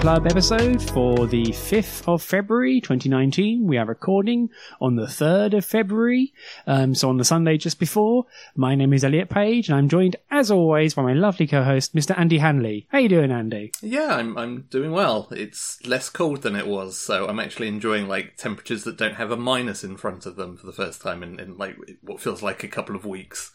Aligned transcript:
Club 0.00 0.26
episode 0.26 0.80
for 0.80 1.26
the 1.26 1.44
5th 1.48 2.08
of 2.08 2.22
February 2.22 2.80
2019. 2.80 3.66
We 3.66 3.76
are 3.76 3.84
recording 3.84 4.48
on 4.80 4.96
the 4.96 5.04
3rd 5.04 5.58
of 5.58 5.66
February, 5.66 6.32
um, 6.66 6.94
so 6.94 7.10
on 7.10 7.18
the 7.18 7.24
Sunday 7.24 7.58
just 7.58 7.78
before. 7.78 8.24
My 8.56 8.74
name 8.74 8.94
is 8.94 9.04
Elliot 9.04 9.28
Page 9.28 9.68
and 9.68 9.76
I'm 9.76 9.90
joined 9.90 10.16
as 10.30 10.50
always 10.50 10.94
by 10.94 11.02
my 11.02 11.12
lovely 11.12 11.46
co-host, 11.46 11.94
Mr. 11.94 12.18
Andy 12.18 12.38
Hanley. 12.38 12.86
How 12.88 12.96
you 12.96 13.10
doing, 13.10 13.30
Andy? 13.30 13.72
Yeah, 13.82 14.14
I'm 14.14 14.38
I'm 14.38 14.62
doing 14.70 14.92
well. 14.92 15.28
It's 15.32 15.84
less 15.86 16.08
cold 16.08 16.40
than 16.40 16.56
it 16.56 16.66
was, 16.66 16.96
so 16.96 17.28
I'm 17.28 17.38
actually 17.38 17.68
enjoying 17.68 18.08
like 18.08 18.38
temperatures 18.38 18.84
that 18.84 18.96
don't 18.96 19.16
have 19.16 19.30
a 19.30 19.36
minus 19.36 19.84
in 19.84 19.98
front 19.98 20.24
of 20.24 20.36
them 20.36 20.56
for 20.56 20.64
the 20.64 20.72
first 20.72 21.02
time 21.02 21.22
in, 21.22 21.38
in 21.38 21.58
like 21.58 21.76
what 22.00 22.22
feels 22.22 22.42
like 22.42 22.64
a 22.64 22.68
couple 22.68 22.96
of 22.96 23.04
weeks. 23.04 23.52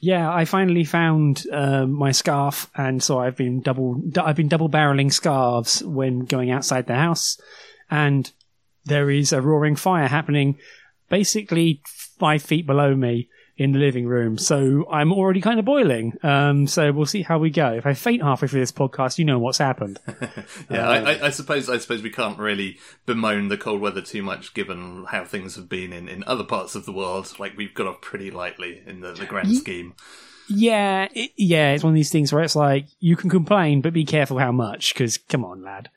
Yeah, 0.00 0.32
I 0.32 0.44
finally 0.44 0.84
found 0.84 1.44
um, 1.52 1.92
my 1.92 2.12
scarf, 2.12 2.70
and 2.76 3.02
so 3.02 3.18
I've 3.18 3.36
been 3.36 3.60
double 3.60 4.00
I've 4.16 4.36
been 4.36 4.48
double 4.48 4.70
barreling 4.70 5.12
scarves 5.12 5.82
when 5.82 6.20
going 6.20 6.50
outside 6.50 6.86
the 6.86 6.94
house, 6.94 7.40
and 7.90 8.30
there 8.84 9.10
is 9.10 9.32
a 9.32 9.42
roaring 9.42 9.76
fire 9.76 10.06
happening, 10.06 10.58
basically 11.08 11.82
five 12.18 12.42
feet 12.42 12.66
below 12.66 12.94
me 12.94 13.28
in 13.58 13.72
the 13.72 13.78
living 13.78 14.06
room. 14.06 14.38
So 14.38 14.86
I'm 14.88 15.12
already 15.12 15.40
kind 15.40 15.58
of 15.58 15.64
boiling. 15.64 16.16
Um, 16.22 16.68
so 16.68 16.92
we'll 16.92 17.06
see 17.06 17.22
how 17.22 17.38
we 17.38 17.50
go. 17.50 17.72
If 17.72 17.86
I 17.86 17.92
faint 17.92 18.22
halfway 18.22 18.46
through 18.46 18.60
this 18.60 18.72
podcast, 18.72 19.18
you 19.18 19.24
know 19.24 19.40
what's 19.40 19.58
happened. 19.58 19.98
yeah, 20.70 20.88
I, 20.88 21.26
I, 21.26 21.30
suppose 21.30 21.68
I 21.68 21.78
suppose 21.78 22.00
we 22.00 22.10
can't 22.10 22.38
really 22.38 22.78
bemoan 23.04 23.48
the 23.48 23.58
cold 23.58 23.80
weather 23.80 24.00
too 24.00 24.22
much, 24.22 24.54
given 24.54 25.06
how 25.08 25.24
things 25.24 25.56
have 25.56 25.68
been 25.68 25.92
in, 25.92 26.08
in 26.08 26.22
other 26.24 26.44
parts 26.44 26.76
of 26.76 26.86
the 26.86 26.92
world. 26.92 27.34
Like 27.40 27.56
we've 27.56 27.74
got 27.74 27.88
off 27.88 28.00
pretty 28.00 28.30
lightly 28.30 28.82
in 28.86 29.00
the, 29.00 29.12
the 29.12 29.26
grand 29.26 29.54
scheme. 29.56 29.94
Yeah, 30.48 31.08
it, 31.12 31.32
yeah, 31.36 31.72
it's 31.72 31.84
one 31.84 31.92
of 31.92 31.96
these 31.96 32.12
things 32.12 32.32
where 32.32 32.42
it's 32.42 32.56
like 32.56 32.86
you 33.00 33.16
can 33.16 33.28
complain, 33.28 33.82
but 33.82 33.92
be 33.92 34.04
careful 34.04 34.38
how 34.38 34.52
much. 34.52 34.94
Because 34.94 35.18
come 35.18 35.44
on, 35.44 35.62
lad. 35.62 35.90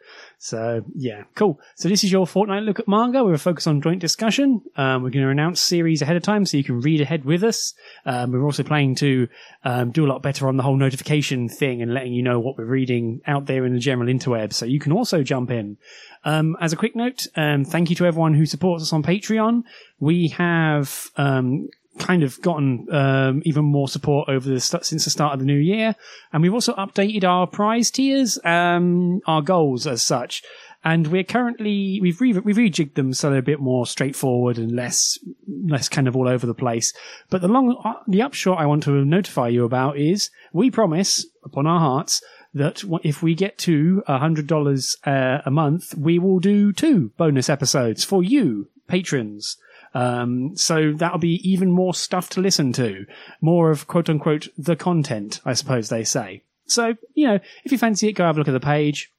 So 0.44 0.84
yeah, 0.95 1.25
cool. 1.36 1.59
So 1.75 1.88
this 1.88 2.03
is 2.03 2.11
your 2.11 2.25
fortnight 2.25 2.64
look 2.64 2.80
at 2.80 2.88
manga. 2.88 3.23
We're 3.23 3.38
focused 3.38 3.67
on 3.67 3.80
joint 3.80 4.02
discussion. 4.02 4.64
Um, 4.75 5.03
we're 5.03 5.11
going 5.11 5.23
to 5.23 5.30
announce 5.30 5.61
series 5.61 6.02
ahead 6.02 6.16
of 6.16 6.23
time 6.23 6.47
so 6.47 6.58
you 6.58 6.64
can 6.64 6.81
read 6.81 7.00
ahead 7.00 7.25
with 7.25 7.44
us. 7.44 7.75
Um, 8.08 8.31
we're 8.31 8.44
also 8.44 8.64
planning 8.64 8.95
to 8.95 9.28
um, 9.64 9.92
do 9.92 10.03
a 10.03 10.09
lot 10.09 10.23
better 10.23 10.47
on 10.47 10.58
the 10.58 10.64
whole 10.64 10.78
notification 10.78 11.47
thing 11.47 11.84
and 11.84 11.94
letting 11.94 12.14
you 12.14 12.23
know 12.23 12.39
what 12.39 12.58
we're 12.58 12.66
reading 12.66 13.22
out 13.28 13.45
there 13.45 13.66
in 13.66 13.73
the 13.73 13.80
general 13.80 14.12
interweb. 14.12 14.52
So 14.52 14.66
you 14.66 14.80
can 14.80 14.92
also 14.92 15.22
jump 15.22 15.52
in. 15.52 15.78
Um, 16.23 16.58
as 16.59 16.73
a 16.73 16.75
quick 16.75 16.95
note, 16.95 17.28
um, 17.36 17.64
thank 17.64 17.92
you 17.92 17.95
to 17.97 18.08
everyone 18.08 18.34
who 18.34 18.47
supports 18.47 18.81
us 18.81 18.94
on 18.94 19.03
Patreon. 19.03 19.62
We 20.00 20.30
have 20.30 21.12
um, 21.17 21.69
kind 22.00 22.23
of 22.23 22.42
gotten 22.42 22.88
um, 22.92 23.42
even 23.45 23.66
more 23.66 23.88
support 23.88 24.30
over 24.30 24.50
the 24.50 24.59
st- 24.59 24.86
since 24.86 25.03
the 25.03 25.09
start 25.09 25.34
of 25.34 25.39
the 25.39 25.45
new 25.45 25.58
year, 25.58 25.95
and 26.31 26.42
we've 26.42 26.53
also 26.53 26.73
updated 26.75 27.23
our 27.23 27.47
prize 27.47 27.92
tiers, 27.92 28.39
um, 28.44 29.22
our 29.25 29.42
goals 29.42 29.86
as 29.88 30.02
such. 30.02 30.44
And 30.84 31.08
we're 31.08 31.23
currently 31.23 32.00
we've 32.02 32.19
re- 32.19 32.34
we've 32.34 32.56
rejigged 32.56 32.95
them 32.95 33.14
so 33.14 33.30
they're 33.30 33.39
a 33.39 33.44
bit 33.44 33.59
more 33.59 33.86
straightforward 33.86 34.58
and 34.58 34.72
less 34.72 35.19
less 35.47 35.88
kind 35.88 36.08
of 36.08 36.16
all 36.16 36.28
over 36.28 36.47
the 36.47 36.56
place. 36.56 36.92
But 37.30 37.42
the 37.42 37.47
long 37.47 37.80
uh, 37.86 38.02
the 38.08 38.23
upshot 38.23 38.58
I 38.58 38.66
want 38.66 38.84
to 38.84 39.06
notify 39.06 39.50
you 39.50 39.64
about 39.64 39.97
is 39.97 40.31
we 40.53 40.72
promise 40.72 41.28
upon 41.44 41.68
our 41.68 41.80
hearts 41.80 42.24
that 42.53 42.84
if 43.03 43.22
we 43.22 43.35
get 43.35 43.59
to 43.59 44.01
a 44.07 44.18
hundred 44.18 44.47
dollars 44.47 44.97
uh, 45.06 45.40
a 45.46 45.51
month, 45.51 45.94
we 45.96 46.18
will 46.18 46.40
do 46.40 46.74
two 46.74 47.12
bonus 47.16 47.47
episodes 47.47 48.03
for 48.03 48.24
you 48.24 48.69
patrons. 48.88 49.57
Um, 49.94 50.56
so 50.56 50.94
that'll 50.94 51.19
be 51.19 51.41
even 51.50 51.72
more 51.72 51.94
stuff 51.94 52.29
to 52.31 52.41
listen 52.41 52.74
to. 52.74 53.06
More 53.41 53.72
of 53.72 53.88
quote 53.88 54.09
unquote 54.09 54.47
the 54.57 54.75
content, 54.75 55.41
I 55.46 55.53
suppose 55.53 55.90
they 55.90 56.03
say. 56.03 56.44
So, 56.66 56.96
you 57.13 57.28
know, 57.28 57.40
if 57.66 57.72
you 57.72 57.78
fancy 57.78 58.07
it, 58.07 58.13
go 58.13 58.25
have 58.25 58.38
a 58.38 58.40
look 58.40 58.47
at 58.47 58.53
the 58.53 58.59
page 58.59 59.12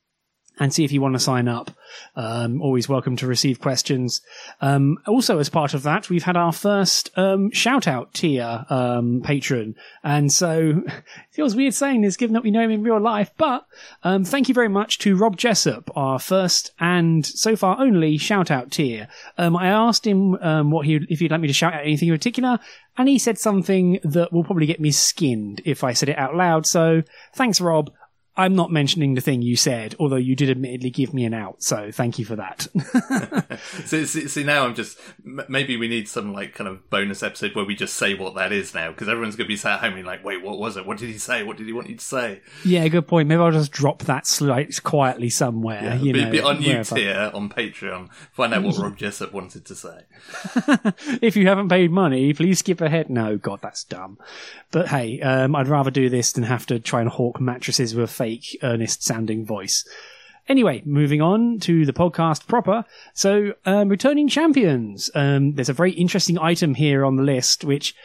and 0.58 0.72
see 0.72 0.84
if 0.84 0.92
you 0.92 1.00
want 1.00 1.14
to 1.14 1.20
sign 1.20 1.48
up. 1.48 1.70
Um, 2.16 2.60
always 2.62 2.88
welcome 2.88 3.16
to 3.16 3.26
receive 3.26 3.60
questions. 3.60 4.20
Um, 4.60 4.98
also, 5.06 5.38
as 5.38 5.48
part 5.48 5.74
of 5.74 5.82
that, 5.82 6.08
we've 6.08 6.22
had 6.22 6.36
our 6.36 6.52
first 6.52 7.10
um, 7.16 7.50
shout 7.50 7.86
out 7.86 8.14
tier 8.14 8.64
um, 8.70 9.22
patron. 9.24 9.74
And 10.02 10.32
so 10.32 10.82
it 10.86 11.04
feels 11.30 11.56
weird 11.56 11.74
saying 11.74 12.02
this 12.02 12.16
given 12.16 12.34
that 12.34 12.42
we 12.42 12.50
know 12.50 12.62
him 12.62 12.70
in 12.70 12.82
real 12.82 13.00
life. 13.00 13.30
But 13.36 13.66
um, 14.04 14.24
thank 14.24 14.48
you 14.48 14.54
very 14.54 14.68
much 14.68 14.98
to 15.00 15.16
Rob 15.16 15.36
Jessup, 15.36 15.90
our 15.96 16.18
first 16.18 16.72
and 16.78 17.24
so 17.24 17.56
far 17.56 17.80
only 17.80 18.18
shout 18.18 18.50
out 18.50 18.70
tier. 18.70 19.08
Um, 19.38 19.56
I 19.56 19.68
asked 19.68 20.06
him 20.06 20.32
what 20.70 20.86
he 20.86 21.00
if 21.08 21.20
he'd 21.20 21.30
like 21.30 21.40
me 21.40 21.48
to 21.48 21.54
shout 21.54 21.74
out 21.74 21.82
anything 21.82 22.08
in 22.08 22.14
particular. 22.14 22.58
And 22.96 23.08
he 23.08 23.18
said 23.18 23.38
something 23.38 24.00
that 24.04 24.32
will 24.32 24.44
probably 24.44 24.66
get 24.66 24.80
me 24.80 24.90
skinned 24.90 25.62
if 25.64 25.82
I 25.82 25.94
said 25.94 26.10
it 26.10 26.18
out 26.18 26.36
loud. 26.36 26.66
So 26.66 27.02
thanks, 27.34 27.60
Rob. 27.60 27.90
I'm 28.34 28.56
not 28.56 28.72
mentioning 28.72 29.12
the 29.12 29.20
thing 29.20 29.42
you 29.42 29.56
said, 29.56 29.94
although 30.00 30.16
you 30.16 30.34
did 30.34 30.48
admittedly 30.48 30.88
give 30.88 31.12
me 31.12 31.26
an 31.26 31.34
out. 31.34 31.62
So 31.62 31.90
thank 31.92 32.18
you 32.18 32.24
for 32.24 32.36
that. 32.36 32.66
see, 33.84 34.06
see, 34.06 34.26
see, 34.26 34.42
now 34.42 34.64
I'm 34.64 34.74
just 34.74 34.98
maybe 35.22 35.76
we 35.76 35.86
need 35.86 36.08
some 36.08 36.32
like 36.32 36.54
kind 36.54 36.66
of 36.66 36.88
bonus 36.88 37.22
episode 37.22 37.54
where 37.54 37.66
we 37.66 37.74
just 37.74 37.94
say 37.94 38.14
what 38.14 38.34
that 38.36 38.50
is 38.50 38.74
now 38.74 38.90
because 38.90 39.08
everyone's 39.08 39.36
going 39.36 39.44
to 39.44 39.52
be 39.52 39.56
sat 39.56 39.80
home 39.80 39.94
and 39.94 40.06
like, 40.06 40.24
wait, 40.24 40.42
what 40.42 40.58
was 40.58 40.78
it? 40.78 40.86
What 40.86 40.96
did 40.96 41.10
he 41.10 41.18
say? 41.18 41.42
What 41.42 41.58
did 41.58 41.66
he 41.66 41.74
want 41.74 41.90
you 41.90 41.96
to 41.96 42.04
say? 42.04 42.40
Yeah, 42.64 42.88
good 42.88 43.06
point. 43.06 43.28
Maybe 43.28 43.42
I'll 43.42 43.50
just 43.50 43.70
drop 43.70 44.04
that 44.04 44.26
slight 44.26 44.82
quietly 44.82 45.28
somewhere. 45.28 45.82
Yeah, 45.82 45.94
you 45.96 46.12
be, 46.14 46.24
know, 46.24 46.30
be 46.30 46.40
on 46.40 46.62
you 46.62 46.82
tier 46.84 47.30
on 47.34 47.50
Patreon. 47.50 48.10
Find 48.32 48.54
out 48.54 48.62
what 48.62 48.78
Rob 48.78 48.96
Jessup 48.96 49.34
wanted 49.34 49.66
to 49.66 49.74
say. 49.74 50.04
if 51.20 51.36
you 51.36 51.46
haven't 51.48 51.68
paid 51.68 51.90
money, 51.90 52.32
please 52.32 52.60
skip 52.60 52.80
ahead. 52.80 53.10
No, 53.10 53.36
God, 53.36 53.60
that's 53.60 53.84
dumb. 53.84 54.18
But 54.70 54.88
hey, 54.88 55.20
um, 55.20 55.54
I'd 55.54 55.68
rather 55.68 55.90
do 55.90 56.08
this 56.08 56.32
than 56.32 56.44
have 56.44 56.64
to 56.66 56.80
try 56.80 57.02
and 57.02 57.10
hawk 57.10 57.38
mattresses 57.38 57.94
with 57.94 58.10
fake, 58.22 58.56
earnest 58.62 59.02
sounding 59.02 59.44
voice. 59.44 59.84
Anyway, 60.48 60.80
moving 60.84 61.20
on 61.20 61.58
to 61.58 61.84
the 61.84 61.92
podcast 61.92 62.46
proper. 62.46 62.84
So, 63.14 63.54
um, 63.64 63.88
returning 63.88 64.28
champions. 64.28 65.10
Um, 65.14 65.54
there's 65.54 65.68
a 65.68 65.72
very 65.72 65.90
interesting 65.92 66.38
item 66.38 66.74
here 66.74 67.04
on 67.04 67.16
the 67.16 67.24
list, 67.24 67.64
which 67.64 67.96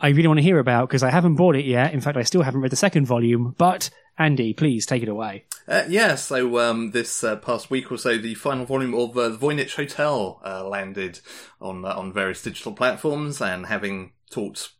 I 0.00 0.08
really 0.08 0.26
want 0.28 0.38
to 0.38 0.42
hear 0.42 0.58
about 0.58 0.88
because 0.88 1.02
I 1.02 1.10
haven't 1.10 1.36
bought 1.36 1.54
it 1.54 1.66
yet. 1.66 1.92
In 1.92 2.00
fact, 2.00 2.16
I 2.16 2.22
still 2.22 2.42
haven't 2.42 2.62
read 2.62 2.72
the 2.72 2.76
second 2.76 3.04
volume. 3.04 3.54
But 3.58 3.90
Andy, 4.18 4.54
please 4.54 4.86
take 4.86 5.02
it 5.02 5.08
away. 5.08 5.44
Uh, 5.68 5.84
yeah, 5.86 6.14
so 6.14 6.58
um, 6.58 6.92
this 6.92 7.22
uh, 7.22 7.36
past 7.36 7.70
week 7.70 7.92
or 7.92 7.98
so, 7.98 8.16
the 8.16 8.34
final 8.34 8.64
volume 8.64 8.94
of 8.94 9.16
uh, 9.16 9.28
the 9.28 9.36
Voynich 9.36 9.76
Hotel 9.76 10.40
uh, 10.44 10.66
landed 10.66 11.20
on 11.60 11.84
uh, 11.84 11.94
on 11.94 12.12
various 12.12 12.42
digital 12.42 12.72
platforms, 12.72 13.40
and 13.42 13.66
having 13.66 14.12
talked 14.30 14.70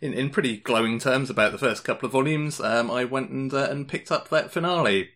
in, 0.00 0.12
in 0.12 0.30
pretty 0.30 0.56
glowing 0.56 0.98
terms 0.98 1.30
about 1.30 1.52
the 1.52 1.58
first 1.58 1.84
couple 1.84 2.06
of 2.06 2.12
volumes, 2.12 2.60
um, 2.60 2.90
I 2.90 3.04
went 3.04 3.30
and 3.30 3.52
uh, 3.52 3.68
and 3.70 3.88
picked 3.88 4.10
up 4.10 4.28
that 4.28 4.50
finale. 4.50 5.10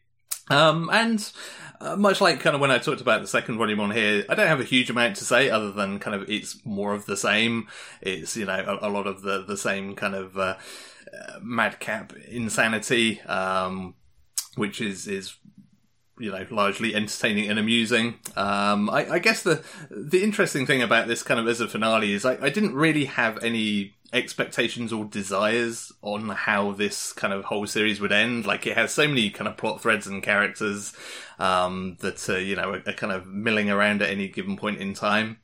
Um, 0.51 0.91
and 0.93 1.33
uh, 1.81 1.97
much 1.97 2.21
like 2.21 2.41
kind 2.41 2.55
of 2.55 2.61
when 2.61 2.71
I 2.71 2.79
talked 2.79 3.01
about 3.01 3.23
the 3.23 3.29
second 3.29 3.59
volume 3.59 3.81
on 3.81 3.91
here, 3.91 4.25
I 4.29 4.35
don't 4.35 4.49
have 4.49 4.61
a 4.61 4.65
huge 4.65 4.91
amount 4.91 5.17
to 5.17 5.25
say 5.25 5.51
other 5.51 5.73
than 5.73 5.99
kind 5.99 6.15
of 6.15 6.29
it's 6.29 6.65
more 6.65 6.95
of 6.95 7.07
the 7.07 7.17
same. 7.17 7.69
It's 8.01 8.37
you 8.37 8.45
know 8.45 8.79
a, 8.83 8.89
a 8.89 8.91
lot 8.91 9.07
of 9.07 9.23
the 9.23 9.43
the 9.43 9.57
same 9.57 9.95
kind 9.95 10.15
of 10.15 10.37
uh, 10.37 10.57
uh 11.13 11.39
madcap 11.41 12.13
insanity, 12.29 13.21
um, 13.23 13.95
which 14.57 14.81
is 14.81 15.07
is 15.07 15.37
you 16.19 16.31
know 16.31 16.47
largely 16.51 16.95
entertaining 16.95 17.49
and 17.51 17.59
amusing. 17.59 18.19
Um, 18.37 18.91
I, 18.91 19.15
I, 19.15 19.19
guess 19.19 19.43
the 19.43 19.65
the 19.91 20.23
interesting 20.23 20.67
thing 20.67 20.83
about 20.83 21.09
this 21.09 21.23
kind 21.23 21.41
of 21.41 21.49
as 21.49 21.61
a 21.61 21.69
finale 21.69 22.13
is 22.13 22.25
I, 22.25 22.35
I 22.41 22.51
didn't 22.51 22.75
really 22.75 23.07
have 23.07 23.43
any 23.43 23.95
expectations 24.13 24.93
or 24.93 25.05
desires 25.05 25.93
on 26.03 26.29
how 26.29 26.73
this 26.73 27.13
kind 27.13 27.33
of 27.33 27.45
whole 27.45 27.67
series 27.67 28.01
would 28.01 28.13
end. 28.13 28.45
Like 28.45 28.67
it 28.67 28.77
has 28.77 28.93
so 28.93 29.09
many 29.09 29.31
kind 29.31 29.49
of 29.49 29.57
plot 29.57 29.81
threads 29.81 30.07
and 30.07 30.23
characters 30.23 30.93
um, 31.39 31.97
that 32.01 32.29
uh, 32.29 32.37
you 32.37 32.57
know 32.57 32.71
are, 32.71 32.83
are, 32.87 32.93
kind 32.93 33.13
of 33.13 33.27
milling 33.27 33.71
around 33.71 34.03
at 34.03 34.11
any 34.11 34.29
given 34.29 34.57
point 34.57 34.81
in 34.81 34.95
time. 34.95 35.39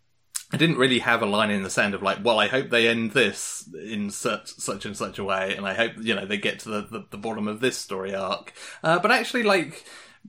I 0.51 0.57
didn't 0.57 0.79
really 0.79 1.01
have 1.01 1.21
a 1.21 1.27
line 1.27 1.51
in 1.51 1.63
the 1.63 1.69
sand 1.71 1.95
of 1.95 2.03
like, 2.03 2.25
well, 2.25 2.39
I 2.39 2.49
hope 2.49 2.71
they 2.71 2.89
end 2.89 3.13
this 3.13 3.69
in 3.75 4.11
such 4.11 4.49
such 4.49 4.87
and 4.87 4.97
such 4.97 5.19
a 5.19 5.25
way, 5.25 5.55
and 5.57 5.67
I 5.67 5.75
hope 5.75 5.93
you 5.99 6.15
know 6.15 6.27
they 6.27 6.39
get 6.39 6.61
to 6.61 6.69
the 6.69 6.81
the, 6.83 7.07
the 7.11 7.19
bottom 7.19 7.49
of 7.49 7.61
this 7.61 7.77
story 7.77 8.15
arc. 8.15 8.53
Uh, 8.83 8.99
but 8.99 9.11
actually, 9.11 9.43
like 9.43 9.85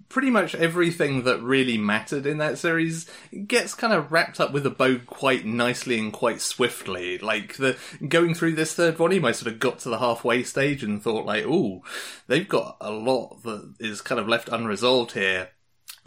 pretty 0.10 0.30
much 0.30 0.56
everything 0.56 1.24
that 1.24 1.42
really 1.42 1.78
mattered 1.78 2.26
in 2.26 2.40
that 2.40 2.58
series 2.58 3.10
gets 3.48 3.74
kind 3.74 3.94
of 3.94 4.12
wrapped 4.12 4.40
up 4.40 4.52
with 4.52 4.66
a 4.66 4.70
bow 4.70 5.00
quite 5.06 5.46
nicely 5.46 6.00
and 6.00 6.12
quite 6.12 6.42
swiftly. 6.42 7.18
Like 7.18 7.58
the 7.58 7.78
going 8.08 8.34
through 8.34 8.54
this 8.54 8.74
third 8.74 8.98
volume, 8.98 9.26
I 9.26 9.32
sort 9.32 9.54
of 9.54 9.60
got 9.60 9.80
to 9.80 9.90
the 9.90 10.00
halfway 10.00 10.44
stage 10.44 10.84
and 10.84 11.02
thought 11.02 11.26
like, 11.26 11.46
"Oh, 11.48 11.84
they've 12.28 12.48
got 12.48 12.78
a 12.82 12.92
lot 12.92 13.44
that 13.44 13.76
is 13.80 14.02
kind 14.02 14.20
of 14.20 14.28
left 14.28 14.50
unresolved 14.50 15.12
here." 15.12 15.50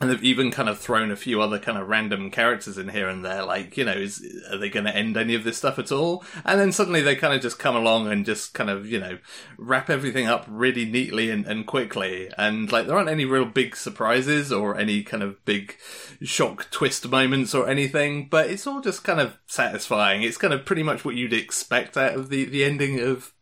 And 0.03 0.11
they've 0.11 0.25
even 0.25 0.51
kind 0.51 0.69
of 0.69 0.81
thrown 0.81 1.13
a 1.13 1.17
few 1.17 1.41
other 1.41 1.61
kind 1.61 1.79
of 1.79 1.89
random 1.89 2.29
characters 2.29 2.77
in 2.77 2.89
here 2.89 3.09
and 3.09 3.25
there. 3.25 3.45
Like, 3.45 3.77
you 3.77 3.85
know, 3.85 3.93
is 3.93 4.21
are 4.51 4.59
they 4.59 4.69
going 4.69 4.85
to 4.87 4.95
end 4.95 5.17
any 5.17 5.37
of 5.37 5.45
this 5.45 5.59
stuff 5.59 5.79
at 5.79 5.93
all? 5.93 6.25
And 6.45 6.59
then 6.59 6.73
suddenly 6.73 7.03
they 7.03 7.15
kind 7.15 7.33
of 7.33 7.41
just 7.41 7.61
come 7.61 7.77
along 7.77 8.09
and 8.09 8.27
just 8.27 8.53
kind 8.53 8.69
of, 8.69 8.85
you 8.85 8.99
know, 8.99 9.19
wrap 9.57 9.89
everything 9.89 10.27
up 10.27 10.45
really 10.49 10.85
neatly 10.87 11.31
and, 11.31 11.47
and 11.47 11.69
quickly. 11.69 12.29
And 12.37 12.73
like, 12.73 12.89
there 12.89 12.97
aren't 12.97 13.11
any 13.11 13.25
real 13.25 13.45
big 13.45 13.77
surprises 13.77 14.53
or 14.53 14.77
any 14.77 15.05
kind 15.05 15.23
of 15.23 15.43
big 15.45 15.77
shock 16.21 16.69
twist 16.73 17.09
moments 17.09 17.55
or 17.55 17.69
anything, 17.69 18.27
but 18.29 18.51
it's 18.51 18.67
all 18.67 18.81
just 18.81 19.05
kind 19.05 19.21
of 19.21 19.39
satisfying. 19.47 20.25
It's 20.25 20.37
kind 20.37 20.53
of 20.53 20.65
pretty 20.65 20.83
much 20.83 21.05
what 21.05 21.15
you'd 21.15 21.33
expect 21.33 21.97
out 21.97 22.15
of 22.15 22.29
the, 22.29 22.45
the 22.45 22.65
ending 22.65 22.99
of 22.99 23.35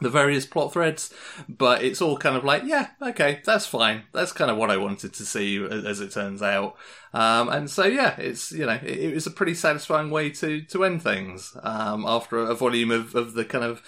the 0.00 0.10
various 0.10 0.46
plot 0.46 0.72
threads, 0.72 1.12
but 1.48 1.82
it's 1.82 2.00
all 2.00 2.16
kind 2.16 2.36
of 2.36 2.44
like, 2.44 2.62
yeah, 2.64 2.88
okay, 3.02 3.40
that's 3.44 3.66
fine. 3.66 4.04
That's 4.12 4.32
kind 4.32 4.50
of 4.50 4.56
what 4.56 4.70
I 4.70 4.76
wanted 4.76 5.12
to 5.14 5.24
see, 5.24 5.62
as 5.62 6.00
it 6.00 6.12
turns 6.12 6.42
out. 6.42 6.76
Um, 7.12 7.48
and 7.48 7.70
so, 7.70 7.84
yeah, 7.84 8.14
it's 8.18 8.52
you 8.52 8.66
know, 8.66 8.78
it, 8.82 8.98
it, 8.98 9.14
was 9.14 9.26
a 9.26 9.32
pretty 9.32 9.54
satisfying 9.54 10.10
way 10.10 10.30
to 10.30 10.62
to 10.62 10.84
end 10.84 11.02
things 11.02 11.56
um, 11.62 12.04
after 12.06 12.38
a, 12.38 12.54
volume 12.54 12.90
of, 12.92 13.14
of 13.14 13.34
the 13.34 13.44
kind 13.44 13.64
of 13.64 13.82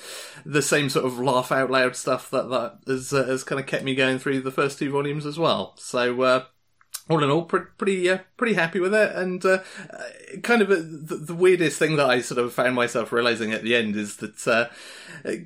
the 0.44 0.62
same 0.62 0.88
sort 0.88 1.06
of 1.06 1.18
laugh 1.18 1.52
out 1.52 1.70
loud 1.70 1.94
stuff 1.94 2.30
that 2.30 2.50
that 2.50 2.78
has, 2.86 3.12
uh, 3.12 3.24
has 3.24 3.44
kind 3.44 3.60
of 3.60 3.66
kept 3.66 3.84
me 3.84 3.94
going 3.94 4.18
through 4.18 4.40
the 4.40 4.50
first 4.50 4.78
two 4.78 4.90
volumes 4.90 5.26
as 5.26 5.38
well. 5.38 5.74
So. 5.76 6.22
Uh, 6.22 6.44
all 7.10 7.22
in 7.22 7.30
all, 7.30 7.42
pretty 7.42 8.08
uh, 8.08 8.18
pretty 8.36 8.54
happy 8.54 8.78
with 8.78 8.94
it, 8.94 9.12
and 9.16 9.44
uh, 9.44 9.58
kind 10.42 10.62
of 10.62 10.70
a, 10.70 10.76
the, 10.76 11.16
the, 11.16 11.34
weirdest 11.34 11.78
thing 11.78 11.96
that 11.96 12.08
I 12.08 12.20
sort 12.20 12.38
of 12.38 12.52
found 12.52 12.76
myself 12.76 13.12
realizing 13.12 13.52
at 13.52 13.64
the 13.64 13.74
end 13.74 13.96
is 13.96 14.16
that 14.18 14.46
uh, 14.46 14.66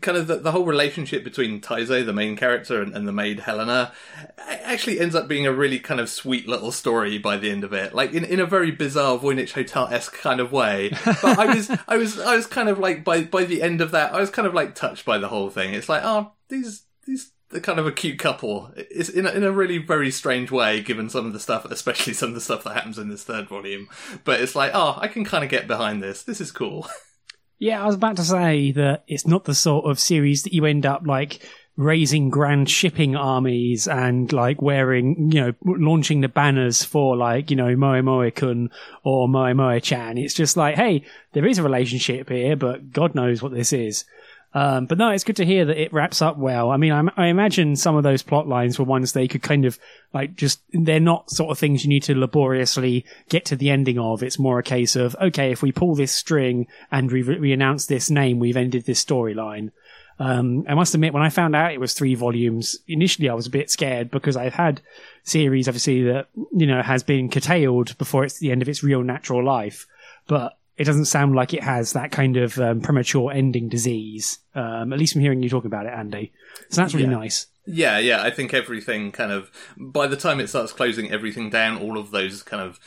kind 0.00 0.18
of 0.18 0.26
the, 0.26 0.36
the, 0.36 0.52
whole 0.52 0.66
relationship 0.66 1.24
between 1.24 1.62
Taizo, 1.62 2.04
the 2.04 2.12
main 2.12 2.36
character, 2.36 2.82
and, 2.82 2.94
and, 2.94 3.08
the 3.08 3.12
maid 3.12 3.40
Helena, 3.40 3.92
actually 4.38 5.00
ends 5.00 5.14
up 5.14 5.28
being 5.28 5.46
a 5.46 5.52
really 5.52 5.78
kind 5.78 5.98
of 5.98 6.10
sweet 6.10 6.46
little 6.46 6.72
story 6.72 7.16
by 7.16 7.38
the 7.38 7.50
end 7.50 7.64
of 7.64 7.72
it, 7.72 7.94
like 7.94 8.12
in, 8.12 8.24
in 8.24 8.38
a 8.38 8.46
very 8.46 8.70
bizarre 8.70 9.18
Voynich 9.18 9.52
Hotel 9.52 9.88
esque 9.90 10.18
kind 10.18 10.40
of 10.40 10.52
way. 10.52 10.90
But 11.04 11.38
I 11.38 11.54
was 11.54 11.70
I 11.88 11.96
was 11.96 12.18
I 12.18 12.36
was 12.36 12.46
kind 12.46 12.68
of 12.68 12.78
like 12.78 13.02
by 13.02 13.22
by 13.22 13.44
the 13.44 13.62
end 13.62 13.80
of 13.80 13.92
that, 13.92 14.12
I 14.12 14.20
was 14.20 14.30
kind 14.30 14.46
of 14.46 14.52
like 14.52 14.74
touched 14.74 15.06
by 15.06 15.16
the 15.16 15.28
whole 15.28 15.48
thing. 15.48 15.72
It's 15.72 15.88
like 15.88 16.02
oh 16.04 16.32
these 16.48 16.82
these 17.06 17.32
the 17.50 17.60
kind 17.60 17.78
of 17.78 17.86
a 17.86 17.92
cute 17.92 18.18
couple. 18.18 18.72
It's 18.76 19.08
in 19.08 19.26
a, 19.26 19.30
in 19.30 19.44
a 19.44 19.52
really 19.52 19.78
very 19.78 20.10
strange 20.10 20.50
way, 20.50 20.80
given 20.80 21.08
some 21.08 21.26
of 21.26 21.32
the 21.32 21.40
stuff, 21.40 21.64
especially 21.66 22.12
some 22.12 22.30
of 22.30 22.34
the 22.34 22.40
stuff 22.40 22.64
that 22.64 22.74
happens 22.74 22.98
in 22.98 23.08
this 23.08 23.24
third 23.24 23.48
volume. 23.48 23.88
But 24.24 24.40
it's 24.40 24.56
like, 24.56 24.72
oh, 24.74 24.98
I 25.00 25.08
can 25.08 25.24
kind 25.24 25.44
of 25.44 25.50
get 25.50 25.66
behind 25.66 26.02
this. 26.02 26.22
This 26.22 26.40
is 26.40 26.52
cool. 26.52 26.88
Yeah, 27.58 27.82
I 27.82 27.86
was 27.86 27.94
about 27.94 28.16
to 28.16 28.22
say 28.22 28.72
that 28.72 29.04
it's 29.08 29.26
not 29.26 29.44
the 29.44 29.54
sort 29.54 29.86
of 29.86 29.98
series 29.98 30.42
that 30.42 30.52
you 30.52 30.66
end 30.66 30.84
up 30.84 31.06
like 31.06 31.40
raising 31.76 32.30
grand 32.30 32.68
shipping 32.68 33.16
armies 33.16 33.86
and 33.86 34.32
like 34.32 34.60
wearing, 34.60 35.30
you 35.32 35.40
know, 35.40 35.52
launching 35.64 36.20
the 36.20 36.28
banners 36.28 36.82
for 36.82 37.16
like, 37.16 37.50
you 37.50 37.56
know, 37.56 37.74
Moe 37.76 38.02
Moe 38.02 38.30
kun 38.30 38.70
or 39.04 39.28
Moe 39.28 39.54
Moe 39.54 39.78
chan. 39.78 40.18
It's 40.18 40.34
just 40.34 40.56
like, 40.56 40.74
hey, 40.74 41.04
there 41.32 41.46
is 41.46 41.58
a 41.58 41.62
relationship 41.62 42.28
here, 42.28 42.56
but 42.56 42.92
God 42.92 43.14
knows 43.14 43.42
what 43.42 43.52
this 43.52 43.72
is. 43.72 44.04
Um, 44.56 44.86
but 44.86 44.96
no, 44.96 45.10
it's 45.10 45.22
good 45.22 45.36
to 45.36 45.44
hear 45.44 45.66
that 45.66 45.78
it 45.78 45.92
wraps 45.92 46.22
up 46.22 46.38
well. 46.38 46.70
I 46.70 46.78
mean, 46.78 46.90
I, 46.90 47.02
I, 47.18 47.26
imagine 47.26 47.76
some 47.76 47.94
of 47.94 48.04
those 48.04 48.22
plot 48.22 48.48
lines 48.48 48.78
were 48.78 48.86
ones 48.86 49.12
they 49.12 49.28
could 49.28 49.42
kind 49.42 49.66
of 49.66 49.78
like 50.14 50.34
just, 50.34 50.62
they're 50.72 50.98
not 50.98 51.30
sort 51.30 51.50
of 51.50 51.58
things 51.58 51.84
you 51.84 51.90
need 51.90 52.04
to 52.04 52.14
laboriously 52.14 53.04
get 53.28 53.44
to 53.44 53.56
the 53.56 53.68
ending 53.68 53.98
of. 53.98 54.22
It's 54.22 54.38
more 54.38 54.58
a 54.58 54.62
case 54.62 54.96
of, 54.96 55.14
okay, 55.20 55.52
if 55.52 55.60
we 55.60 55.72
pull 55.72 55.94
this 55.94 56.12
string 56.12 56.68
and 56.90 57.12
we, 57.12 57.22
we 57.22 57.52
announce 57.52 57.84
this 57.84 58.08
name, 58.08 58.38
we've 58.38 58.56
ended 58.56 58.86
this 58.86 59.04
storyline. 59.04 59.72
Um, 60.18 60.64
I 60.66 60.72
must 60.72 60.94
admit, 60.94 61.12
when 61.12 61.22
I 61.22 61.28
found 61.28 61.54
out 61.54 61.74
it 61.74 61.80
was 61.80 61.92
three 61.92 62.14
volumes, 62.14 62.78
initially 62.88 63.28
I 63.28 63.34
was 63.34 63.46
a 63.46 63.50
bit 63.50 63.70
scared 63.70 64.10
because 64.10 64.38
I've 64.38 64.54
had 64.54 64.80
series, 65.22 65.68
obviously, 65.68 66.04
that, 66.04 66.28
you 66.54 66.66
know, 66.66 66.80
has 66.80 67.02
been 67.02 67.28
curtailed 67.28 67.98
before 67.98 68.24
it's 68.24 68.38
the 68.38 68.52
end 68.52 68.62
of 68.62 68.70
its 68.70 68.82
real 68.82 69.02
natural 69.02 69.44
life. 69.44 69.86
But 70.26 70.56
it 70.76 70.84
doesn't 70.84 71.06
sound 71.06 71.34
like 71.34 71.54
it 71.54 71.62
has 71.62 71.94
that 71.94 72.12
kind 72.12 72.36
of 72.36 72.58
um, 72.58 72.80
premature 72.80 73.32
ending 73.32 73.68
disease. 73.68 74.38
Um, 74.54 74.92
at 74.92 74.98
least 74.98 75.14
from 75.14 75.22
hearing 75.22 75.42
you 75.42 75.48
talk 75.48 75.64
about 75.64 75.86
it, 75.86 75.92
Andy. 75.92 76.32
So 76.70 76.82
that's 76.82 76.94
really 76.94 77.06
yeah. 77.06 77.18
nice. 77.18 77.46
Yeah, 77.66 77.98
yeah. 77.98 78.22
I 78.22 78.30
think 78.30 78.54
everything 78.54 79.10
kind 79.10 79.32
of 79.32 79.50
by 79.76 80.06
the 80.06 80.16
time 80.16 80.38
it 80.38 80.48
starts 80.48 80.72
closing 80.72 81.10
everything 81.10 81.50
down, 81.50 81.78
all 81.78 81.98
of 81.98 82.10
those 82.10 82.42
kind 82.42 82.62
of 82.62 82.78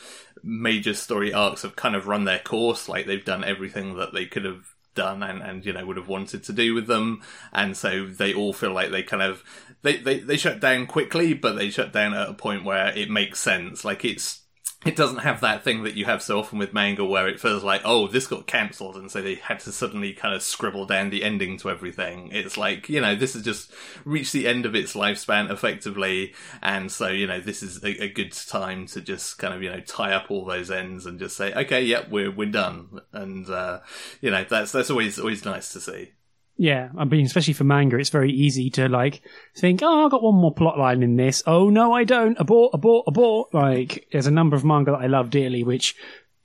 major 0.42 0.94
story 0.94 1.32
arcs 1.32 1.62
have 1.62 1.76
kind 1.76 1.94
of 1.94 2.06
run 2.06 2.24
their 2.24 2.38
course. 2.38 2.88
Like 2.88 3.06
they've 3.06 3.24
done 3.24 3.44
everything 3.44 3.96
that 3.96 4.14
they 4.14 4.24
could 4.24 4.44
have 4.44 4.74
done 4.94 5.22
and, 5.22 5.42
and 5.42 5.64
you 5.64 5.72
know 5.72 5.86
would 5.86 5.96
have 5.96 6.08
wanted 6.08 6.42
to 6.42 6.52
do 6.52 6.74
with 6.74 6.88
them 6.88 7.22
and 7.52 7.76
so 7.76 8.06
they 8.06 8.34
all 8.34 8.52
feel 8.52 8.72
like 8.72 8.90
they 8.90 9.04
kind 9.04 9.22
of 9.22 9.44
they, 9.82 9.96
they, 9.96 10.18
they 10.18 10.36
shut 10.36 10.58
down 10.58 10.84
quickly 10.84 11.32
but 11.32 11.54
they 11.54 11.70
shut 11.70 11.92
down 11.92 12.12
at 12.12 12.28
a 12.28 12.34
point 12.34 12.64
where 12.64 12.88
it 12.88 13.08
makes 13.08 13.38
sense 13.38 13.84
like 13.84 14.04
it's 14.04 14.39
it 14.86 14.96
doesn't 14.96 15.18
have 15.18 15.42
that 15.42 15.62
thing 15.62 15.82
that 15.82 15.94
you 15.94 16.06
have 16.06 16.22
so 16.22 16.38
often 16.38 16.58
with 16.58 16.72
manga 16.72 17.04
where 17.04 17.28
it 17.28 17.38
feels 17.38 17.62
like, 17.62 17.82
oh, 17.84 18.06
this 18.06 18.26
got 18.26 18.46
cancelled, 18.46 18.96
and 18.96 19.10
so 19.10 19.20
they 19.20 19.34
had 19.34 19.60
to 19.60 19.72
suddenly 19.72 20.14
kind 20.14 20.34
of 20.34 20.42
scribble 20.42 20.86
down 20.86 21.10
the 21.10 21.22
ending 21.22 21.58
to 21.58 21.68
everything. 21.68 22.30
It's 22.32 22.56
like, 22.56 22.88
you 22.88 23.00
know, 23.00 23.14
this 23.14 23.34
has 23.34 23.42
just 23.42 23.70
reached 24.06 24.32
the 24.32 24.48
end 24.48 24.64
of 24.64 24.74
its 24.74 24.94
lifespan 24.94 25.50
effectively, 25.50 26.34
and 26.62 26.90
so, 26.90 27.08
you 27.08 27.26
know, 27.26 27.40
this 27.40 27.62
is 27.62 27.84
a, 27.84 28.04
a 28.04 28.08
good 28.08 28.32
time 28.32 28.86
to 28.86 29.02
just 29.02 29.38
kind 29.38 29.52
of, 29.52 29.62
you 29.62 29.70
know, 29.70 29.80
tie 29.80 30.14
up 30.14 30.30
all 30.30 30.46
those 30.46 30.70
ends 30.70 31.04
and 31.04 31.18
just 31.18 31.36
say, 31.36 31.52
okay, 31.52 31.84
yep, 31.84 32.08
we're, 32.08 32.30
we're 32.30 32.50
done. 32.50 33.00
And, 33.12 33.48
uh, 33.50 33.80
you 34.22 34.30
know, 34.30 34.44
that's, 34.48 34.72
that's 34.72 34.90
always, 34.90 35.18
always 35.18 35.44
nice 35.44 35.72
to 35.74 35.80
see. 35.80 36.12
Yeah, 36.60 36.90
I 36.98 37.06
mean, 37.06 37.24
especially 37.24 37.54
for 37.54 37.64
manga, 37.64 37.96
it's 37.96 38.10
very 38.10 38.30
easy 38.30 38.68
to 38.72 38.86
like 38.86 39.22
think, 39.56 39.80
oh, 39.82 40.04
I've 40.04 40.10
got 40.10 40.22
one 40.22 40.34
more 40.34 40.52
plot 40.52 40.78
line 40.78 41.02
in 41.02 41.16
this. 41.16 41.42
Oh 41.46 41.70
no, 41.70 41.94
I 41.94 42.04
don't. 42.04 42.38
Abort, 42.38 42.72
abort, 42.74 43.04
abort. 43.06 43.54
Like, 43.54 44.06
there's 44.12 44.26
a 44.26 44.30
number 44.30 44.56
of 44.56 44.62
manga 44.62 44.90
that 44.90 44.98
I 44.98 45.06
love 45.06 45.30
dearly, 45.30 45.64
which 45.64 45.96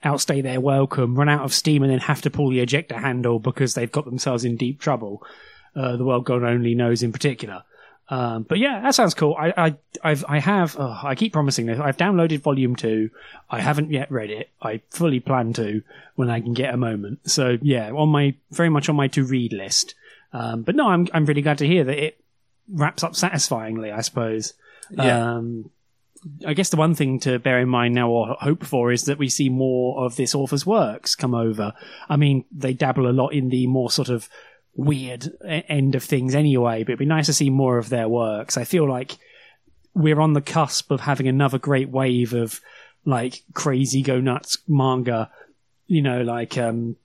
outstay 0.06 0.40
their 0.40 0.62
welcome, 0.62 1.16
run 1.16 1.28
out 1.28 1.44
of 1.44 1.54
steam, 1.54 1.84
and 1.84 1.92
then 1.92 2.00
have 2.00 2.22
to 2.22 2.30
pull 2.30 2.50
the 2.50 2.62
ejector 2.62 2.98
handle 2.98 3.40
because 3.40 3.74
they've 3.74 3.92
got 3.92 4.06
themselves 4.06 4.46
in 4.46 4.56
deep 4.56 4.80
trouble. 4.80 5.22
Uh, 5.76 5.98
the 5.98 6.06
world 6.06 6.24
God 6.24 6.44
only 6.44 6.76
knows 6.76 7.04
in 7.04 7.12
particular. 7.12 7.64
Um, 8.08 8.44
but 8.44 8.58
yeah, 8.58 8.80
that 8.84 8.96
sounds 8.96 9.16
cool. 9.16 9.36
I, 9.38 9.54
I, 9.58 9.76
I've, 10.02 10.24
I 10.30 10.40
have, 10.40 10.78
oh, 10.80 10.98
I 11.04 11.16
keep 11.16 11.34
promising 11.34 11.66
this. 11.66 11.78
I've 11.78 11.98
downloaded 11.98 12.40
volume 12.40 12.78
two. 12.78 13.10
I 13.50 13.60
haven't 13.60 13.92
yet 13.92 14.10
read 14.10 14.30
it. 14.30 14.50
I 14.62 14.80
fully 14.92 15.20
plan 15.20 15.52
to 15.54 15.82
when 16.16 16.30
I 16.30 16.40
can 16.40 16.54
get 16.54 16.74
a 16.74 16.78
moment. 16.78 17.30
So 17.30 17.58
yeah, 17.62 17.92
on 17.92 18.08
my, 18.08 18.36
very 18.52 18.70
much 18.70 18.88
on 18.88 18.96
my 18.96 19.10
to 19.10 19.26
read 19.26 19.52
list. 19.52 19.96
Um, 20.36 20.64
but 20.64 20.76
no, 20.76 20.90
I'm 20.90 21.08
I'm 21.14 21.26
really 21.26 21.42
glad 21.42 21.60
to 21.60 21.68
hear 21.68 21.84
that 21.86 21.98
it 21.98 22.20
wraps 22.70 23.04
up 23.04 23.16
satisfyingly. 23.16 23.92
I 23.92 24.02
suppose. 24.02 24.54
Yeah. 24.92 25.36
Um, 25.36 25.72
I 26.46 26.54
guess 26.54 26.70
the 26.70 26.78
one 26.78 26.96
thing 26.96 27.20
to 27.22 27.38
bear 27.38 27.60
in 27.60 27.70
mind 27.70 27.94
now 27.94 28.10
or 28.10 28.36
hope 28.40 28.66
for 28.66 28.92
is 28.92 29.06
that 29.06 29.20
we 29.20 29.30
see 29.30 29.50
more 29.50 30.04
of 30.04 30.16
this 30.16 30.34
author's 30.34 30.66
works 30.66 31.16
come 31.16 31.36
over. 31.36 31.74
I 32.10 32.16
mean, 32.16 32.46
they 32.52 32.74
dabble 32.74 33.08
a 33.08 33.14
lot 33.14 33.30
in 33.30 33.50
the 33.50 33.68
more 33.68 33.92
sort 33.92 34.10
of 34.10 34.28
weird 34.76 35.30
end 35.44 35.94
of 35.94 36.04
things 36.04 36.34
anyway, 36.34 36.84
but 36.84 36.90
it'd 36.90 37.00
be 37.00 37.06
nice 37.06 37.28
to 37.28 37.34
see 37.34 37.52
more 37.52 37.78
of 37.78 37.90
their 37.90 38.10
works. 38.10 38.58
I 38.58 38.64
feel 38.64 38.90
like 38.90 39.18
we're 39.94 40.20
on 40.20 40.34
the 40.34 40.42
cusp 40.42 40.92
of 40.92 41.02
having 41.02 41.28
another 41.28 41.60
great 41.60 41.90
wave 41.90 42.34
of 42.34 42.60
like 43.06 43.44
crazy 43.54 44.02
go 44.02 44.20
nuts 44.20 44.58
manga, 44.68 45.30
you 45.86 46.02
know, 46.02 46.22
like 46.22 46.58
um, 46.58 46.96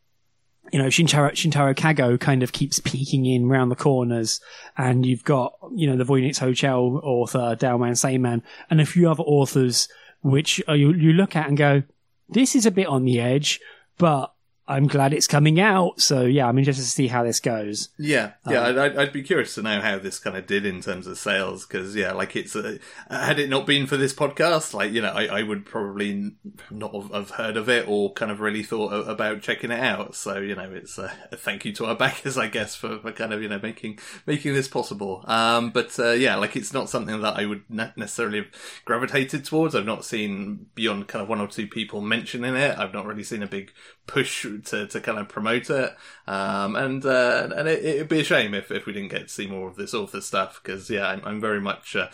you 0.72 0.78
know, 0.78 0.88
Shintaro, 0.88 1.32
Shintaro 1.32 1.74
Kago 1.74 2.18
kind 2.18 2.42
of 2.42 2.52
keeps 2.52 2.78
peeking 2.78 3.26
in 3.26 3.48
round 3.48 3.70
the 3.70 3.76
corners, 3.76 4.40
and 4.76 5.04
you've 5.04 5.24
got, 5.24 5.54
you 5.74 5.88
know, 5.88 5.96
the 5.96 6.04
Voynich 6.04 6.38
Hotel 6.38 7.00
author, 7.02 7.56
Dowman 7.56 7.94
Sayman, 7.94 8.42
and 8.68 8.80
a 8.80 8.86
few 8.86 9.10
other 9.10 9.22
authors 9.22 9.88
which 10.22 10.62
uh, 10.68 10.74
you, 10.74 10.92
you 10.92 11.12
look 11.12 11.34
at 11.34 11.48
and 11.48 11.56
go, 11.56 11.82
this 12.28 12.54
is 12.54 12.66
a 12.66 12.70
bit 12.70 12.86
on 12.86 13.04
the 13.04 13.20
edge, 13.20 13.58
but 13.98 14.32
I'm 14.70 14.86
glad 14.86 15.12
it's 15.12 15.26
coming 15.26 15.58
out. 15.58 16.00
So 16.00 16.22
yeah, 16.22 16.46
I'm 16.46 16.56
interested 16.56 16.84
to 16.84 16.88
see 16.88 17.08
how 17.08 17.24
this 17.24 17.40
goes. 17.40 17.88
Yeah, 17.98 18.32
yeah, 18.48 18.62
um, 18.62 18.78
I'd, 18.78 18.96
I'd, 18.96 19.12
be 19.12 19.24
curious 19.24 19.56
to 19.56 19.62
know 19.62 19.80
how 19.80 19.98
this 19.98 20.20
kind 20.20 20.36
of 20.36 20.46
did 20.46 20.64
in 20.64 20.80
terms 20.80 21.08
of 21.08 21.18
sales 21.18 21.66
because 21.66 21.96
yeah, 21.96 22.12
like 22.12 22.36
it's 22.36 22.54
a, 22.54 22.78
had 23.10 23.40
it 23.40 23.50
not 23.50 23.66
been 23.66 23.88
for 23.88 23.96
this 23.96 24.14
podcast, 24.14 24.72
like 24.72 24.92
you 24.92 25.02
know, 25.02 25.10
I, 25.10 25.40
I 25.40 25.42
would 25.42 25.66
probably 25.66 26.36
not 26.70 26.94
have 27.12 27.30
heard 27.30 27.56
of 27.56 27.68
it 27.68 27.88
or 27.88 28.12
kind 28.12 28.30
of 28.30 28.38
really 28.38 28.62
thought 28.62 28.92
about 29.08 29.42
checking 29.42 29.72
it 29.72 29.80
out. 29.80 30.14
So 30.14 30.38
you 30.38 30.54
know, 30.54 30.70
it's 30.72 30.98
a, 30.98 31.12
a 31.32 31.36
thank 31.36 31.64
you 31.64 31.72
to 31.72 31.86
our 31.86 31.96
backers, 31.96 32.38
I 32.38 32.46
guess, 32.46 32.76
for, 32.76 33.00
for 33.00 33.10
kind 33.10 33.32
of 33.32 33.42
you 33.42 33.48
know 33.48 33.58
making 33.60 33.98
making 34.24 34.54
this 34.54 34.68
possible. 34.68 35.24
Um, 35.26 35.70
but 35.70 35.98
uh, 35.98 36.12
yeah, 36.12 36.36
like 36.36 36.54
it's 36.54 36.72
not 36.72 36.88
something 36.88 37.20
that 37.22 37.36
I 37.36 37.44
would 37.44 37.64
necessarily 37.68 38.38
have 38.38 38.48
gravitated 38.84 39.44
towards. 39.44 39.74
I've 39.74 39.84
not 39.84 40.04
seen 40.04 40.66
beyond 40.76 41.08
kind 41.08 41.24
of 41.24 41.28
one 41.28 41.40
or 41.40 41.48
two 41.48 41.66
people 41.66 42.00
mentioning 42.00 42.54
it. 42.54 42.78
I've 42.78 42.94
not 42.94 43.06
really 43.06 43.24
seen 43.24 43.42
a 43.42 43.48
big 43.48 43.72
push 44.06 44.44
to, 44.66 44.86
to 44.86 45.00
kind 45.00 45.18
of 45.18 45.28
promote 45.28 45.70
it. 45.70 45.96
Um, 46.26 46.76
and 46.76 47.04
uh, 47.04 47.48
and 47.56 47.68
it, 47.68 47.98
would 47.98 48.08
be 48.08 48.20
a 48.20 48.24
shame 48.24 48.54
if, 48.54 48.70
if 48.70 48.86
we 48.86 48.92
didn't 48.92 49.10
get 49.10 49.22
to 49.22 49.28
see 49.28 49.46
more 49.46 49.68
of 49.68 49.76
this 49.76 49.94
author 49.94 50.20
stuff 50.20 50.60
because 50.62 50.88
yeah, 50.88 51.08
I'm, 51.08 51.22
I'm, 51.24 51.40
very 51.40 51.60
much 51.60 51.96
uh, 51.96 52.08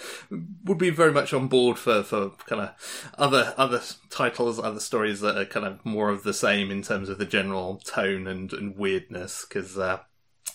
would 0.65 0.79
be 0.79 0.91
very 0.91 1.12
much 1.12 1.33
on 1.33 1.49
board 1.49 1.79
for, 1.79 2.03
for 2.03 2.31
kind 2.47 2.62
of 2.62 3.12
other 3.19 3.55
other 3.57 3.83
titles, 4.11 4.59
other 4.59 4.81
stories 4.81 5.21
that 5.21 5.37
are 5.37 5.45
kind 5.45 5.67
of 5.67 5.85
more 5.85 6.11
of 6.11 6.23
the 6.23 6.35
same 6.35 6.71
in 6.71 6.83
terms 6.83 7.09
of 7.09 7.19
the 7.19 7.26
general 7.26 7.76
tone 7.85 8.26
and, 8.26 8.53
and 8.53 8.76
weirdness 8.76 9.45
because. 9.47 9.79
Uh, 9.79 9.99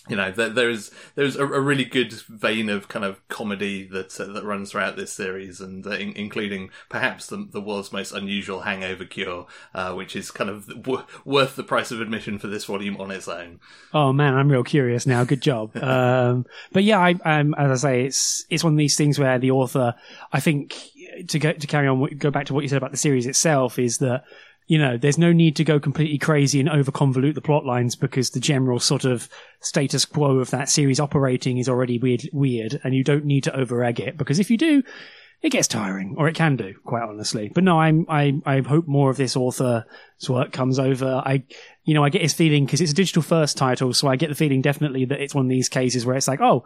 you 0.10 0.16
know, 0.16 0.32
there, 0.32 0.50
there's 0.50 0.90
there's 1.16 1.36
a, 1.36 1.44
a, 1.44 1.60
really 1.60 1.86
good 1.86 2.12
vein 2.28 2.70
of 2.70 2.88
kind 2.88 3.06
of 3.06 3.26
comedy 3.28 3.88
that 3.88 4.20
uh, 4.20 4.26
that 4.34 4.44
runs 4.44 4.72
throughout 4.72 4.96
this 4.96 5.14
series, 5.14 5.62
and 5.62 5.86
uh, 5.86 5.92
in, 5.92 6.14
including 6.14 6.72
perhaps 6.90 7.28
the, 7.28 7.48
the 7.52 7.62
world's 7.62 7.94
most 7.94 8.12
unusual 8.12 8.62
hangover 8.62 9.06
cure, 9.06 9.46
uh, 9.76 9.94
which 9.94 10.16
is 10.16 10.32
kind 10.32 10.50
of 10.50 10.68
w- 10.68 11.04
worth 11.24 11.56
the 11.56 11.64
price 11.64 11.92
of 11.92 12.02
admission 12.02 12.40
for 12.40 12.48
this 12.48 12.66
volume 12.66 12.98
on 12.98 13.12
its 13.12 13.28
own. 13.28 13.60
Oh 13.94 14.12
man, 14.12 14.34
I'm 14.34 14.50
real 14.50 14.64
curious 14.64 15.06
now. 15.06 15.24
Good 15.24 15.42
job. 15.42 15.78
um, 15.84 16.46
but 16.72 16.84
yeah, 16.84 17.00
I, 17.00 17.12
um, 17.24 17.54
as 17.56 17.84
I 17.84 17.90
say, 17.90 18.06
it's 18.06 18.44
it's 18.50 18.64
one 18.64 18.74
of 18.74 18.80
these 18.80 18.98
things 18.98 19.20
where 19.20 19.38
the 19.38 19.52
author, 19.52 19.94
I 20.34 20.40
think, 20.40 20.76
to 21.28 21.38
go 21.38 21.54
to 21.54 21.68
carry 21.68 21.88
on, 21.88 22.04
go 22.18 22.32
back 22.32 22.48
to 22.48 22.56
what 22.56 22.62
you 22.62 22.70
said 22.70 22.78
about 22.78 22.92
the 22.92 22.98
series 22.98 23.28
itself, 23.28 23.78
is 23.78 24.00
that 24.00 24.24
you 24.72 24.78
know, 24.78 24.96
there's 24.96 25.18
no 25.18 25.34
need 25.34 25.58
to 25.58 25.66
go 25.66 25.82
completely 25.82 26.18
crazy 26.18 26.58
and 26.58 26.70
over 26.70 26.94
convolute 26.94 27.36
the 27.36 27.42
plot 27.42 27.66
lines 27.66 27.98
because 27.98 28.30
the 28.30 28.40
general 28.40 28.80
sort 28.80 29.04
of 29.04 29.28
status 29.60 30.06
quo 30.06 30.40
of 30.40 30.50
that 30.52 30.70
series 30.70 30.98
operating 30.98 31.58
is 31.58 31.68
already 31.68 32.00
weird, 32.00 32.22
weird, 32.32 32.80
and 32.86 32.96
you 32.96 33.04
don't 33.04 33.26
need 33.26 33.44
to 33.44 33.54
over 33.54 33.84
egg 33.84 34.00
it 34.00 34.16
because 34.16 34.40
if 34.40 34.50
you 34.50 34.58
do, 34.58 34.82
it 35.42 35.50
gets 35.50 35.68
tiring, 35.68 36.16
or 36.18 36.30
it 36.30 36.36
can 36.36 36.56
do, 36.56 36.74
quite 36.86 37.04
honestly. 37.04 37.52
But 37.54 37.66
no, 37.66 37.82
I'm, 37.82 38.06
I, 38.08 38.40
I 38.46 38.62
hope 38.62 38.88
more 38.88 39.10
of 39.10 39.18
this 39.18 39.36
author's 39.36 39.84
work 40.30 40.54
comes 40.54 40.80
over. 40.80 41.22
I, 41.26 41.44
you 41.84 41.94
know, 41.94 42.06
I 42.06 42.10
get 42.10 42.22
his 42.22 42.34
feeling 42.34 42.64
because 42.64 42.80
it's 42.80 42.94
a 42.94 42.96
digital 42.96 43.24
first 43.24 43.58
title, 43.58 43.94
so 43.94 44.08
I 44.08 44.16
get 44.16 44.30
the 44.30 44.36
feeling 44.36 44.62
definitely 44.62 45.04
that 45.04 45.20
it's 45.20 45.36
one 45.36 45.48
of 45.48 45.50
these 45.50 45.68
cases 45.68 46.06
where 46.06 46.16
it's 46.16 46.30
like, 46.30 46.40
oh, 46.40 46.64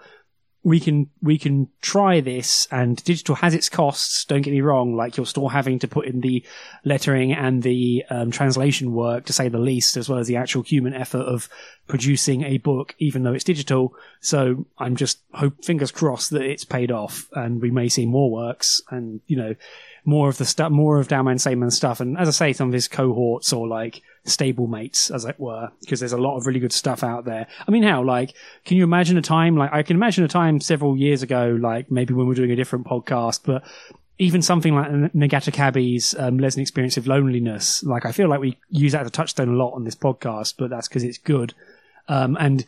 we 0.66 0.80
can 0.80 1.08
we 1.22 1.38
can 1.38 1.70
try 1.80 2.20
this 2.20 2.68
and 2.72 3.02
digital 3.04 3.36
has 3.36 3.54
its 3.54 3.70
costs 3.70 4.26
don't 4.26 4.42
get 4.42 4.52
me 4.52 4.62
wrong 4.62 4.96
like 4.96 5.16
you're 5.16 5.26
still 5.26 5.48
having 5.48 5.78
to 5.78 5.88
put 5.88 6.08
in 6.08 6.22
the 6.22 6.44
lettering 6.84 7.32
and 7.32 7.62
the 7.62 8.04
um, 8.10 8.32
translation 8.32 8.92
work 8.92 9.26
to 9.26 9.32
say 9.32 9.48
the 9.48 9.60
least 9.60 9.96
as 9.96 10.10
well 10.10 10.18
as 10.18 10.26
the 10.26 10.36
actual 10.36 10.64
human 10.64 10.96
effort 10.96 11.22
of 11.22 11.48
producing 11.88 12.44
a 12.44 12.58
book 12.58 12.96
even 12.98 13.22
though 13.22 13.34
it's 13.34 13.44
digital. 13.44 13.94
So 14.22 14.66
i'm 14.80 14.96
just 14.96 15.20
hope 15.36 15.64
fingers 15.64 15.92
crossed 15.92 16.32
that 16.32 16.42
it's 16.42 16.66
paid 16.66 16.92
off 16.92 17.30
and 17.34 17.62
we 17.62 17.70
may 17.70 17.88
see 17.88 18.08
more 18.08 18.32
works 18.32 18.82
and 18.90 19.22
you 19.28 19.38
know 19.38 19.54
more 20.06 20.30
of 20.30 20.38
the 20.38 20.46
stuff 20.46 20.72
more 20.72 21.00
of 21.00 21.08
Dowman 21.08 21.38
Sayman 21.38 21.72
stuff 21.72 22.00
and 22.00 22.18
as 22.18 22.28
i 22.28 22.32
say 22.32 22.54
some 22.54 22.68
of 22.68 22.74
his 22.74 22.88
cohorts 22.88 23.52
or 23.52 23.68
like 23.68 24.02
stable 24.26 24.68
mates, 24.68 25.12
as 25.12 25.26
it 25.26 25.40
were, 25.40 25.72
because 25.82 26.00
there's 26.00 26.14
a 26.14 26.18
lot 26.18 26.36
of 26.36 26.48
really 26.48 26.60
good 26.60 26.74
stuff 26.74 27.04
out 27.04 27.26
there. 27.26 27.48
I 27.68 27.72
mean, 27.72 27.84
how, 27.84 28.04
like, 28.04 28.34
can 28.66 28.78
you 28.78 28.84
imagine 28.84 29.18
a 29.18 29.22
time, 29.22 29.56
like, 29.56 29.72
I 29.72 29.84
can 29.84 29.96
imagine 29.96 30.24
a 30.24 30.28
time 30.28 30.60
several 30.60 30.98
years 30.98 31.24
ago, 31.24 31.58
like, 31.60 31.92
maybe 31.92 32.14
when 32.14 32.28
we're 32.28 32.34
doing 32.34 32.52
a 32.52 32.56
different 32.56 32.86
podcast, 32.86 33.42
but 33.46 33.64
even 34.18 34.42
something 34.42 34.76
like 34.76 34.90
Nagata 35.14 35.54
Kabi's 35.54 36.16
um, 36.18 36.40
Lesson 36.40 36.62
Experience 36.62 36.98
of 36.98 37.08
Loneliness, 37.08 37.84
like, 37.84 38.06
I 38.06 38.12
feel 38.12 38.28
like 38.28 38.40
we 38.40 38.58
use 38.70 38.94
that 38.94 39.02
as 39.02 39.08
a 39.08 39.12
touchstone 39.12 39.50
a 39.50 39.54
lot 39.54 39.74
on 39.74 39.84
this 39.84 39.96
podcast, 39.96 40.56
but 40.58 40.70
that's 40.70 40.88
because 40.88 41.04
it's 41.04 41.18
good. 41.18 41.54
Um, 42.08 42.38
and 42.40 42.66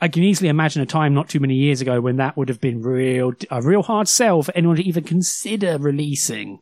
I 0.00 0.08
can 0.08 0.22
easily 0.22 0.48
imagine 0.48 0.80
a 0.80 0.86
time 0.86 1.12
not 1.12 1.28
too 1.28 1.40
many 1.40 1.54
years 1.54 1.80
ago 1.80 2.00
when 2.00 2.16
that 2.16 2.36
would 2.36 2.48
have 2.48 2.60
been 2.60 2.80
real, 2.82 3.34
a 3.50 3.60
real 3.60 3.82
hard 3.82 4.08
sell 4.08 4.42
for 4.42 4.56
anyone 4.56 4.76
to 4.76 4.86
even 4.86 5.04
consider 5.04 5.76
releasing. 5.78 6.60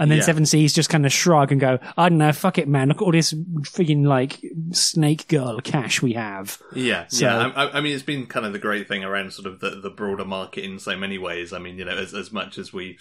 And 0.00 0.10
then 0.10 0.18
Yeah. 0.18 0.24
Seven 0.24 0.46
Seas 0.46 0.72
just 0.72 0.88
kind 0.88 1.06
of 1.06 1.12
shrug 1.12 1.52
and 1.52 1.60
go, 1.60 1.78
I 1.96 2.08
don't 2.08 2.18
know, 2.18 2.32
fuck 2.32 2.58
it, 2.58 2.66
man. 2.66 2.88
Look 2.88 2.96
at 3.00 3.04
all 3.04 3.12
this 3.12 3.32
frigging 3.34 4.04
like 4.06 4.40
snake 4.72 5.28
girl 5.28 5.60
cash 5.60 6.02
we 6.02 6.14
have. 6.14 6.60
Yeah, 6.74 7.04
So- 7.08 7.26
yeah. 7.26 7.52
I, 7.54 7.78
I- 7.78 7.80
mean, 7.80 7.94
it's 7.94 8.02
been 8.02 8.26
kind 8.26 8.44
of 8.46 8.52
the 8.52 8.58
great 8.58 8.88
thing 8.88 9.04
around 9.04 9.32
sort 9.32 9.46
of 9.46 9.60
the, 9.60 9.70
the 9.70 9.90
broader 9.90 10.24
market 10.24 10.64
in 10.64 10.78
so 10.78 10.96
many 10.96 11.18
ways. 11.18 11.52
I 11.52 11.58
mean, 11.58 11.78
you 11.78 11.84
know, 11.84 11.92
as, 11.96 12.12
as 12.14 12.32
much 12.32 12.58
as 12.58 12.72
we 12.72 12.98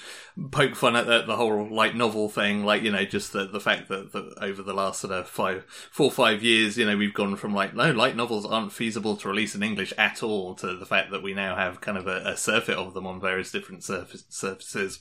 poke 0.52 0.76
fun 0.76 0.96
at 0.96 1.08
the, 1.08 1.24
the 1.24 1.36
whole 1.36 1.74
light 1.74 1.96
novel 1.96 2.30
thing, 2.30 2.66
like 2.66 2.84
you 2.84 2.92
know, 2.92 3.06
just 3.06 3.34
the 3.34 3.46
the 3.48 3.60
fact 3.60 3.88
that, 3.88 4.12
that 4.12 4.34
over 4.42 4.62
the 4.62 4.74
last 4.74 5.00
sort 5.02 5.14
of 5.14 5.28
five, 5.28 5.66
four, 5.92 6.08
or 6.08 6.12
five 6.12 6.44
years, 6.44 6.78
you 6.78 6.86
know, 6.86 6.98
we've 6.98 7.14
gone 7.14 7.36
from 7.38 7.54
like 7.54 7.74
no 7.74 7.92
light 7.92 8.16
novels 8.16 8.46
aren't 8.46 8.74
feasible 8.74 9.16
to 9.18 9.28
release 9.30 9.56
in 9.56 9.64
English 9.64 9.94
at 9.98 10.22
all 10.22 10.54
to 10.56 10.76
the 10.76 10.86
fact 10.86 11.12
that 11.12 11.24
we 11.24 11.34
now 11.34 11.56
have 11.56 11.80
kind 11.82 11.98
of 11.98 12.08
a, 12.08 12.18
a 12.26 12.36
surfeit 12.38 12.76
of 12.78 12.94
them 12.94 13.08
on 13.08 13.22
various 13.22 13.52
different 13.52 13.84
surface, 13.84 14.26
surfaces. 14.30 15.00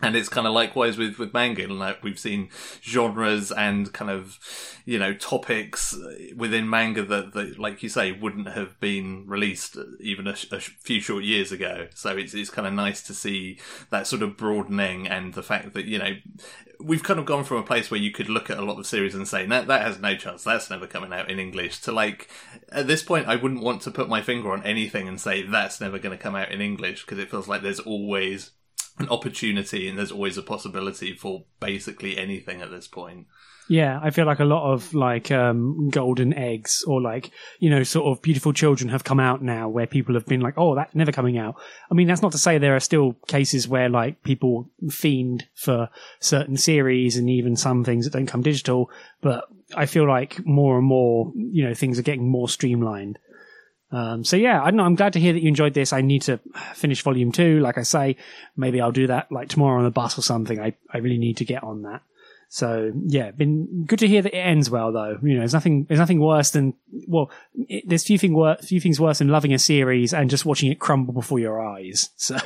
And 0.00 0.14
it's 0.14 0.28
kind 0.28 0.46
of 0.46 0.52
likewise 0.52 0.96
with, 0.96 1.18
with 1.18 1.34
manga, 1.34 1.66
like 1.66 2.04
we've 2.04 2.20
seen 2.20 2.50
genres 2.82 3.50
and 3.50 3.92
kind 3.92 4.12
of, 4.12 4.38
you 4.84 4.96
know, 4.96 5.12
topics 5.12 5.92
within 6.36 6.70
manga 6.70 7.02
that, 7.02 7.32
that, 7.32 7.58
like 7.58 7.82
you 7.82 7.88
say, 7.88 8.12
wouldn't 8.12 8.48
have 8.48 8.78
been 8.78 9.24
released 9.26 9.76
even 9.98 10.28
a, 10.28 10.36
a 10.52 10.60
few 10.60 11.00
short 11.00 11.24
years 11.24 11.50
ago. 11.50 11.88
So 11.96 12.16
it's, 12.16 12.32
it's 12.32 12.48
kind 12.48 12.68
of 12.68 12.74
nice 12.74 13.02
to 13.08 13.12
see 13.12 13.58
that 13.90 14.06
sort 14.06 14.22
of 14.22 14.36
broadening 14.36 15.08
and 15.08 15.34
the 15.34 15.42
fact 15.42 15.74
that, 15.74 15.86
you 15.86 15.98
know, 15.98 16.14
we've 16.80 17.02
kind 17.02 17.18
of 17.18 17.26
gone 17.26 17.42
from 17.42 17.56
a 17.56 17.64
place 17.64 17.90
where 17.90 17.98
you 17.98 18.12
could 18.12 18.28
look 18.28 18.50
at 18.50 18.58
a 18.58 18.64
lot 18.64 18.78
of 18.78 18.86
series 18.86 19.16
and 19.16 19.26
say, 19.26 19.44
that, 19.46 19.66
that 19.66 19.82
has 19.82 19.98
no 19.98 20.14
chance, 20.14 20.44
that's 20.44 20.70
never 20.70 20.86
coming 20.86 21.12
out 21.12 21.28
in 21.28 21.40
English, 21.40 21.80
to 21.80 21.90
like, 21.90 22.30
at 22.70 22.86
this 22.86 23.02
point, 23.02 23.26
I 23.26 23.34
wouldn't 23.34 23.64
want 23.64 23.82
to 23.82 23.90
put 23.90 24.08
my 24.08 24.22
finger 24.22 24.52
on 24.52 24.62
anything 24.62 25.08
and 25.08 25.20
say, 25.20 25.42
that's 25.42 25.80
never 25.80 25.98
going 25.98 26.16
to 26.16 26.22
come 26.22 26.36
out 26.36 26.52
in 26.52 26.60
English, 26.60 27.04
because 27.04 27.18
it 27.18 27.32
feels 27.32 27.48
like 27.48 27.62
there's 27.62 27.80
always 27.80 28.52
an 28.98 29.08
opportunity 29.08 29.88
and 29.88 29.98
there's 29.98 30.12
always 30.12 30.36
a 30.36 30.42
possibility 30.42 31.14
for 31.14 31.44
basically 31.60 32.18
anything 32.18 32.60
at 32.62 32.70
this 32.70 32.88
point. 32.88 33.26
Yeah, 33.68 34.00
I 34.02 34.10
feel 34.10 34.24
like 34.24 34.40
a 34.40 34.46
lot 34.46 34.72
of 34.72 34.94
like 34.94 35.30
um, 35.30 35.90
golden 35.90 36.32
eggs 36.32 36.82
or 36.86 37.02
like 37.02 37.30
you 37.60 37.68
know 37.68 37.82
sort 37.82 38.06
of 38.06 38.22
beautiful 38.22 38.54
children 38.54 38.88
have 38.88 39.04
come 39.04 39.20
out 39.20 39.42
now 39.42 39.68
where 39.68 39.86
people 39.86 40.14
have 40.14 40.24
been 40.24 40.40
like, 40.40 40.54
oh, 40.56 40.74
that's 40.74 40.94
never 40.94 41.12
coming 41.12 41.36
out. 41.36 41.56
I 41.90 41.94
mean, 41.94 42.08
that's 42.08 42.22
not 42.22 42.32
to 42.32 42.38
say 42.38 42.56
there 42.56 42.76
are 42.76 42.80
still 42.80 43.12
cases 43.26 43.68
where 43.68 43.90
like 43.90 44.22
people 44.22 44.70
fiend 44.88 45.46
for 45.54 45.90
certain 46.18 46.56
series 46.56 47.16
and 47.16 47.28
even 47.28 47.56
some 47.56 47.84
things 47.84 48.06
that 48.06 48.12
don't 48.14 48.26
come 48.26 48.42
digital, 48.42 48.90
but 49.20 49.44
I 49.76 49.84
feel 49.84 50.08
like 50.08 50.44
more 50.46 50.78
and 50.78 50.86
more 50.86 51.30
you 51.36 51.62
know 51.62 51.74
things 51.74 51.98
are 51.98 52.02
getting 52.02 52.28
more 52.28 52.48
streamlined. 52.48 53.18
Um, 53.90 54.22
so 54.22 54.36
yeah, 54.36 54.62
I 54.62 54.66
don't 54.66 54.76
know. 54.76 54.84
I'm 54.84 54.96
glad 54.96 55.14
to 55.14 55.20
hear 55.20 55.32
that 55.32 55.40
you 55.42 55.48
enjoyed 55.48 55.74
this. 55.74 55.92
I 55.92 56.02
need 56.02 56.22
to 56.22 56.40
finish 56.74 57.02
volume 57.02 57.32
two. 57.32 57.60
Like 57.60 57.78
I 57.78 57.82
say, 57.82 58.16
maybe 58.56 58.80
I'll 58.80 58.92
do 58.92 59.06
that 59.06 59.32
like 59.32 59.48
tomorrow 59.48 59.78
on 59.78 59.84
the 59.84 59.90
bus 59.90 60.18
or 60.18 60.22
something. 60.22 60.60
I, 60.60 60.74
I 60.92 60.98
really 60.98 61.18
need 61.18 61.38
to 61.38 61.44
get 61.44 61.62
on 61.62 61.82
that. 61.82 62.02
So 62.50 62.92
yeah, 63.06 63.30
been 63.30 63.84
good 63.84 63.98
to 63.98 64.08
hear 64.08 64.22
that 64.22 64.34
it 64.34 64.38
ends 64.38 64.70
well 64.70 64.92
though. 64.92 65.18
You 65.22 65.34
know, 65.34 65.40
there's 65.40 65.52
nothing, 65.54 65.84
there's 65.84 66.00
nothing 66.00 66.20
worse 66.20 66.50
than, 66.50 66.74
well, 67.06 67.30
it, 67.54 67.84
there's 67.86 68.04
few 68.04 68.18
thing 68.18 68.34
wor- 68.34 68.56
few 68.56 68.80
things 68.80 68.98
worse 68.98 69.18
than 69.18 69.28
loving 69.28 69.52
a 69.52 69.58
series 69.58 70.14
and 70.14 70.30
just 70.30 70.46
watching 70.46 70.70
it 70.70 70.78
crumble 70.78 71.12
before 71.12 71.38
your 71.38 71.64
eyes. 71.64 72.10
So, 72.16 72.36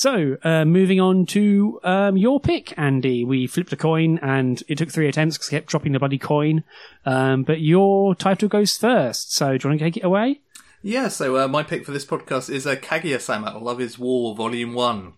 so, 0.00 0.38
uh, 0.42 0.64
moving 0.64 0.98
on 0.98 1.26
to, 1.26 1.78
um, 1.84 2.16
your 2.16 2.40
pick, 2.40 2.72
Andy. 2.78 3.22
We 3.22 3.46
flipped 3.46 3.70
a 3.74 3.76
coin 3.76 4.18
and 4.22 4.62
it 4.66 4.78
took 4.78 4.90
three 4.90 5.06
attempts 5.06 5.36
because 5.36 5.48
I 5.48 5.58
kept 5.58 5.66
dropping 5.66 5.92
the 5.92 5.98
bloody 5.98 6.16
coin. 6.16 6.64
Um, 7.04 7.42
but 7.42 7.60
your 7.60 8.14
title 8.14 8.48
goes 8.48 8.78
first. 8.78 9.34
So 9.34 9.58
do 9.58 9.68
you 9.68 9.70
want 9.70 9.78
to 9.78 9.84
take 9.84 9.98
it 9.98 10.04
away? 10.04 10.40
Yeah, 10.80 11.08
so 11.08 11.36
uh, 11.36 11.48
my 11.48 11.62
pick 11.62 11.84
for 11.84 11.92
this 11.92 12.06
podcast 12.06 12.48
is 12.48 12.66
uh, 12.66 12.76
Kaguya-sama, 12.76 13.58
Love 13.58 13.82
is 13.82 13.98
War, 13.98 14.34
Volume 14.34 14.72
1. 14.72 15.12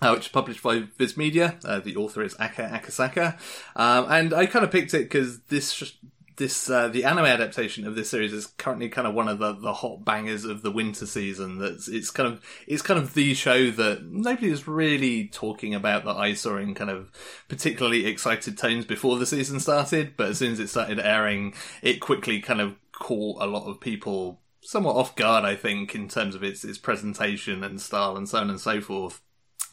Uh, 0.00 0.12
which 0.12 0.26
is 0.26 0.32
published 0.32 0.62
by 0.62 0.84
Viz 0.96 1.18
Media. 1.18 1.58
Uh, 1.62 1.80
the 1.80 1.96
author 1.96 2.22
is 2.22 2.34
Aka 2.40 2.68
Akasaka. 2.68 3.38
Um, 3.76 4.06
and 4.08 4.32
I 4.32 4.46
kind 4.46 4.64
of 4.64 4.70
picked 4.70 4.94
it 4.94 5.02
because 5.02 5.40
this, 5.50 5.92
this, 6.36 6.68
uh, 6.68 6.88
the 6.88 7.04
anime 7.04 7.26
adaptation 7.26 7.86
of 7.86 7.94
this 7.94 8.10
series 8.10 8.32
is 8.32 8.46
currently 8.46 8.88
kind 8.88 9.06
of 9.06 9.14
one 9.14 9.28
of 9.28 9.38
the, 9.38 9.52
the 9.52 9.72
hot 9.72 10.04
bangers 10.04 10.44
of 10.44 10.62
the 10.62 10.70
winter 10.70 11.06
season. 11.06 11.58
That's, 11.58 11.88
it's 11.88 12.10
kind 12.10 12.32
of, 12.32 12.44
it's 12.66 12.82
kind 12.82 12.98
of 12.98 13.14
the 13.14 13.34
show 13.34 13.70
that 13.70 14.04
nobody 14.04 14.50
was 14.50 14.66
really 14.66 15.28
talking 15.28 15.74
about 15.74 16.04
that 16.04 16.16
I 16.16 16.34
saw 16.34 16.56
in 16.56 16.74
kind 16.74 16.90
of 16.90 17.10
particularly 17.48 18.06
excited 18.06 18.58
tones 18.58 18.84
before 18.84 19.18
the 19.18 19.26
season 19.26 19.60
started. 19.60 20.16
But 20.16 20.30
as 20.30 20.38
soon 20.38 20.52
as 20.52 20.60
it 20.60 20.68
started 20.68 21.00
airing, 21.00 21.54
it 21.82 22.00
quickly 22.00 22.40
kind 22.40 22.60
of 22.60 22.76
caught 22.92 23.42
a 23.42 23.46
lot 23.46 23.68
of 23.68 23.80
people 23.80 24.40
somewhat 24.60 24.96
off 24.96 25.14
guard, 25.14 25.44
I 25.44 25.56
think, 25.56 25.94
in 25.94 26.08
terms 26.08 26.34
of 26.34 26.42
its 26.42 26.64
its 26.64 26.78
presentation 26.78 27.62
and 27.62 27.80
style 27.80 28.16
and 28.16 28.28
so 28.28 28.38
on 28.38 28.50
and 28.50 28.60
so 28.60 28.80
forth. 28.80 29.20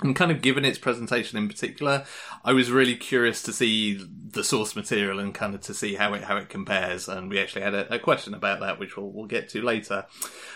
And 0.01 0.15
kind 0.15 0.31
of 0.31 0.41
given 0.41 0.65
its 0.65 0.79
presentation 0.79 1.37
in 1.37 1.47
particular, 1.47 2.05
I 2.43 2.53
was 2.53 2.71
really 2.71 2.95
curious 2.95 3.43
to 3.43 3.53
see 3.53 4.03
the 4.31 4.43
source 4.43 4.75
material 4.75 5.19
and 5.19 5.33
kind 5.33 5.53
of 5.53 5.61
to 5.61 5.73
see 5.73 5.95
how 5.95 6.13
it 6.15 6.23
how 6.23 6.37
it 6.37 6.49
compares. 6.49 7.07
And 7.07 7.29
we 7.29 7.39
actually 7.39 7.61
had 7.61 7.75
a, 7.75 7.95
a 7.95 7.99
question 7.99 8.33
about 8.33 8.61
that, 8.61 8.79
which 8.79 8.97
we'll 8.97 9.11
we'll 9.11 9.27
get 9.27 9.49
to 9.49 9.61
later. 9.61 10.05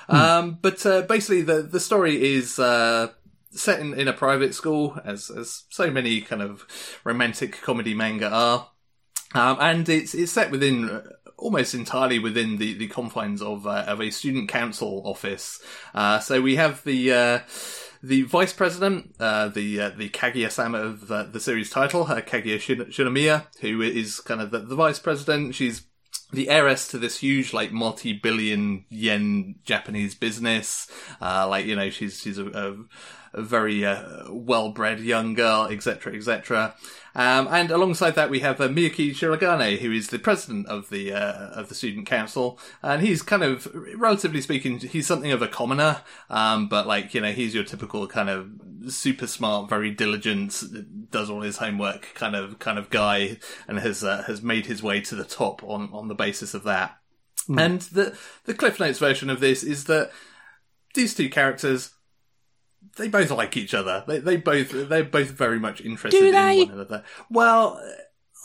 Um, 0.10 0.58
but 0.62 0.86
uh, 0.86 1.02
basically, 1.04 1.44
the 1.44 1.62
the 1.62 1.80
story 1.80 2.36
is. 2.36 2.60
Uh, 2.60 3.10
Set 3.58 3.80
in, 3.80 3.94
in 3.94 4.10
a 4.10 4.12
private 4.12 4.54
school, 4.54 5.00
as 5.06 5.30
as 5.30 5.64
so 5.70 5.90
many 5.90 6.20
kind 6.20 6.42
of 6.42 6.66
romantic 7.06 7.62
comedy 7.62 7.94
manga 7.94 8.30
are, 8.30 8.68
um, 9.34 9.58
and 9.62 9.88
it's 9.88 10.14
it's 10.14 10.34
set 10.34 10.52
within 10.52 11.02
almost 11.38 11.74
entirely 11.74 12.20
within 12.20 12.58
the, 12.58 12.74
the 12.74 12.90
confines 12.90 13.42
of 13.42 13.66
uh, 13.66 13.86
of 13.88 14.02
a 14.02 14.10
student 14.10 14.50
council 14.50 15.02
office. 15.06 15.62
Uh, 15.94 16.20
so 16.20 16.42
we 16.42 16.58
have 16.58 16.84
the 16.84 17.14
uh, 17.14 17.40
the 18.08 18.22
vice 18.24 18.54
president, 18.54 19.16
uh, 19.20 19.48
the 19.50 19.82
uh, 19.82 19.90
the 19.90 20.10
Kaguya-sama 20.10 20.80
of 20.80 21.12
uh, 21.12 21.24
the 21.24 21.40
series 21.40 21.70
title, 21.70 22.04
uh, 22.04 22.22
Kaguya 22.22 22.60
Shin- 22.60 22.92
Shinomiya, 22.92 23.48
who 23.62 23.82
is 23.82 24.20
kind 24.20 24.42
of 24.42 24.52
the, 24.52 24.60
the 24.60 24.76
vice 24.76 25.00
president. 25.00 25.56
She's 25.56 25.88
the 26.32 26.50
heiress 26.50 26.88
to 26.90 26.98
this 26.98 27.20
huge, 27.20 27.54
like, 27.54 27.72
multi-billion 27.72 28.86
yen 28.90 29.56
Japanese 29.64 30.16
business. 30.16 30.92
Uh, 31.22 31.48
like, 31.48 31.66
you 31.66 31.76
know, 31.76 31.90
she's, 31.90 32.20
she's 32.20 32.40
a, 32.40 32.48
a, 32.48 32.76
a 33.36 33.42
very, 33.42 33.86
uh, 33.86 34.24
well-bred 34.30 35.00
young 35.00 35.34
girl, 35.34 35.68
etc., 35.70 36.16
etc. 36.16 36.74
Um, 37.14 37.48
and 37.50 37.72
alongside 37.72 38.16
that, 38.16 38.30
we 38.30 38.42
have 38.42 38.60
uh, 38.60 38.68
Miyuki 38.68 39.12
Shiragane, 39.12 39.78
who 39.80 39.92
is 39.92 40.08
the 40.08 40.20
president 40.20 40.68
of 40.68 40.90
the 40.90 41.14
uh, 41.14 41.50
of 41.52 41.70
the 41.70 41.76
student 41.76 42.08
council, 42.08 42.60
and 42.82 43.02
he's 43.02 43.22
kind 43.22 43.44
of, 43.44 43.70
relatively 43.96 44.42
speaking, 44.42 44.80
he's 44.80 45.08
something 45.08 45.32
of 45.32 45.42
a 45.42 45.48
commoner, 45.48 46.02
um, 46.30 46.68
but 46.68 46.88
like 46.88 47.14
you 47.14 47.22
know, 47.22 47.32
he's 47.32 47.56
your 47.56 47.64
typical 47.64 48.08
kind 48.08 48.30
of 48.30 48.50
super 48.90 49.28
smart, 49.28 49.70
very 49.70 49.92
diligent, 49.92 50.62
does 51.10 51.30
all 51.30 51.42
his 51.42 51.58
homework 51.58 52.14
kind 52.16 52.36
of 52.36 52.60
kind 52.60 52.78
of 52.78 52.90
guy, 52.90 53.38
and 53.68 53.80
has 53.80 54.04
uh, 54.04 54.24
has 54.24 54.42
made 54.42 54.66
his 54.66 54.84
way 54.84 55.00
to 55.02 55.16
the 55.16 55.26
top 55.26 55.64
on 55.64 55.90
on 55.94 56.10
the 56.10 56.16
basis 56.16 56.54
of 56.54 56.64
that. 56.64 56.98
And 57.48 57.82
the 57.82 58.18
the 58.44 58.54
Cliff 58.54 58.80
Notes 58.80 59.00
version 59.00 59.30
of 59.30 59.40
this 59.40 59.64
is 59.64 59.86
that 59.86 60.12
these 60.96 61.16
two 61.16 61.30
characters 61.30 61.95
they 62.96 63.08
both 63.08 63.32
like 63.32 63.58
each 63.58 63.74
other. 63.74 64.04
They 64.08 64.20
they 64.20 64.38
both 64.38 64.72
they're 64.72 65.04
both 65.04 65.32
very 65.32 65.60
much 65.60 65.82
interested 65.82 66.24
in 66.24 66.34
one 66.34 66.70
another. 66.72 67.04
Well, 67.30 67.82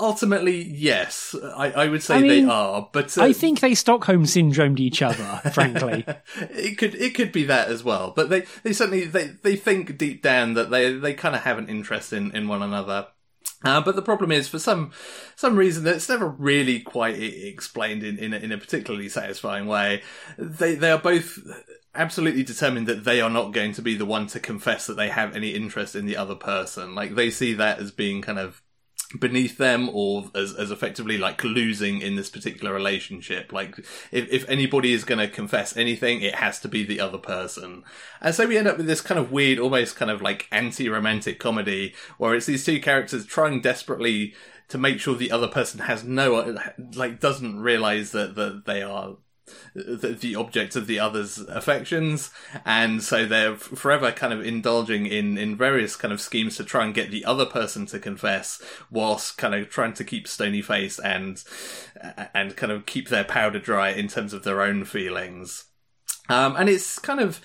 ultimately, 0.01 0.63
yes, 0.63 1.35
I, 1.57 1.71
I 1.73 1.89
would 1.89 2.03
say 2.03 2.17
I 2.17 2.21
mean, 2.21 2.47
they 2.47 2.53
are. 2.53 2.89
But 2.93 3.17
uh, 3.17 3.25
I 3.25 3.33
think 3.33 3.61
they 3.61 3.75
Stockholm 3.75 4.25
syndromed 4.25 4.81
each 4.81 5.03
other, 5.03 5.25
frankly. 5.53 6.05
it 6.51 6.79
could 6.79 6.95
it 6.95 7.15
could 7.15 7.33
be 7.33 7.45
that 7.45 7.69
as 7.69 7.85
well. 7.85 8.13
But 8.15 8.31
they, 8.31 8.45
they 8.63 8.73
certainly 8.73 9.05
they, 9.05 9.29
they 9.43 9.57
think 9.57 9.99
deep 9.99 10.23
down 10.23 10.55
that 10.55 10.71
they 10.71 10.93
they 10.95 11.15
kind 11.15 11.35
of 11.35 11.43
have 11.43 11.59
an 11.59 11.69
interest 11.69 12.13
in, 12.13 12.35
in 12.35 12.49
one 12.49 12.63
another. 12.63 13.09
Uh, 13.63 13.81
but 13.81 13.95
the 13.95 14.03
problem 14.03 14.33
is, 14.33 14.49
for 14.49 14.59
some 14.59 14.91
some 15.37 15.55
reason 15.55 15.85
that's 15.85 16.09
never 16.09 16.27
really 16.27 16.81
quite 16.81 17.21
explained 17.21 18.03
in 18.03 18.19
in 18.19 18.33
a, 18.33 18.39
in 18.39 18.53
a 18.53 18.59
particularly 18.59 19.09
satisfying 19.09 19.67
way, 19.67 20.03
they 20.39 20.75
they 20.75 20.91
are 20.91 20.99
both 20.99 21.39
absolutely 21.95 22.43
determined 22.43 22.87
that 22.87 23.05
they 23.05 23.21
are 23.21 23.31
not 23.31 23.53
going 23.53 23.73
to 23.73 23.83
be 23.83 23.97
the 23.97 24.07
one 24.07 24.27
to 24.29 24.41
confess 24.41 24.87
that 24.87 24.97
they 24.97 25.09
have 25.09 25.35
any 25.35 25.51
interest 25.51 25.97
in 25.97 26.07
the 26.07 26.17
other 26.17 26.37
person. 26.37 26.95
Like 26.95 27.15
they 27.15 27.31
see 27.31 27.55
that 27.55 27.79
as 27.79 27.91
being 27.91 28.23
kind 28.23 28.39
of 28.39 28.63
beneath 29.19 29.59
them 29.59 29.91
or 29.93 30.31
as, 30.37 30.55
as 30.55 30.71
effectively 30.71 31.19
like 31.19 31.43
losing 31.43 32.01
in 32.01 32.15
this 32.15 32.31
particular 32.31 32.73
relationship. 32.73 33.53
Like 33.53 33.77
if, 34.13 34.31
if 34.31 34.49
anybody 34.49 34.93
is 34.93 35.03
going 35.03 35.19
to 35.19 35.29
confess 35.29 35.77
anything, 35.77 36.21
it 36.21 36.37
has 36.37 36.61
to 36.61 36.69
be 36.69 36.85
the 36.85 37.01
other 37.01 37.19
person. 37.19 37.83
And 38.21 38.35
so 38.35 38.47
we 38.47 38.57
end 38.57 38.69
up 38.69 38.77
with 38.77 38.87
this 38.87 39.01
kind 39.01 39.19
of 39.19 39.33
weird, 39.33 39.59
almost 39.59 39.97
kind 39.97 40.13
of 40.13 40.23
like 40.23 40.47
anti-romantic 40.53 41.41
comedy 41.41 41.95
where 42.19 42.35
it's 42.35 42.47
these 42.47 42.65
two 42.65 42.81
characters 42.81 43.27
trying 43.27 43.61
desperately 43.61 44.35
to 44.69 44.79
make 44.79 45.01
sure 45.01 45.17
the 45.17 45.33
other 45.33 45.49
person 45.49 45.81
has 45.81 46.05
no, 46.05 46.57
like 46.95 47.19
doesn't 47.19 47.59
realize 47.59 48.13
that, 48.13 48.37
that 48.37 48.65
they 48.65 48.81
are 48.81 49.17
the, 49.75 50.17
the 50.19 50.37
object 50.37 50.77
of 50.77 50.87
the 50.87 50.99
other's 50.99 51.39
affections, 51.39 52.31
and 52.65 53.03
so 53.03 53.27
they're 53.27 53.57
forever 53.57 54.13
kind 54.13 54.33
of 54.33 54.45
indulging 54.45 55.07
in 55.07 55.39
in 55.39 55.57
various 55.57 55.97
kind 55.97 56.13
of 56.13 56.21
schemes 56.21 56.57
to 56.57 56.65
try 56.65 56.85
and 56.85 56.95
get 56.95 57.11
the 57.11 57.25
other 57.25 57.47
person 57.47 57.87
to 57.87 57.99
confess, 57.99 58.63
whilst 58.91 59.39
kind 59.39 59.55
of 59.55 59.69
trying 59.69 59.95
to 59.95 60.05
keep 60.05 60.27
stony 60.27 60.63
face 60.63 60.99
and 60.99 61.43
and 62.35 62.57
kind 62.57 62.73
of 62.73 62.87
keep 62.87 63.09
their 63.09 63.25
powder 63.25 63.59
dry 63.59 63.91
in 63.91 64.09
terms 64.09 64.33
of 64.33 64.45
their 64.45 64.63
own 64.63 64.85
feelings. 64.85 65.65
Um, 66.29 66.55
and 66.57 66.69
it's 66.69 66.99
kind 66.99 67.21
of 67.21 67.41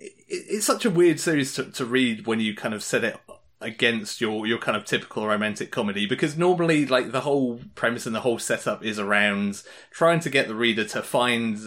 it's 0.00 0.66
such 0.66 0.84
a 0.84 0.90
weird 0.90 1.18
series 1.18 1.54
to, 1.54 1.64
to 1.64 1.84
read 1.84 2.26
when 2.26 2.40
you 2.40 2.54
kind 2.54 2.74
of 2.74 2.82
set 2.82 3.04
it 3.04 3.16
against 3.60 4.20
your 4.20 4.46
your 4.46 4.58
kind 4.58 4.76
of 4.76 4.84
typical 4.84 5.26
romantic 5.26 5.72
comedy 5.72 6.06
because 6.06 6.38
normally 6.38 6.86
like 6.86 7.10
the 7.10 7.22
whole 7.22 7.60
premise 7.74 8.06
and 8.06 8.14
the 8.14 8.20
whole 8.20 8.38
setup 8.38 8.84
is 8.84 9.00
around 9.00 9.64
trying 9.90 10.20
to 10.20 10.30
get 10.30 10.46
the 10.46 10.54
reader 10.54 10.84
to 10.84 11.02
find 11.02 11.58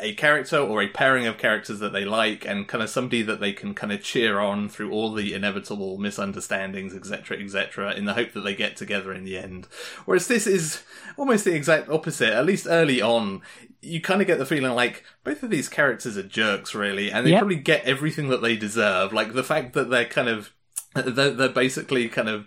a 0.00 0.12
character 0.14 0.58
or 0.58 0.82
a 0.82 0.88
pairing 0.88 1.28
of 1.28 1.38
characters 1.38 1.78
that 1.78 1.92
they 1.92 2.04
like 2.04 2.44
and 2.44 2.66
kind 2.66 2.82
of 2.82 2.90
somebody 2.90 3.22
that 3.22 3.38
they 3.38 3.52
can 3.52 3.72
kind 3.72 3.92
of 3.92 4.02
cheer 4.02 4.40
on 4.40 4.68
through 4.68 4.90
all 4.90 5.14
the 5.14 5.32
inevitable 5.32 5.96
misunderstandings 5.96 6.92
etc 6.92 7.38
etc 7.38 7.94
in 7.94 8.04
the 8.04 8.14
hope 8.14 8.32
that 8.32 8.40
they 8.40 8.54
get 8.54 8.76
together 8.76 9.12
in 9.12 9.22
the 9.22 9.38
end 9.38 9.68
whereas 10.06 10.26
this 10.26 10.44
is 10.44 10.82
almost 11.16 11.44
the 11.44 11.54
exact 11.54 11.88
opposite 11.88 12.32
at 12.32 12.46
least 12.46 12.66
early 12.68 13.00
on 13.00 13.40
you 13.80 14.00
kind 14.00 14.20
of 14.20 14.26
get 14.26 14.38
the 14.38 14.46
feeling 14.46 14.72
like 14.72 15.04
both 15.22 15.44
of 15.44 15.50
these 15.50 15.68
characters 15.68 16.16
are 16.16 16.22
jerks 16.24 16.74
really 16.74 17.12
and 17.12 17.24
they 17.24 17.30
yep. 17.30 17.38
probably 17.38 17.54
get 17.54 17.84
everything 17.84 18.28
that 18.28 18.42
they 18.42 18.56
deserve 18.56 19.12
like 19.12 19.34
the 19.34 19.44
fact 19.44 19.72
that 19.74 19.88
they're 19.88 20.04
kind 20.04 20.28
of 20.28 20.52
they're, 21.02 21.30
they're 21.30 21.48
basically 21.48 22.08
kind 22.08 22.28
of 22.28 22.46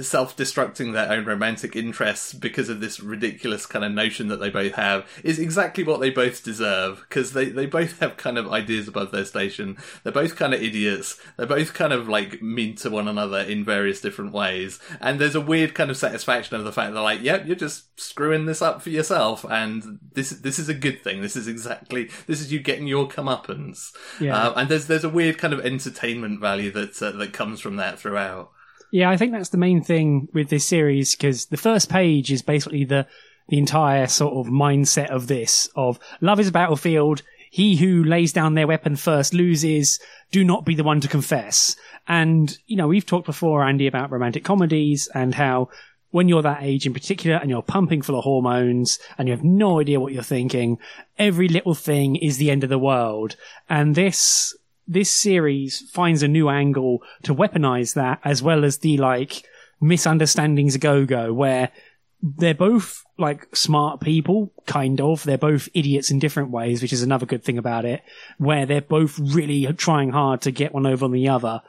self-destructing 0.00 0.92
their 0.92 1.10
own 1.10 1.24
romantic 1.24 1.76
interests 1.76 2.32
because 2.32 2.68
of 2.68 2.80
this 2.80 3.00
ridiculous 3.00 3.66
kind 3.66 3.84
of 3.84 3.92
notion 3.92 4.28
that 4.28 4.38
they 4.38 4.50
both 4.50 4.74
have 4.74 5.06
is 5.22 5.38
exactly 5.38 5.84
what 5.84 6.00
they 6.00 6.10
both 6.10 6.42
deserve 6.44 7.04
because 7.08 7.32
they, 7.32 7.46
they 7.46 7.66
both 7.66 7.98
have 8.00 8.16
kind 8.16 8.38
of 8.38 8.50
ideas 8.50 8.88
above 8.88 9.10
their 9.10 9.24
station. 9.24 9.76
They're 10.02 10.12
both 10.12 10.36
kind 10.36 10.54
of 10.54 10.62
idiots. 10.62 11.20
They're 11.36 11.46
both 11.46 11.74
kind 11.74 11.92
of 11.92 12.08
like 12.08 12.42
mean 12.42 12.76
to 12.76 12.90
one 12.90 13.08
another 13.08 13.40
in 13.40 13.64
various 13.64 14.00
different 14.00 14.32
ways. 14.32 14.78
And 15.00 15.20
there's 15.20 15.34
a 15.34 15.40
weird 15.40 15.74
kind 15.74 15.90
of 15.90 15.96
satisfaction 15.96 16.56
of 16.56 16.64
the 16.64 16.72
fact 16.72 16.94
that 16.94 17.00
like 17.00 17.22
yep 17.22 17.46
you're 17.46 17.56
just 17.56 17.98
screwing 18.00 18.46
this 18.46 18.62
up 18.62 18.82
for 18.82 18.90
yourself. 18.90 19.44
And 19.48 19.98
this 20.12 20.30
this 20.30 20.58
is 20.58 20.68
a 20.68 20.74
good 20.74 21.02
thing. 21.02 21.20
This 21.20 21.36
is 21.36 21.48
exactly 21.48 22.10
this 22.26 22.40
is 22.40 22.52
you 22.52 22.60
getting 22.60 22.86
your 22.86 23.08
comeuppance. 23.08 23.92
Yeah. 24.20 24.36
Uh, 24.36 24.54
and 24.56 24.68
there's 24.68 24.86
there's 24.86 25.04
a 25.04 25.08
weird 25.08 25.38
kind 25.38 25.54
of 25.54 25.60
entertainment 25.60 26.40
value 26.40 26.70
that 26.72 27.00
uh, 27.02 27.12
that 27.12 27.32
comes 27.32 27.60
from 27.60 27.76
that 27.76 27.91
throughout. 27.98 28.50
Yeah, 28.90 29.10
I 29.10 29.16
think 29.16 29.32
that's 29.32 29.48
the 29.48 29.58
main 29.58 29.82
thing 29.82 30.28
with 30.34 30.48
this 30.50 30.66
series 30.66 31.16
because 31.16 31.46
the 31.46 31.56
first 31.56 31.88
page 31.88 32.30
is 32.30 32.42
basically 32.42 32.84
the 32.84 33.06
the 33.48 33.58
entire 33.58 34.06
sort 34.06 34.34
of 34.34 34.52
mindset 34.52 35.08
of 35.08 35.26
this 35.26 35.68
of 35.74 35.98
love 36.20 36.38
is 36.38 36.48
a 36.48 36.52
battlefield. 36.52 37.22
He 37.50 37.76
who 37.76 38.02
lays 38.04 38.32
down 38.32 38.54
their 38.54 38.66
weapon 38.66 38.96
first 38.96 39.34
loses. 39.34 39.98
Do 40.30 40.42
not 40.42 40.64
be 40.64 40.74
the 40.74 40.84
one 40.84 41.00
to 41.00 41.08
confess. 41.08 41.76
And, 42.08 42.56
you 42.66 42.76
know, 42.76 42.88
we've 42.88 43.04
talked 43.04 43.26
before, 43.26 43.62
Andy, 43.62 43.86
about 43.86 44.10
romantic 44.10 44.42
comedies 44.42 45.08
and 45.14 45.34
how 45.34 45.68
when 46.12 46.28
you're 46.28 46.42
that 46.42 46.62
age 46.62 46.86
in 46.86 46.94
particular 46.94 47.36
and 47.36 47.50
you're 47.50 47.62
pumping 47.62 48.00
full 48.00 48.16
of 48.16 48.24
hormones 48.24 48.98
and 49.18 49.28
you 49.28 49.34
have 49.34 49.44
no 49.44 49.80
idea 49.80 50.00
what 50.00 50.12
you're 50.12 50.22
thinking, 50.22 50.78
every 51.18 51.48
little 51.48 51.74
thing 51.74 52.16
is 52.16 52.38
the 52.38 52.50
end 52.50 52.64
of 52.64 52.70
the 52.70 52.78
world. 52.78 53.36
And 53.68 53.94
this 53.94 54.56
this 54.92 55.10
series 55.10 55.88
finds 55.90 56.22
a 56.22 56.28
new 56.28 56.48
angle 56.48 57.02
to 57.22 57.34
weaponize 57.34 57.94
that 57.94 58.20
as 58.24 58.42
well 58.42 58.64
as 58.64 58.78
the 58.78 58.98
like 58.98 59.44
misunderstandings 59.80 60.76
go 60.76 61.04
go 61.04 61.32
where 61.32 61.70
they're 62.22 62.54
both 62.54 63.02
like 63.18 63.54
smart 63.54 64.00
people, 64.00 64.52
kind 64.66 65.00
of. 65.00 65.24
They're 65.24 65.36
both 65.38 65.68
idiots 65.74 66.10
in 66.10 66.20
different 66.20 66.50
ways, 66.50 66.80
which 66.80 66.92
is 66.92 67.02
another 67.02 67.26
good 67.26 67.42
thing 67.42 67.58
about 67.58 67.84
it, 67.84 68.02
where 68.38 68.64
they're 68.64 68.80
both 68.80 69.18
really 69.18 69.66
trying 69.72 70.10
hard 70.10 70.40
to 70.42 70.52
get 70.52 70.72
one 70.72 70.86
over 70.86 71.04
on 71.04 71.12
the 71.12 71.28
other. 71.28 71.62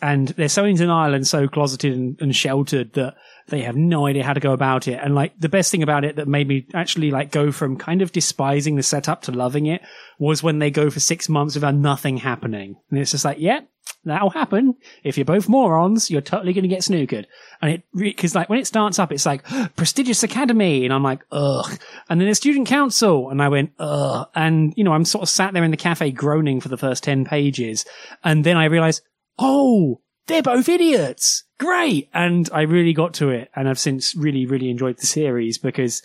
And 0.00 0.28
they're 0.28 0.48
so 0.48 0.64
in 0.64 0.76
denial 0.76 1.14
and 1.14 1.26
so 1.26 1.46
closeted 1.46 1.92
and, 1.94 2.20
and 2.20 2.34
sheltered 2.34 2.94
that 2.94 3.14
they 3.48 3.62
have 3.62 3.76
no 3.76 4.06
idea 4.06 4.24
how 4.24 4.32
to 4.32 4.40
go 4.40 4.52
about 4.52 4.88
it. 4.88 4.98
And 5.02 5.14
like 5.14 5.38
the 5.38 5.48
best 5.48 5.70
thing 5.70 5.82
about 5.82 6.04
it 6.04 6.16
that 6.16 6.28
made 6.28 6.48
me 6.48 6.66
actually 6.74 7.10
like 7.10 7.30
go 7.30 7.52
from 7.52 7.76
kind 7.76 8.02
of 8.02 8.12
despising 8.12 8.76
the 8.76 8.82
setup 8.82 9.22
to 9.22 9.32
loving 9.32 9.66
it 9.66 9.82
was 10.18 10.42
when 10.42 10.58
they 10.58 10.70
go 10.70 10.90
for 10.90 11.00
six 11.00 11.28
months 11.28 11.54
without 11.54 11.74
nothing 11.74 12.16
happening. 12.18 12.76
And 12.90 12.98
it's 12.98 13.10
just 13.10 13.24
like, 13.24 13.38
yeah, 13.40 13.60
that'll 14.04 14.30
happen. 14.30 14.74
If 15.04 15.16
you're 15.16 15.24
both 15.24 15.48
morons, 15.48 16.10
you're 16.10 16.20
totally 16.20 16.52
going 16.52 16.62
to 16.62 16.68
get 16.68 16.80
snookered. 16.80 17.26
And 17.60 17.72
it, 17.72 17.82
because 17.94 18.34
like 18.34 18.48
when 18.48 18.58
it 18.58 18.66
starts 18.66 18.98
up, 18.98 19.12
it's 19.12 19.26
like 19.26 19.44
prestigious 19.76 20.22
academy. 20.22 20.84
And 20.84 20.92
I'm 20.92 21.02
like, 21.02 21.24
ugh. 21.30 21.78
And 22.08 22.20
then 22.20 22.28
the 22.28 22.34
student 22.34 22.68
council. 22.68 23.30
And 23.30 23.42
I 23.42 23.48
went, 23.48 23.72
ugh. 23.78 24.28
And, 24.34 24.74
you 24.76 24.84
know, 24.84 24.92
I'm 24.92 25.04
sort 25.04 25.22
of 25.22 25.28
sat 25.28 25.52
there 25.52 25.64
in 25.64 25.70
the 25.70 25.76
cafe 25.76 26.10
groaning 26.10 26.60
for 26.60 26.68
the 26.68 26.76
first 26.76 27.04
10 27.04 27.24
pages. 27.24 27.84
And 28.24 28.44
then 28.44 28.56
I 28.56 28.66
realized, 28.66 29.02
oh, 29.38 30.00
they're 30.26 30.42
both 30.42 30.68
idiots. 30.68 31.44
Great. 31.58 32.08
And 32.12 32.48
I 32.52 32.62
really 32.62 32.92
got 32.92 33.14
to 33.14 33.30
it. 33.30 33.50
And 33.54 33.68
I've 33.68 33.78
since 33.78 34.14
really, 34.14 34.46
really 34.46 34.70
enjoyed 34.70 34.98
the 34.98 35.06
series 35.06 35.58
because 35.58 36.02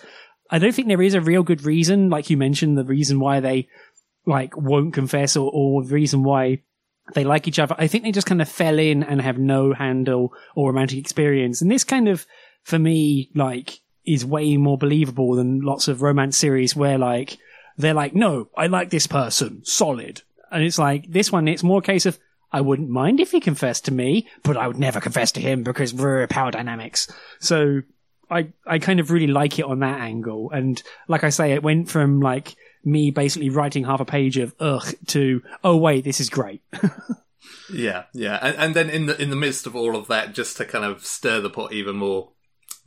I 0.49 0.59
don't 0.59 0.73
think 0.73 0.87
there 0.87 1.01
is 1.01 1.13
a 1.13 1.21
real 1.21 1.43
good 1.43 1.63
reason, 1.63 2.09
like 2.09 2.29
you 2.29 2.37
mentioned, 2.37 2.77
the 2.77 2.83
reason 2.83 3.19
why 3.19 3.39
they 3.39 3.67
like 4.25 4.55
won't 4.55 4.93
confess 4.93 5.35
or, 5.35 5.51
or 5.53 5.83
the 5.83 5.93
reason 5.93 6.23
why 6.23 6.61
they 7.13 7.23
like 7.23 7.47
each 7.47 7.59
other. 7.59 7.75
I 7.77 7.87
think 7.87 8.03
they 8.03 8.11
just 8.11 8.27
kind 8.27 8.41
of 8.41 8.49
fell 8.49 8.79
in 8.79 9.03
and 9.03 9.21
have 9.21 9.37
no 9.37 9.73
handle 9.73 10.33
or 10.55 10.69
romantic 10.69 10.99
experience. 10.99 11.61
And 11.61 11.71
this 11.71 11.83
kind 11.83 12.07
of, 12.07 12.25
for 12.63 12.77
me, 12.77 13.29
like, 13.33 13.79
is 14.05 14.25
way 14.25 14.57
more 14.57 14.77
believable 14.77 15.35
than 15.35 15.61
lots 15.61 15.87
of 15.87 16.01
romance 16.01 16.37
series 16.37 16.75
where 16.75 16.97
like, 16.97 17.37
they're 17.77 17.93
like, 17.93 18.15
no, 18.15 18.49
I 18.55 18.67
like 18.67 18.89
this 18.89 19.07
person, 19.07 19.63
solid. 19.63 20.21
And 20.51 20.63
it's 20.63 20.79
like, 20.79 21.05
this 21.09 21.31
one, 21.31 21.47
it's 21.47 21.63
more 21.63 21.79
a 21.79 21.83
case 21.83 22.05
of, 22.05 22.19
I 22.51 22.61
wouldn't 22.61 22.89
mind 22.89 23.19
if 23.19 23.31
he 23.31 23.39
confessed 23.39 23.85
to 23.85 23.93
me, 23.93 24.27
but 24.43 24.57
I 24.57 24.67
would 24.67 24.79
never 24.79 25.01
confess 25.01 25.31
to 25.33 25.41
him 25.41 25.63
because 25.63 25.93
we're 25.93 26.27
power 26.27 26.51
dynamics. 26.51 27.11
So 27.39 27.81
I, 28.29 28.49
I 28.65 28.79
kind 28.79 28.99
of 28.99 29.11
really 29.11 29.27
like 29.27 29.59
it 29.59 29.65
on 29.65 29.79
that 29.79 29.99
angle. 29.99 30.51
And 30.51 30.81
like 31.07 31.23
I 31.23 31.29
say, 31.29 31.51
it 31.51 31.63
went 31.63 31.89
from 31.89 32.21
like 32.21 32.55
me 32.83 33.11
basically 33.11 33.49
writing 33.49 33.83
half 33.83 33.99
a 33.99 34.05
page 34.05 34.37
of 34.37 34.55
ugh 34.59 34.93
to, 35.07 35.41
oh 35.63 35.75
wait, 35.75 36.03
this 36.03 36.19
is 36.19 36.29
great. 36.29 36.61
yeah, 37.73 38.03
yeah. 38.13 38.39
And, 38.41 38.55
and 38.57 38.75
then 38.75 38.89
in 38.89 39.05
the, 39.07 39.21
in 39.21 39.29
the 39.29 39.35
midst 39.35 39.67
of 39.67 39.75
all 39.75 39.95
of 39.95 40.07
that, 40.07 40.33
just 40.33 40.57
to 40.57 40.65
kind 40.65 40.85
of 40.85 41.05
stir 41.05 41.41
the 41.41 41.49
pot 41.49 41.73
even 41.73 41.97
more, 41.97 42.31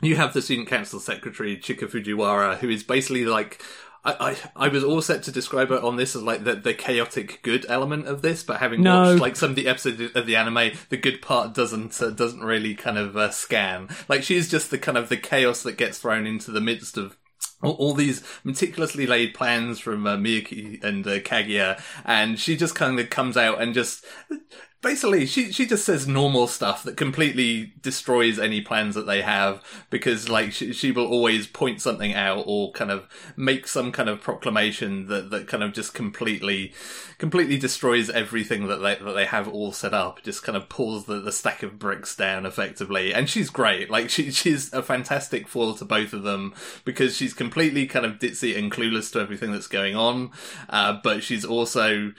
you 0.01 0.17
have 0.17 0.33
the 0.33 0.43
student 0.43 0.69
council 0.69 1.01
secretary, 1.01 1.57
Chika 1.59 1.91
Fujiwara, 1.91 2.57
who 2.59 2.71
is 2.71 2.83
basically 2.83 3.27
like 3.27 3.63
I, 4.05 4.37
I, 4.57 4.67
I 4.67 4.69
was 4.69 4.83
all 4.83 5.03
set 5.03 5.23
to 5.25 5.33
describe 5.33 5.69
her 5.69 5.81
on 5.81 5.97
this 5.97 6.17
as 6.17 6.23
like 6.23 6.45
the, 6.45 6.55
the 6.55 6.75
chaotic 6.75 7.41
good 7.43 7.67
element 7.69 8.07
of 8.07 8.23
this, 8.23 8.43
but 8.43 8.61
having 8.61 8.83
no. 8.83 9.03
watched 9.03 9.21
like 9.21 9.37
some 9.37 9.51
of 9.51 9.57
the 9.57 9.69
episodes 9.69 10.15
of 10.15 10.27
the 10.27 10.37
anime, 10.37 10.73
the 10.89 10.97
good 10.97 11.21
part 11.21 11.55
doesn't 11.55 12.01
uh, 12.01 12.11
doesn't 12.11 12.41
really 12.41 12.75
kind 12.75 12.99
of 12.99 13.17
uh, 13.17 13.31
scan. 13.31 13.89
Like 14.09 14.23
she's 14.23 14.51
just 14.51 14.71
the 14.71 14.79
kind 14.79 14.97
of 14.97 15.09
the 15.09 15.17
chaos 15.17 15.63
that 15.63 15.77
gets 15.77 15.99
thrown 15.99 16.27
into 16.27 16.51
the 16.51 16.61
midst 16.61 16.97
of 16.97 17.17
all, 17.63 17.73
all, 17.73 17.95
these 17.95 18.23
meticulously 18.43 19.07
laid 19.07 19.35
plans 19.35 19.79
from 19.79 20.07
uh, 20.07 20.17
Miyuki 20.17 20.83
and 20.83 21.07
uh, 21.07 21.21
Kaguya, 21.21 21.81
and 22.05 22.39
she 22.39 22.57
just 22.57 22.75
kind 22.75 22.99
of 22.99 23.11
comes 23.11 23.37
out 23.37 23.61
and 23.61 23.75
just 23.75 24.05
basically 24.83 25.27
she 25.27 25.53
she 25.53 25.67
just 25.67 25.85
says 25.85 26.09
normal 26.09 26.47
stuff 26.47 26.83
that 26.83 26.97
completely 26.97 27.73
destroys 27.83 28.39
any 28.39 28.61
plans 28.61 28.95
that 28.95 29.07
they 29.07 29.21
have 29.21 29.63
because 29.91 30.29
like 30.29 30.53
she, 30.53 30.73
she 30.73 30.91
will 30.91 31.07
always 31.07 31.47
point 31.47 31.81
something 31.81 32.15
out 32.15 32.45
or 32.47 32.73
kind 32.73 32.91
of 32.91 33.07
make 33.37 33.67
some 33.67 33.93
kind 33.93 34.09
of 34.09 34.21
proclamation 34.23 35.07
that 35.09 35.31
that 35.31 35.47
kind 35.47 35.63
of 35.63 35.73
just 35.73 35.93
completely 35.93 36.73
completely 37.21 37.59
destroys 37.59 38.09
everything 38.09 38.67
that 38.67 38.79
they 38.79 38.95
that 38.95 39.13
they 39.13 39.27
have 39.27 39.47
all 39.47 39.73
set 39.73 39.93
up 39.93 40.23
just 40.23 40.43
kind 40.43 40.57
of 40.57 40.71
pulls 40.71 41.05
the, 41.05 41.21
the 41.21 41.31
stack 41.31 41.63
of 41.63 41.79
bricks 41.79 42.17
down 42.17 42.47
effectively. 42.47 43.13
And 43.13 43.29
she's 43.29 43.51
great. 43.51 43.91
Like 43.91 44.09
she 44.09 44.31
she's 44.31 44.73
a 44.73 44.83
fantastic 44.83 45.47
foil 45.47 45.75
to 45.75 45.85
both 45.85 46.15
of 46.15 46.23
them 46.23 46.55
because 46.87 47.15
she's 47.15 47.35
completely 47.35 47.87
kind 47.87 48.07
of 48.07 48.19
ditzy 48.19 48.57
and 48.57 48.73
clueless 48.73 49.13
to 49.13 49.21
everything 49.21 49.53
that's 49.53 49.67
going 49.67 49.95
on. 49.95 50.31
Uh, 50.71 50.99
but 51.05 51.23
she's 51.23 51.45
also 51.45 52.13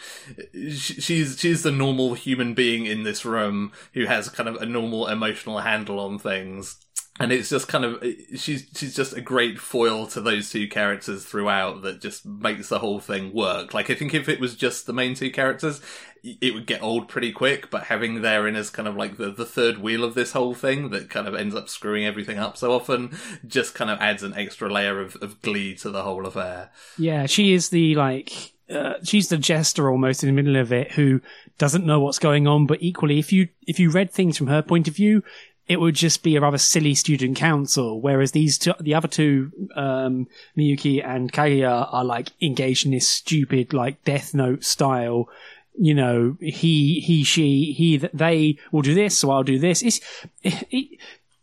she's 0.70 1.40
she's 1.40 1.64
the 1.64 1.72
normal 1.72 2.14
human 2.14 2.51
being 2.54 2.86
in 2.86 3.04
this 3.04 3.26
room 3.26 3.72
who 3.94 4.06
has 4.06 4.30
kind 4.30 4.50
of 4.50 4.56
a 4.56 4.66
normal 4.66 5.08
emotional 5.08 5.60
handle 5.60 6.00
on 6.00 6.20
things 6.20 6.78
and 7.20 7.32
it's 7.32 7.50
just 7.50 7.68
kind 7.68 7.86
of 7.86 8.04
she's 8.36 8.68
she's 8.76 8.96
just 8.96 9.16
a 9.16 9.22
great 9.22 9.60
foil 9.60 10.08
to 10.08 10.22
those 10.22 10.50
two 10.50 10.68
characters 10.68 11.26
throughout 11.26 11.82
that 11.84 12.02
just 12.02 12.26
makes 12.26 12.70
the 12.70 12.80
whole 12.80 13.00
thing 13.00 13.34
work. 13.34 13.74
Like 13.74 13.90
I 13.90 13.96
think 13.96 14.14
if 14.14 14.28
it 14.28 14.40
was 14.40 14.56
just 14.56 14.86
the 14.86 14.94
main 14.94 15.14
two 15.14 15.30
characters, 15.30 15.82
it 16.24 16.54
would 16.54 16.66
get 16.66 16.82
old 16.82 17.10
pretty 17.10 17.32
quick. 17.32 17.70
But 17.70 17.84
having 17.84 18.22
therein 18.22 18.56
as 18.56 18.70
kind 18.70 18.88
of 18.88 18.96
like 18.96 19.18
the 19.18 19.30
the 19.30 19.46
third 19.46 19.80
wheel 19.80 20.04
of 20.04 20.16
this 20.16 20.32
whole 20.32 20.56
thing 20.56 20.90
that 20.90 21.10
kind 21.10 21.28
of 21.28 21.36
ends 21.36 21.54
up 21.54 21.70
screwing 21.70 22.06
everything 22.06 22.40
up 22.40 22.58
so 22.58 22.72
often, 22.72 23.16
just 23.46 23.76
kind 23.76 23.92
of 23.92 24.00
adds 24.00 24.24
an 24.24 24.34
extra 24.34 24.72
layer 24.72 25.00
of, 25.00 25.16
of 25.18 25.42
glee 25.42 25.76
to 25.76 25.92
the 25.92 26.04
whole 26.04 26.26
affair. 26.26 26.72
Yeah, 26.98 27.26
she 27.28 27.54
is 27.54 27.70
the 27.70 27.94
like 27.94 28.54
uh, 28.72 28.96
she's 29.04 29.28
the 29.30 29.38
jester 29.38 29.92
almost 29.92 30.24
in 30.24 30.28
the 30.28 30.34
middle 30.34 30.56
of 30.56 30.72
it 30.72 30.92
who 30.94 31.22
doesn't 31.62 31.86
know 31.86 32.00
what's 32.00 32.20
going 32.20 32.48
on 32.48 32.66
but 32.66 32.82
equally 32.82 33.20
if 33.20 33.32
you 33.32 33.48
if 33.68 33.80
you 33.80 33.90
read 33.90 34.12
things 34.12 34.38
from 34.38 34.48
her 34.48 34.62
point 34.62 34.88
of 34.88 34.96
view 34.96 35.24
it 35.72 35.80
would 35.80 35.96
just 35.96 36.22
be 36.22 36.36
a 36.36 36.42
rather 36.42 36.58
silly 36.58 36.94
student 36.94 37.38
council. 37.38 38.02
Whereas 38.02 38.34
these 38.34 38.58
two, 38.58 38.74
the 38.82 38.94
other 38.94 39.08
two, 39.08 39.54
um, 39.74 40.28
Miyuki 40.58 41.02
and 41.02 41.32
Kaguya 41.32 41.88
are 41.94 42.04
like 42.04 42.32
engaged 42.42 42.86
in 42.86 42.92
this 42.92 43.08
stupid, 43.08 43.72
like 43.72 44.04
Death 44.04 44.34
Note 44.34 44.66
style, 44.66 45.30
you 45.78 45.94
know, 45.94 46.36
he, 46.42 47.00
he, 47.00 47.24
she, 47.24 47.72
he, 47.72 47.98
they 48.14 48.58
will 48.74 48.82
do 48.82 48.94
this, 48.94 49.18
so 49.18 49.32
I'll 49.32 49.44
do 49.44 49.60
this. 49.60 49.82
It's, 49.82 50.02
it, 50.44 50.68
it, 50.72 51.00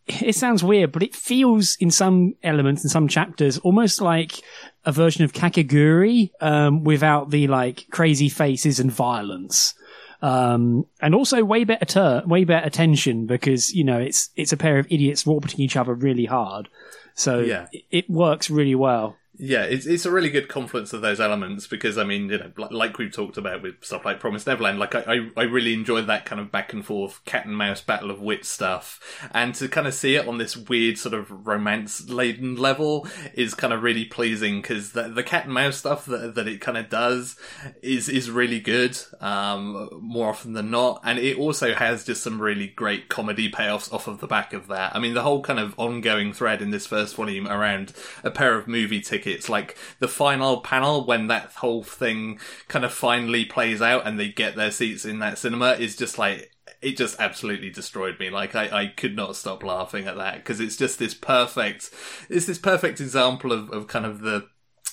it 0.07 0.35
sounds 0.35 0.63
weird, 0.63 0.93
but 0.93 1.03
it 1.03 1.15
feels 1.15 1.77
in 1.77 1.91
some 1.91 2.35
elements, 2.43 2.85
in 2.85 2.91
some 2.91 3.09
chapters, 3.09 3.57
almost 3.59 4.01
like 4.01 4.43
a 4.85 4.93
version 4.93 5.25
of 5.25 5.33
Kakegurui, 5.33 6.31
um, 6.43 6.85
without 6.85 7.31
the 7.31 7.47
like 7.47 7.87
crazy 7.91 8.29
faces 8.29 8.79
and 8.79 8.93
violence. 8.93 9.73
Um, 10.21 10.87
and 11.01 11.15
also 11.15 11.45
way 11.45 11.65
better 11.65 11.85
ter- 11.85 12.23
way 12.27 12.45
better 12.45 12.71
tension 12.71 13.27
because 13.27 13.73
you 13.73 13.85
know 13.85 13.99
it's 13.99 14.31
it's 14.35 14.53
a 14.53 14.57
pair 14.57 14.79
of 14.79 14.87
idiots 14.91 15.27
orbiting 15.27 15.61
each 15.61 15.77
other 15.77 15.95
really 15.95 16.25
hard, 16.25 16.69
so 17.15 17.39
Yeah. 17.41 17.69
it, 17.73 17.85
it 17.91 18.11
works 18.11 18.51
really 18.51 18.75
well. 18.75 19.17
Yeah, 19.41 19.63
it's 19.63 19.87
it's 19.87 20.05
a 20.05 20.11
really 20.11 20.31
good 20.31 20.49
confluence 20.49 20.93
of 20.93 21.01
those 21.01 21.21
elements 21.21 21.69
because 21.69 21.97
I 21.97 22.03
mean, 22.03 22.29
you 22.29 22.39
know, 22.39 22.51
like, 22.57 22.99
we've 22.99 23.13
talked 23.13 23.37
about 23.37 23.63
with 23.63 23.77
stuff 23.85 24.05
like 24.05 24.19
Promise 24.19 24.49
Neverland, 24.49 24.81
like 24.81 24.97
I, 24.97 25.03
I 25.07 25.31
I 25.37 25.43
really 25.45 25.75
enjoyed 25.75 26.09
that 26.09 26.25
kind 26.25 26.41
of 26.41 26.51
back 26.51 26.73
and 26.73 26.85
forth 26.85 27.25
cat 27.25 27.47
and 27.47 27.57
mouse 27.57 27.81
battle 27.81 28.11
of 28.11 28.21
wit 28.21 28.45
stuff, 28.45 28.99
and 29.31 29.55
to 29.55 29.69
kind 29.69 29.87
of 29.87 29.95
see 29.95 30.17
it 30.17 30.27
on 30.27 30.39
this 30.39 30.57
weird 30.57 30.99
sort 30.99 31.15
of 31.15 31.47
romance 31.47 32.09
laden 32.11 32.57
level 32.57 33.07
is 33.33 33.55
kind 33.55 33.73
of 33.73 33.85
really 33.85 34.05
pleasing 34.05 34.61
because 34.61 34.91
the 34.91 35.05
the 35.05 35.23
cat 35.23 35.45
and 35.45 35.55
mouse 35.55 35.77
stuff 35.77 36.05
that 36.07 36.35
that 36.35 36.49
it 36.49 36.61
kind 36.61 36.77
of 36.77 36.89
does 36.89 37.37
is 37.81 38.09
is 38.09 38.33
really 38.33 38.59
good, 38.59 38.99
um, 39.21 39.89
more 40.03 40.31
often 40.31 40.55
than 40.55 40.69
not, 40.73 41.01
and 41.05 41.17
it 41.21 41.39
also 41.39 41.75
has 41.75 42.03
just 42.05 42.25
some 42.25 42.43
really 42.43 42.67
great 42.67 43.09
comedy 43.09 43.49
payoffs 43.49 43.93
off 43.93 44.09
of 44.09 44.19
the 44.19 44.27
back 44.27 44.53
of 44.53 44.67
that. 44.67 44.97
I 44.97 44.99
mean, 44.99 45.15
the 45.15 45.23
whole 45.23 45.43
kind 45.43 45.61
of 45.61 45.75
ongoing 45.79 46.33
thread 46.33 46.61
in 46.61 46.71
this 46.71 46.89
first 46.89 47.15
volume 47.15 47.47
around 47.47 47.93
a 48.25 48.33
pair 48.33 48.59
of 48.59 48.67
movie 48.67 49.01
tickets, 49.01 49.28
like 49.49 49.77
the 49.99 50.09
final 50.09 50.61
panel 50.61 51.05
when 51.05 51.27
that 51.29 51.53
whole 51.53 51.83
thing 51.83 52.39
kind 52.69 52.85
of 52.85 52.93
finally 52.93 53.45
plays 53.45 53.83
out 53.83 54.07
and 54.07 54.19
they 54.19 54.29
get 54.29 54.57
their 54.57 54.71
seats 54.71 55.05
in 55.05 55.19
that 55.19 55.39
cinema 55.39 55.73
is 55.73 55.97
just 55.97 56.19
like 56.19 56.51
it 56.81 56.97
just 56.97 57.19
absolutely 57.19 57.71
destroyed 57.71 58.19
me. 58.21 58.31
Like 58.31 58.55
I, 58.55 58.83
I 58.83 58.87
could 58.87 59.17
not 59.17 59.37
stop 59.37 59.63
laughing 59.63 60.07
at 60.07 60.17
that 60.17 60.37
because 60.37 60.61
it's 60.61 60.77
just 60.77 60.99
this 60.99 61.15
perfect, 61.15 61.91
it's 62.29 62.47
this 62.47 62.59
perfect 62.59 63.01
example 63.01 63.53
of, 63.53 63.71
of 63.71 63.87
kind 63.87 64.07
of 64.07 64.21
the 64.21 64.49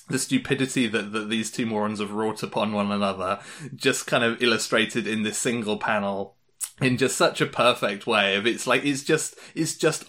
the 0.08 0.20
stupidity 0.20 0.88
that, 0.88 1.14
that 1.14 1.30
these 1.30 1.50
two 1.50 1.66
morons 1.66 2.00
have 2.00 2.12
wrought 2.12 2.44
upon 2.44 2.72
one 2.72 2.92
another, 2.92 3.40
just 3.74 4.06
kind 4.06 4.24
of 4.24 4.42
illustrated 4.42 5.08
in 5.08 5.24
this 5.24 5.38
single 5.38 5.78
panel 5.78 6.36
in 6.80 6.98
just 6.98 7.18
such 7.18 7.42
a 7.42 7.48
perfect 7.48 8.06
way. 8.06 8.36
Of 8.36 8.46
it's 8.46 8.68
like 8.68 8.86
it's 8.86 9.04
just 9.04 9.36
it's 9.56 9.76
just 9.76 10.06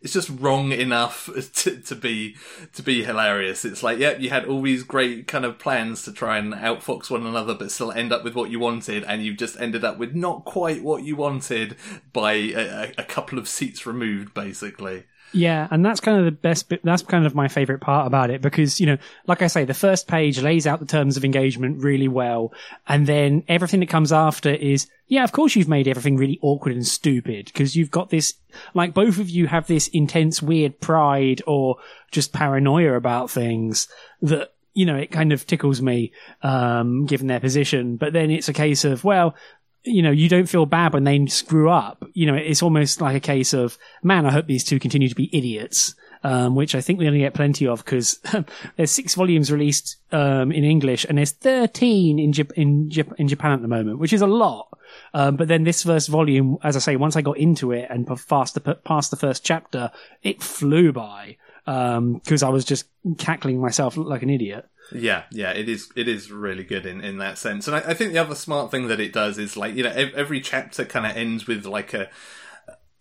it's 0.00 0.12
just 0.12 0.30
wrong 0.30 0.72
enough 0.72 1.28
to, 1.54 1.80
to 1.80 1.94
be 1.94 2.36
to 2.74 2.82
be 2.82 3.04
hilarious. 3.04 3.64
It's 3.64 3.82
like, 3.82 3.98
yep, 3.98 4.20
you 4.20 4.30
had 4.30 4.44
all 4.44 4.62
these 4.62 4.82
great 4.82 5.26
kind 5.26 5.44
of 5.44 5.58
plans 5.58 6.02
to 6.04 6.12
try 6.12 6.38
and 6.38 6.52
outfox 6.54 7.10
one 7.10 7.26
another, 7.26 7.54
but 7.54 7.70
still 7.70 7.92
end 7.92 8.12
up 8.12 8.24
with 8.24 8.34
what 8.34 8.50
you 8.50 8.58
wanted, 8.58 9.04
and 9.04 9.22
you've 9.22 9.38
just 9.38 9.60
ended 9.60 9.84
up 9.84 9.98
with 9.98 10.14
not 10.14 10.44
quite 10.44 10.82
what 10.82 11.02
you 11.02 11.16
wanted 11.16 11.76
by 12.12 12.32
a, 12.32 12.92
a 12.98 13.04
couple 13.04 13.38
of 13.38 13.48
seats 13.48 13.86
removed, 13.86 14.34
basically. 14.34 15.04
Yeah, 15.32 15.68
and 15.70 15.84
that's 15.84 16.00
kind 16.00 16.18
of 16.18 16.24
the 16.24 16.32
best 16.32 16.68
bit. 16.68 16.80
That's 16.82 17.02
kind 17.02 17.26
of 17.26 17.34
my 17.34 17.48
favorite 17.48 17.80
part 17.80 18.06
about 18.06 18.30
it 18.30 18.40
because, 18.40 18.80
you 18.80 18.86
know, 18.86 18.98
like 19.26 19.42
I 19.42 19.48
say, 19.48 19.64
the 19.64 19.74
first 19.74 20.08
page 20.08 20.40
lays 20.40 20.66
out 20.66 20.80
the 20.80 20.86
terms 20.86 21.16
of 21.16 21.24
engagement 21.24 21.82
really 21.82 22.08
well. 22.08 22.52
And 22.86 23.06
then 23.06 23.44
everything 23.48 23.80
that 23.80 23.88
comes 23.88 24.12
after 24.12 24.50
is, 24.50 24.88
yeah, 25.08 25.24
of 25.24 25.32
course 25.32 25.56
you've 25.56 25.68
made 25.68 25.88
everything 25.88 26.16
really 26.16 26.38
awkward 26.42 26.74
and 26.74 26.86
stupid 26.86 27.46
because 27.46 27.74
you've 27.74 27.90
got 27.90 28.10
this, 28.10 28.34
like 28.74 28.94
both 28.94 29.18
of 29.18 29.30
you 29.30 29.46
have 29.46 29.66
this 29.66 29.88
intense 29.88 30.42
weird 30.42 30.80
pride 30.80 31.42
or 31.46 31.76
just 32.12 32.32
paranoia 32.32 32.94
about 32.94 33.30
things 33.30 33.88
that, 34.20 34.52
you 34.74 34.84
know, 34.86 34.96
it 34.96 35.10
kind 35.10 35.32
of 35.32 35.46
tickles 35.46 35.80
me, 35.80 36.12
um, 36.42 37.06
given 37.06 37.26
their 37.26 37.40
position. 37.40 37.96
But 37.96 38.12
then 38.12 38.30
it's 38.30 38.48
a 38.48 38.52
case 38.52 38.84
of, 38.84 39.02
well, 39.02 39.34
you 39.82 40.02
know, 40.02 40.10
you 40.10 40.28
don't 40.28 40.48
feel 40.48 40.66
bad 40.66 40.92
when 40.92 41.04
they 41.04 41.24
screw 41.26 41.70
up. 41.70 42.04
You 42.12 42.26
know, 42.26 42.34
it's 42.34 42.62
almost 42.62 43.00
like 43.00 43.16
a 43.16 43.20
case 43.20 43.54
of, 43.54 43.78
man, 44.02 44.26
I 44.26 44.30
hope 44.30 44.46
these 44.46 44.64
two 44.64 44.78
continue 44.78 45.08
to 45.08 45.14
be 45.14 45.34
idiots. 45.36 45.94
Um, 46.24 46.56
which 46.56 46.74
I 46.74 46.80
think 46.80 46.98
we 46.98 47.06
only 47.06 47.20
get 47.20 47.34
plenty 47.34 47.68
of 47.68 47.84
because 47.84 48.18
there's 48.76 48.90
six 48.90 49.14
volumes 49.14 49.52
released 49.52 49.98
um, 50.10 50.50
in 50.50 50.64
English 50.64 51.06
and 51.08 51.16
there's 51.16 51.30
13 51.30 52.18
in, 52.18 52.32
Jap- 52.32 52.52
in, 52.52 52.88
Jap- 52.88 53.14
in 53.18 53.28
Japan 53.28 53.52
at 53.52 53.62
the 53.62 53.68
moment, 53.68 54.00
which 54.00 54.12
is 54.12 54.20
a 54.20 54.26
lot. 54.26 54.76
Um, 55.14 55.36
but 55.36 55.46
then 55.46 55.62
this 55.62 55.84
first 55.84 56.08
volume, 56.08 56.58
as 56.64 56.74
I 56.74 56.80
say, 56.80 56.96
once 56.96 57.14
I 57.14 57.22
got 57.22 57.38
into 57.38 57.70
it 57.70 57.86
and 57.88 58.04
past 58.06 58.54
the, 58.54 58.60
past 58.84 59.12
the 59.12 59.16
first 59.16 59.44
chapter, 59.44 59.92
it 60.22 60.42
flew 60.42 60.92
by 60.92 61.36
because 61.64 62.42
I 62.42 62.48
was 62.48 62.64
just 62.64 62.86
cackling 63.18 63.60
myself 63.60 63.96
like 63.96 64.22
an 64.22 64.30
idiot. 64.30 64.66
Yeah, 64.90 65.24
yeah, 65.30 65.50
it 65.50 65.68
is. 65.68 65.90
It 65.96 66.08
is 66.08 66.32
really 66.32 66.64
good 66.64 66.86
in, 66.86 67.02
in 67.02 67.18
that 67.18 67.36
sense, 67.36 67.66
and 67.66 67.76
I, 67.76 67.80
I 67.80 67.94
think 67.94 68.12
the 68.12 68.18
other 68.18 68.34
smart 68.34 68.70
thing 68.70 68.88
that 68.88 69.00
it 69.00 69.12
does 69.12 69.36
is 69.36 69.54
like 69.54 69.74
you 69.74 69.82
know 69.82 69.90
every 69.90 70.40
chapter 70.40 70.86
kind 70.86 71.04
of 71.04 71.14
ends 71.14 71.46
with 71.46 71.66
like 71.66 71.92
a 71.92 72.08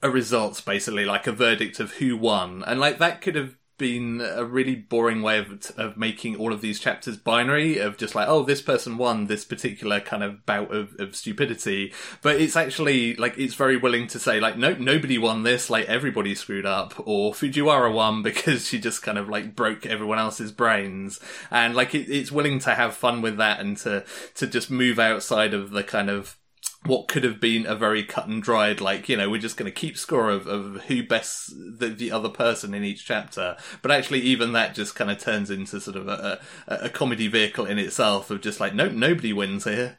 a 0.01 0.09
result, 0.09 0.63
basically 0.65 1.05
like 1.05 1.27
a 1.27 1.31
verdict 1.31 1.79
of 1.79 1.93
who 1.93 2.17
won, 2.17 2.63
and 2.65 2.79
like 2.79 2.99
that 2.99 3.21
could 3.21 3.35
have 3.35 3.57
been 3.77 4.21
a 4.21 4.43
really 4.43 4.75
boring 4.75 5.21
way 5.21 5.37
of 5.37 5.71
of 5.77 5.97
making 5.97 6.35
all 6.35 6.51
of 6.51 6.61
these 6.61 6.79
chapters 6.79 7.15
binary 7.15 7.77
of 7.77 7.95
just 7.95 8.15
like 8.15 8.27
oh 8.27 8.41
this 8.41 8.61
person 8.61 8.97
won 8.97 9.27
this 9.27 9.45
particular 9.45 9.99
kind 9.99 10.23
of 10.23 10.45
bout 10.45 10.73
of, 10.73 10.95
of 10.99 11.15
stupidity. 11.15 11.93
But 12.21 12.41
it's 12.41 12.55
actually 12.55 13.15
like 13.15 13.37
it's 13.37 13.53
very 13.53 13.77
willing 13.77 14.07
to 14.07 14.19
say 14.19 14.39
like 14.39 14.57
no 14.57 14.73
nobody 14.73 15.17
won 15.17 15.43
this 15.43 15.69
like 15.69 15.85
everybody 15.85 16.33
screwed 16.33 16.65
up 16.65 16.95
or 17.05 17.33
Fujiwara 17.33 17.93
won 17.93 18.23
because 18.27 18.67
she 18.67 18.79
just 18.79 19.03
kind 19.03 19.17
of 19.17 19.29
like 19.29 19.55
broke 19.55 19.85
everyone 19.85 20.19
else's 20.19 20.51
brains. 20.51 21.19
And 21.51 21.75
like 21.75 21.93
it, 21.93 22.09
it's 22.09 22.31
willing 22.31 22.59
to 22.59 22.73
have 22.73 22.95
fun 22.95 23.21
with 23.21 23.37
that 23.37 23.59
and 23.59 23.77
to 23.77 24.03
to 24.35 24.47
just 24.47 24.71
move 24.71 24.99
outside 24.99 25.53
of 25.53 25.69
the 25.71 25.83
kind 25.83 26.09
of 26.09 26.37
what 26.87 27.07
could 27.07 27.23
have 27.23 27.39
been 27.39 27.65
a 27.65 27.75
very 27.75 28.03
cut 28.03 28.27
and 28.27 28.41
dried, 28.41 28.81
like, 28.81 29.09
you 29.09 29.17
know, 29.17 29.29
we're 29.29 29.41
just 29.41 29.57
going 29.57 29.71
to 29.71 29.79
keep 29.79 29.97
score 29.97 30.29
of, 30.29 30.47
of 30.47 30.83
who 30.85 31.03
bests 31.03 31.53
the, 31.55 31.87
the 31.89 32.11
other 32.11 32.29
person 32.29 32.73
in 32.73 32.83
each 32.83 33.05
chapter. 33.05 33.57
But 33.81 33.91
actually, 33.91 34.21
even 34.21 34.53
that 34.53 34.75
just 34.75 34.95
kind 34.95 35.11
of 35.11 35.19
turns 35.19 35.51
into 35.51 35.79
sort 35.79 35.97
of 35.97 36.07
a, 36.07 36.39
a, 36.67 36.75
a 36.85 36.89
comedy 36.89 37.27
vehicle 37.27 37.65
in 37.65 37.77
itself 37.77 38.31
of 38.31 38.41
just 38.41 38.59
like, 38.59 38.73
nope, 38.73 38.93
nobody 38.93 39.33
wins 39.33 39.65
here. 39.65 39.97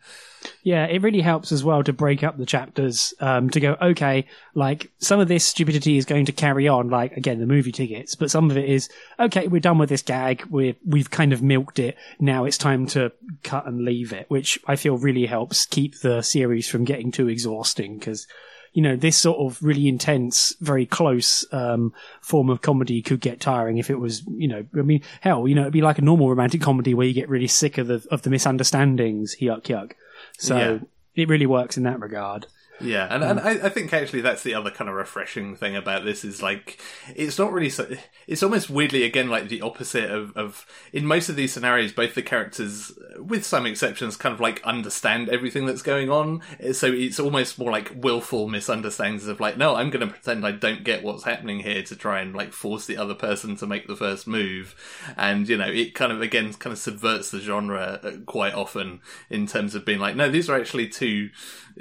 Yeah, 0.62 0.86
it 0.86 1.02
really 1.02 1.20
helps 1.20 1.52
as 1.52 1.64
well 1.64 1.82
to 1.84 1.92
break 1.92 2.22
up 2.22 2.36
the 2.36 2.46
chapters 2.46 3.14
um, 3.20 3.50
to 3.50 3.60
go, 3.60 3.76
okay, 3.80 4.26
like 4.54 4.90
some 4.98 5.20
of 5.20 5.28
this 5.28 5.44
stupidity 5.44 5.96
is 5.96 6.04
going 6.04 6.26
to 6.26 6.32
carry 6.32 6.68
on, 6.68 6.90
like 6.90 7.16
again, 7.16 7.40
the 7.40 7.46
movie 7.46 7.72
tickets, 7.72 8.14
but 8.14 8.30
some 8.30 8.50
of 8.50 8.56
it 8.56 8.68
is, 8.68 8.88
okay, 9.18 9.48
we're 9.48 9.60
done 9.60 9.78
with 9.78 9.88
this 9.88 10.02
gag. 10.02 10.44
We're, 10.50 10.76
we've 10.86 11.10
kind 11.10 11.32
of 11.32 11.42
milked 11.42 11.78
it. 11.78 11.96
Now 12.20 12.44
it's 12.44 12.58
time 12.58 12.86
to 12.88 13.12
cut 13.42 13.66
and 13.66 13.84
leave 13.84 14.12
it, 14.12 14.26
which 14.28 14.58
I 14.66 14.76
feel 14.76 14.98
really 14.98 15.26
helps 15.26 15.66
keep 15.66 16.00
the 16.00 16.22
series 16.22 16.68
from 16.68 16.84
getting 16.84 17.10
too 17.12 17.28
exhausting 17.28 17.98
because 17.98 18.26
you 18.72 18.82
know, 18.82 18.96
this 18.96 19.16
sort 19.16 19.38
of 19.38 19.62
really 19.62 19.88
intense, 19.88 20.54
very 20.60 20.86
close 20.86 21.44
um, 21.52 21.92
form 22.20 22.50
of 22.50 22.62
comedy 22.62 23.02
could 23.02 23.20
get 23.20 23.40
tiring 23.40 23.78
if 23.78 23.90
it 23.90 23.96
was, 23.96 24.22
you 24.28 24.48
know, 24.48 24.64
I 24.78 24.82
mean, 24.82 25.02
hell, 25.20 25.48
you 25.48 25.54
know, 25.54 25.62
it'd 25.62 25.72
be 25.72 25.82
like 25.82 25.98
a 25.98 26.02
normal 26.02 26.28
romantic 26.28 26.60
comedy 26.60 26.94
where 26.94 27.06
you 27.06 27.14
get 27.14 27.28
really 27.28 27.46
sick 27.46 27.78
of 27.78 27.86
the 27.86 28.06
of 28.10 28.22
the 28.22 28.30
misunderstandings. 28.30 29.36
Yuck, 29.40 29.64
yuck. 29.64 29.92
So 30.38 30.56
Yeah. 30.56 30.78
it 31.14 31.28
really 31.28 31.46
works 31.46 31.76
in 31.76 31.82
that 31.82 32.00
regard. 32.00 32.46
Yeah, 32.80 33.08
and, 33.10 33.24
and 33.24 33.40
I, 33.40 33.66
I 33.66 33.68
think 33.70 33.92
actually 33.92 34.20
that's 34.20 34.44
the 34.44 34.54
other 34.54 34.70
kind 34.70 34.88
of 34.88 34.94
refreshing 34.94 35.56
thing 35.56 35.74
about 35.74 36.04
this 36.04 36.24
is 36.24 36.42
like 36.42 36.78
it's 37.14 37.38
not 37.38 37.52
really 37.52 37.70
so. 37.70 37.88
It's 38.28 38.42
almost 38.42 38.70
weirdly 38.70 39.02
again 39.02 39.28
like 39.28 39.48
the 39.48 39.62
opposite 39.62 40.10
of, 40.10 40.36
of 40.36 40.64
in 40.92 41.04
most 41.04 41.28
of 41.28 41.34
these 41.34 41.52
scenarios, 41.52 41.92
both 41.92 42.14
the 42.14 42.22
characters, 42.22 42.92
with 43.18 43.44
some 43.44 43.66
exceptions, 43.66 44.16
kind 44.16 44.32
of 44.32 44.40
like 44.40 44.62
understand 44.64 45.28
everything 45.28 45.66
that's 45.66 45.82
going 45.82 46.08
on. 46.08 46.40
So 46.72 46.86
it's 46.86 47.18
almost 47.18 47.58
more 47.58 47.72
like 47.72 47.92
willful 47.96 48.48
misunderstandings 48.48 49.26
of 49.26 49.40
like, 49.40 49.56
no, 49.56 49.74
I'm 49.74 49.90
going 49.90 50.06
to 50.06 50.12
pretend 50.12 50.46
I 50.46 50.52
don't 50.52 50.84
get 50.84 51.02
what's 51.02 51.24
happening 51.24 51.60
here 51.60 51.82
to 51.82 51.96
try 51.96 52.20
and 52.20 52.34
like 52.34 52.52
force 52.52 52.86
the 52.86 52.96
other 52.96 53.14
person 53.14 53.56
to 53.56 53.66
make 53.66 53.88
the 53.88 53.96
first 53.96 54.28
move, 54.28 54.76
and 55.16 55.48
you 55.48 55.56
know 55.56 55.68
it 55.68 55.94
kind 55.94 56.12
of 56.12 56.22
again 56.22 56.52
kind 56.54 56.72
of 56.72 56.78
subverts 56.78 57.32
the 57.32 57.40
genre 57.40 57.98
uh, 58.04 58.12
quite 58.26 58.54
often 58.54 59.00
in 59.30 59.48
terms 59.48 59.74
of 59.74 59.84
being 59.84 59.98
like, 59.98 60.14
no, 60.14 60.30
these 60.30 60.48
are 60.48 60.58
actually 60.58 60.88
two 60.88 61.30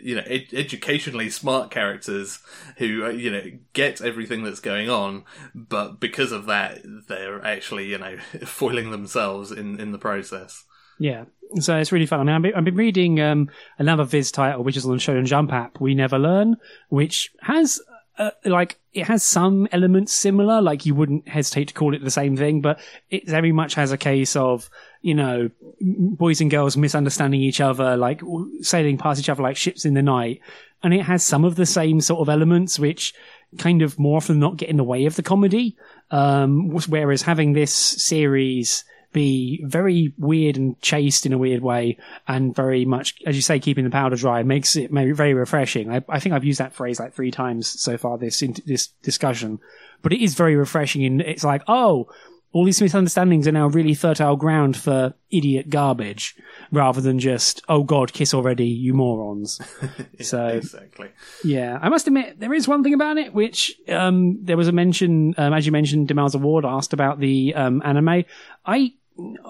you 0.02 0.16
know 0.16 0.24
ed- 0.26 0.54
educationally 0.54 1.30
smart 1.30 1.72
characters 1.72 2.40
who 2.78 3.06
uh, 3.06 3.10
you 3.10 3.32
know 3.32 3.44
get 3.74 4.02
everything 4.02 4.44
that's 4.44 4.60
going 4.60 4.90
on 4.90 5.24
but 5.54 6.00
because 6.00 6.32
of 6.32 6.46
that 6.46 6.80
they're 7.08 7.44
actually 7.46 7.86
you 7.86 7.98
know 7.98 8.18
foiling 8.46 8.92
themselves 8.92 9.52
in 9.52 9.80
in 9.80 9.92
the 9.92 9.98
process 9.98 10.64
Yeah. 11.00 11.26
So 11.60 11.78
it's 11.78 11.92
really 11.92 12.06
fun. 12.06 12.20
I 12.20 12.24
mean, 12.24 12.36
I've 12.36 12.42
been, 12.42 12.54
I've 12.56 12.66
been 12.66 12.76
reading 12.76 13.22
um, 13.22 13.50
another 13.78 14.04
Viz 14.04 14.32
title, 14.32 14.64
which 14.64 14.78
is 14.78 14.86
on 14.86 14.98
Shonen 14.98 15.26
Jump 15.26 15.54
app, 15.54 15.80
We 15.80 15.96
Never 15.96 16.20
Learn, 16.20 16.58
which 16.90 17.32
has, 17.42 17.80
uh, 18.18 18.32
like, 18.44 18.78
it 18.94 19.06
has 19.06 19.24
some 19.24 19.68
elements 19.72 20.12
similar, 20.12 20.62
like 20.62 20.86
you 20.86 20.94
wouldn't 20.94 21.28
hesitate 21.28 21.70
to 21.70 21.74
call 21.74 21.94
it 21.96 22.04
the 22.04 22.12
same 22.12 22.36
thing, 22.36 22.62
but 22.62 22.80
it 23.10 23.28
very 23.28 23.52
much 23.52 23.76
has 23.76 23.92
a 23.92 23.98
case 23.98 24.36
of, 24.36 24.70
you 25.08 25.16
know, 25.16 25.50
boys 25.80 26.42
and 26.42 26.52
girls 26.52 26.76
misunderstanding 26.76 27.40
each 27.40 27.62
other, 27.62 27.96
like 27.96 28.20
sailing 28.60 28.98
past 28.98 29.22
each 29.22 29.30
other 29.30 29.42
like 29.42 29.56
ships 29.56 29.86
in 29.86 29.94
the 29.94 30.02
night. 30.02 30.42
And 30.84 30.94
it 30.94 31.04
has 31.04 31.24
some 31.24 31.46
of 31.46 31.56
the 31.56 31.66
same 31.66 32.02
sort 32.02 32.20
of 32.20 32.28
elements, 32.28 32.78
which 32.78 33.14
kind 33.58 33.82
of 33.82 33.98
more 33.98 34.18
often 34.18 34.38
not 34.38 34.58
get 34.58 34.68
in 34.68 34.76
the 34.76 34.84
way 34.84 35.06
of 35.06 35.16
the 35.16 35.24
comedy. 35.24 35.78
Um, 36.12 36.72
whereas 36.90 37.22
having 37.22 37.54
this 37.54 37.72
series 37.74 38.84
be 39.14 39.64
very 39.64 40.14
weird 40.18 40.58
and 40.58 40.80
chaste 40.82 41.26
in 41.26 41.32
a 41.32 41.38
weird 41.38 41.64
way, 41.64 41.98
and 42.28 42.54
very 42.54 42.84
much, 42.84 43.16
as 43.26 43.38
you 43.38 43.42
say, 43.42 43.62
keeping 43.62 43.86
the 43.86 43.90
powder 43.90 44.18
dry 44.18 44.44
makes 44.44 44.76
it 44.76 44.92
very 44.92 45.34
refreshing. 45.34 45.90
I, 45.90 46.04
I 46.10 46.20
think 46.20 46.36
I've 46.36 46.44
used 46.44 46.60
that 46.60 46.74
phrase 46.74 47.00
like 47.00 47.14
three 47.14 47.32
times 47.32 47.80
so 47.82 47.98
far 47.98 48.18
this 48.18 48.42
in 48.42 48.56
this 48.66 48.88
discussion, 49.04 49.60
but 50.02 50.12
it 50.12 50.22
is 50.22 50.36
very 50.36 50.58
refreshing. 50.58 51.06
And 51.06 51.22
it's 51.22 51.46
like, 51.46 51.64
oh, 51.70 52.10
all 52.54 52.66
these 52.66 52.82
misunderstandings 52.82 53.48
are 53.48 53.52
now 53.52 53.68
really 53.68 53.94
fertile 53.94 54.36
ground 54.36 54.78
for 54.78 55.14
idiot 55.32 55.70
garbage, 55.70 56.36
rather 56.72 57.02
than 57.02 57.20
just, 57.20 57.62
oh 57.70 57.84
god, 57.84 58.14
kiss 58.14 58.34
already, 58.34 58.68
you 58.68 58.94
morons. 58.94 59.60
so 60.22 60.48
exactly 60.48 61.10
yeah, 61.44 61.78
I 61.82 61.90
must 61.90 62.08
admit 62.08 62.40
there 62.40 62.54
is 62.54 62.68
one 62.68 62.84
thing 62.84 62.94
about 62.94 63.18
it 63.18 63.34
which 63.34 63.76
um, 63.90 64.44
there 64.44 64.58
was 64.58 64.68
a 64.68 64.72
mention, 64.72 65.36
um, 65.38 65.54
as 65.54 65.66
you 65.66 65.72
mentioned, 65.72 66.08
Demel's 66.08 66.36
Award 66.36 66.66
asked 66.66 66.94
about 66.94 67.20
the 67.20 67.54
um, 67.56 67.82
anime. 67.86 68.24
I 68.66 68.94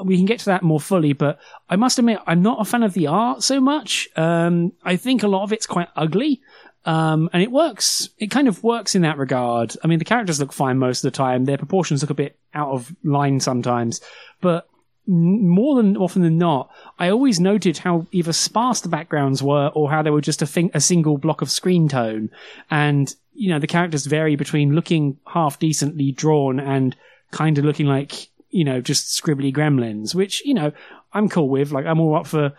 we 0.03 0.15
can 0.15 0.25
get 0.25 0.39
to 0.39 0.45
that 0.45 0.63
more 0.63 0.79
fully, 0.79 1.13
but 1.13 1.39
I 1.69 1.75
must 1.75 1.99
admit 1.99 2.19
I'm 2.25 2.41
not 2.41 2.62
a 2.62 2.65
fan 2.65 2.83
of 2.83 2.93
the 2.93 3.07
art 3.07 3.43
so 3.43 3.60
much. 3.60 4.07
Um, 4.15 4.73
I 4.83 4.95
think 4.95 5.23
a 5.23 5.27
lot 5.27 5.43
of 5.43 5.51
it's 5.51 5.65
quite 5.65 5.89
ugly. 5.95 6.41
Um, 6.85 7.29
and 7.33 7.43
it 7.43 7.51
works. 7.51 8.09
It 8.17 8.31
kind 8.31 8.47
of 8.47 8.63
works 8.63 8.95
in 8.95 9.01
that 9.01 9.17
regard. 9.17 9.75
I 9.83 9.87
mean, 9.87 9.99
the 9.99 10.05
characters 10.05 10.39
look 10.39 10.53
fine 10.53 10.77
most 10.77 11.03
of 11.03 11.11
the 11.11 11.17
time. 11.17 11.45
Their 11.45 11.57
proportions 11.57 12.01
look 12.01 12.09
a 12.09 12.15
bit 12.15 12.37
out 12.53 12.71
of 12.71 12.95
line 13.03 13.39
sometimes, 13.39 13.99
but 14.39 14.69
more 15.07 15.75
than 15.75 15.95
often 15.95 16.21
than 16.21 16.37
not, 16.37 16.69
I 16.99 17.09
always 17.09 17.39
noted 17.39 17.77
how 17.77 18.07
either 18.11 18.33
sparse 18.33 18.81
the 18.81 18.89
backgrounds 18.89 19.41
were 19.41 19.71
or 19.73 19.89
how 19.89 20.01
they 20.01 20.09
were 20.09 20.21
just 20.21 20.41
a, 20.41 20.45
thing, 20.45 20.69
a 20.73 20.81
single 20.81 21.17
block 21.17 21.41
of 21.41 21.49
screen 21.49 21.87
tone. 21.87 22.29
And, 22.69 23.13
you 23.33 23.49
know, 23.49 23.59
the 23.59 23.67
characters 23.67 24.05
vary 24.05 24.35
between 24.35 24.75
looking 24.75 25.17
half 25.25 25.59
decently 25.59 26.11
drawn 26.11 26.59
and 26.59 26.95
kind 27.31 27.57
of 27.57 27.63
looking 27.63 27.85
like, 27.85 28.27
you 28.49 28.65
know, 28.65 28.81
just 28.81 29.21
scribbly 29.21 29.53
gremlins, 29.53 30.13
which, 30.13 30.45
you 30.45 30.53
know, 30.53 30.73
I'm 31.13 31.29
cool 31.29 31.47
with. 31.47 31.71
Like, 31.71 31.85
I'm 31.85 32.01
all 32.01 32.15
up 32.15 32.27
for, 32.27 32.53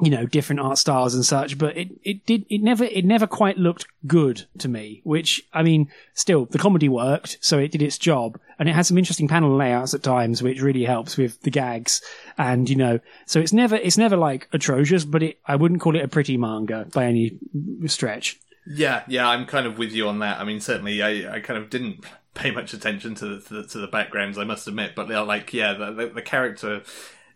you 0.00 0.10
know, 0.10 0.26
different 0.26 0.60
art 0.60 0.76
styles 0.76 1.14
and 1.14 1.24
such, 1.24 1.56
but 1.56 1.76
it, 1.76 1.88
it 2.04 2.26
did, 2.26 2.44
it 2.50 2.62
never, 2.62 2.84
it 2.84 3.04
never 3.04 3.26
quite 3.26 3.56
looked 3.56 3.86
good 4.06 4.44
to 4.58 4.68
me, 4.68 5.00
which, 5.04 5.42
I 5.54 5.62
mean, 5.62 5.90
still, 6.12 6.44
the 6.44 6.58
comedy 6.58 6.88
worked, 6.88 7.38
so 7.40 7.58
it 7.58 7.72
did 7.72 7.80
its 7.80 7.96
job, 7.96 8.38
and 8.58 8.68
it 8.68 8.74
has 8.74 8.88
some 8.88 8.98
interesting 8.98 9.26
panel 9.26 9.56
layouts 9.56 9.94
at 9.94 10.02
times, 10.02 10.42
which 10.42 10.60
really 10.60 10.84
helps 10.84 11.16
with 11.16 11.40
the 11.42 11.50
gags, 11.50 12.02
and, 12.36 12.68
you 12.68 12.76
know, 12.76 13.00
so 13.24 13.40
it's 13.40 13.54
never, 13.54 13.76
it's 13.76 13.96
never 13.96 14.18
like 14.18 14.48
atrocious, 14.52 15.06
but 15.06 15.22
it, 15.22 15.38
I 15.46 15.56
wouldn't 15.56 15.80
call 15.80 15.96
it 15.96 16.04
a 16.04 16.08
pretty 16.08 16.36
manga 16.36 16.86
by 16.92 17.06
any 17.06 17.38
stretch. 17.86 18.38
Yeah, 18.66 19.04
yeah, 19.06 19.28
I'm 19.28 19.46
kind 19.46 19.66
of 19.66 19.78
with 19.78 19.92
you 19.92 20.08
on 20.08 20.18
that. 20.18 20.40
I 20.40 20.44
mean, 20.44 20.60
certainly, 20.60 21.00
I, 21.00 21.36
I 21.36 21.40
kind 21.40 21.58
of 21.58 21.70
didn't 21.70 22.04
pay 22.34 22.50
much 22.50 22.74
attention 22.74 23.14
to 23.14 23.26
the, 23.26 23.40
to 23.40 23.54
the, 23.54 23.62
to 23.68 23.78
the 23.78 23.86
backgrounds, 23.86 24.38
I 24.38 24.44
must 24.44 24.68
admit. 24.68 24.94
But 24.94 25.08
like, 25.08 25.54
yeah, 25.54 25.72
the, 25.72 25.92
the, 25.92 26.06
the 26.08 26.22
character 26.22 26.82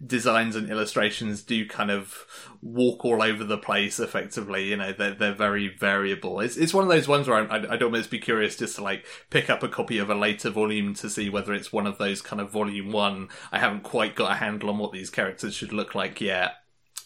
designs 0.05 0.57
and 0.57 0.71
illustrations 0.71 1.43
do 1.43 1.67
kind 1.67 1.91
of 1.91 2.27
walk 2.63 3.05
all 3.05 3.23
over 3.23 3.45
the 3.45 3.59
place. 3.59 4.01
Effectively, 4.01 4.69
you 4.69 4.77
know, 4.77 4.93
they're 4.93 5.15
they're 5.15 5.35
very 5.35 5.69
variable. 5.69 6.41
It's 6.41 6.57
it's 6.57 6.75
one 6.75 6.85
of 6.85 6.91
those 6.91 7.09
ones 7.09 7.29
where 7.29 7.51
I'd, 7.51 7.67
I'd 7.67 7.83
almost 7.83 8.11
be 8.11 8.19
curious 8.19 8.57
just 8.57 8.77
to 8.77 8.83
like 8.83 9.07
pick 9.31 9.51
up 9.51 9.63
a 9.63 9.69
copy 9.69 9.99
of 9.99 10.11
a 10.11 10.15
later 10.15 10.51
volume 10.51 10.95
to 10.95 11.11
see 11.11 11.29
whether 11.29 11.53
it's 11.53 11.73
one 11.73 11.87
of 11.87 11.99
those 11.99 12.23
kind 12.23 12.41
of 12.41 12.51
volume 12.51 12.93
one. 12.93 13.29
I 13.53 13.59
haven't 13.59 13.83
quite 13.83 14.15
got 14.15 14.33
a 14.33 14.37
handle 14.37 14.71
on 14.71 14.79
what 14.79 14.93
these 14.93 15.11
characters 15.11 15.55
should 15.55 15.73
look 15.73 15.95
like 15.95 16.21
yet 16.21 16.60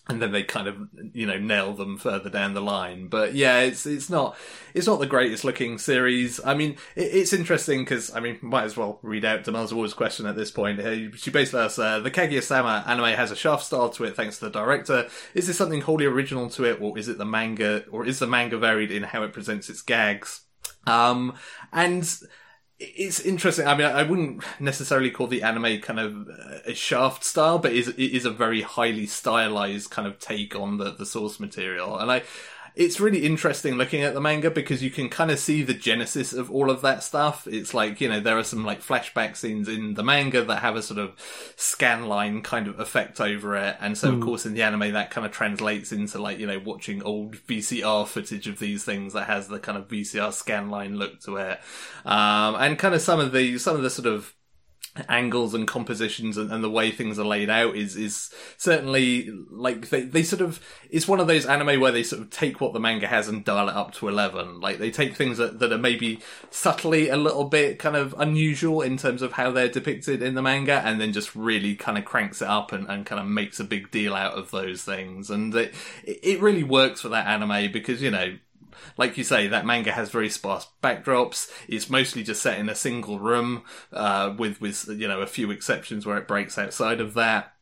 and 0.09 0.21
then 0.21 0.33
they 0.33 0.43
kind 0.43 0.69
of 0.69 0.77
you 1.15 1.27
know 1.27 1.39
nail 1.39 1.73
them 1.73 1.97
further 1.97 2.29
down 2.29 2.55
the 2.55 2.61
line. 2.61 3.09
But 3.09 3.35
yeah 3.35 3.61
it's 3.61 3.87
it's 3.87 4.11
not 4.11 4.37
it's 4.75 4.87
not 4.87 5.01
the 5.01 5.07
greatest 5.07 5.45
looking 5.45 5.79
series. 5.79 6.41
I 6.45 6.55
mean 6.55 6.77
it, 6.95 7.15
it's 7.15 7.33
interesting 7.33 7.81
because 7.81 8.15
i 8.15 8.21
mean 8.21 8.39
might 8.43 8.65
as 8.65 8.77
well 8.77 8.99
read 9.03 9.25
out 9.25 9.45
Demel's 9.45 9.73
Award's 9.73 9.95
question 9.95 10.27
at 10.27 10.37
this 10.37 10.51
point. 10.51 10.81
She 11.17 11.31
basically 11.31 11.61
asks 11.61 11.79
uh, 11.79 12.01
the 12.01 12.11
kaguya-sama 12.11 12.85
anime 12.87 13.17
has 13.17 13.31
a 13.31 13.37
shaft 13.37 13.65
style 13.65 13.89
to 13.91 14.05
it 14.05 14.17
thanks 14.17 14.39
to 14.39 14.47
the 14.47 14.51
director. 14.51 15.09
Is 15.35 15.47
this 15.47 15.57
something 15.57 15.81
wholly 15.81 16.05
original 16.05 16.51
to 16.51 16.65
it 16.65 16.81
or 16.81 16.99
is 16.99 17.09
it 17.09 17.19
the 17.19 17.25
manga 17.25 17.85
or 17.91 18.07
is 18.07 18.19
the 18.19 18.27
manga 18.27 18.59
varied 18.59 18.91
in 18.91 19.05
how 19.05 19.23
it 19.23 19.33
presents 19.33 19.71
its 19.71 19.81
gags? 19.81 20.43
Um 20.87 21.35
and 21.73 22.07
it's 22.79 23.21
interesting. 23.21 23.67
I 23.67 23.77
mean, 23.77 23.87
I 23.87 24.03
wouldn't 24.03 24.43
necessarily 24.61 25.11
call 25.11 25.27
the 25.27 25.43
anime 25.43 25.81
kind 25.81 26.01
of 26.01 26.29
uh, 26.29 26.59
a 26.67 26.75
shaft 26.75 27.25
style, 27.25 27.59
but 27.59 27.73
it 27.73 27.79
is, 27.79 27.89
it 27.89 28.01
is 28.01 28.25
a 28.25 28.31
very 28.31 28.63
highly 28.63 29.07
stylized 29.07 29.91
kind 29.91 30.09
of 30.09 30.19
take 30.19 30.57
on 30.57 30.79
the, 30.79 30.91
the 30.91 31.07
source 31.07 31.39
material. 31.39 31.97
And 31.99 32.11
I, 32.11 32.23
it's 32.77 32.99
really 32.99 33.25
interesting 33.25 33.75
looking 33.75 34.03
at 34.03 34.15
the 34.15 34.21
manga 34.21 34.51
because 34.51 34.83
you 34.83 34.91
can 34.91 35.09
kind 35.09 35.31
of 35.31 35.39
see 35.39 35.63
the 35.63 35.75
genesis 35.75 36.33
of 36.33 36.51
all 36.51 36.71
of 36.71 36.83
that 36.83 37.05
stuff. 37.05 37.47
It's 37.47 37.73
like, 37.73 38.01
you 38.01 38.09
know, 38.09 38.19
there 38.19 38.37
are 38.37 38.43
some 38.43 38.65
like 38.65 38.83
flashback 38.83 39.37
scenes 39.37 39.69
in 39.69 39.95
the 39.95 40.03
manga 40.03 40.43
that 40.43 40.61
have 40.61 40.75
a 40.75 40.83
sort 40.83 40.99
of 40.99 41.13
scan 41.55 42.07
line 42.07 42.43
kind 42.43 42.67
of 42.67 42.81
effect 42.81 43.21
over 43.21 43.57
it. 43.57 43.77
And 43.81 43.97
so, 43.97 44.13
of 44.13 44.21
course, 44.21 44.45
in 44.45 44.55
the 44.55 44.63
anime, 44.63 44.93
that 44.93 45.11
kind 45.13 45.25
of 45.25 45.33
translates 45.33 45.93
into 45.93 46.21
like, 46.21 46.41
you 46.41 46.49
know, 46.49 46.59
watching 46.59 47.01
old 47.05 47.37
VCR 47.37 48.09
footage 48.09 48.49
of 48.49 48.59
these 48.59 48.85
things 48.85 49.13
that 49.13 49.29
has 49.29 49.47
the 49.47 49.61
kind 49.61 49.79
of 49.79 49.87
VCR 49.87 50.33
scan 50.33 50.69
line 50.69 50.97
look 50.97 51.21
to 51.21 51.37
it. 51.37 51.61
Um, 52.05 52.57
and 52.57 52.77
kind 52.77 52.95
of 52.95 53.01
some 53.01 53.21
of 53.21 53.31
the, 53.31 53.57
some 53.59 53.77
of 53.77 53.83
the 53.83 53.91
sort 53.91 54.07
of, 54.07 54.35
angles 55.09 55.55
and 55.55 55.67
compositions 55.67 56.37
and, 56.37 56.53
and, 56.53 56.63
the 56.63 56.71
way 56.71 56.91
things 56.91 57.19
are 57.19 57.25
laid 57.25 57.51
out 57.51 57.75
is 57.75 57.97
is 57.97 58.31
certainly 58.57 59.29
like 59.51 59.91
they, 59.91 60.03
they 60.03 60.23
sort 60.23 60.41
of 60.41 60.61
it's 60.89 61.09
one 61.09 61.19
of 61.19 61.27
those 61.27 61.47
anime 61.47 61.81
where 61.81 61.91
they 61.91 62.03
sort 62.03 62.23
of 62.23 62.31
take 62.31 62.61
what 62.61 62.73
the 62.73 62.79
manga 62.79 63.09
has 63.09 63.29
and 63.29 63.45
dial 63.45 63.69
it 63.69 63.75
up 63.75 63.93
to 63.93 64.09
11 64.09 64.61
like 64.61 64.79
they 64.79 64.93
take 64.93 65.17
things 65.17 65.39
that, 65.39 65.59
that 65.59 65.73
are 65.73 65.79
maybe 65.79 66.21
subtly 66.51 67.09
a 67.09 67.17
little 67.17 67.45
bit 67.45 67.79
kind 67.79 67.97
of 67.97 68.15
unusual 68.19 68.83
in 68.83 68.97
terms 68.97 69.21
of 69.21 69.33
how 69.33 69.51
they're 69.51 69.69
depicted 69.69 70.23
in 70.23 70.35
the 70.35 70.43
manga 70.43 70.81
and 70.85 71.01
then 71.01 71.13
just 71.13 71.35
really 71.35 71.75
kind 71.75 71.99
of 71.99 72.05
cranks 72.05 72.41
it 72.41 72.49
up 72.49 72.73
and, 72.73 72.89
and 72.89 73.07
kind 73.07 73.21
of 73.21 73.27
makes 73.27 73.59
a 73.61 73.65
big 73.65 73.91
deal 73.91 74.15
out 74.15 74.35
of 74.35 74.51
those 74.51 74.85
things. 74.85 75.31
And 75.31 75.55
it, 75.55 75.75
it 76.05 76.41
really 76.41 76.63
works 76.63 77.01
for 77.01 77.09
that 77.11 77.27
anime 77.27 77.73
because 77.73 78.01
you 78.01 78.11
know 78.11 78.37
like 78.97 79.17
you 79.17 79.25
say, 79.25 79.47
that 79.49 79.67
manga 79.67 79.93
has 79.93 80.11
very 80.11 80.29
sparse 80.29 80.69
backdrops. 80.83 81.51
It's 81.69 81.91
mostly 81.91 82.23
just 82.23 82.43
set 82.43 82.59
in 82.59 82.69
a 82.69 82.75
single 82.75 83.19
room, 83.19 83.65
uh, 83.93 84.35
with 84.37 84.61
with 84.61 84.89
you 84.89 85.09
know 85.09 85.21
a 85.21 85.27
few 85.27 85.51
exceptions 85.51 86.07
where 86.07 86.19
it 86.19 86.29
breaks 86.29 86.59
outside 86.59 87.01
of 87.01 87.15
that. 87.15 87.54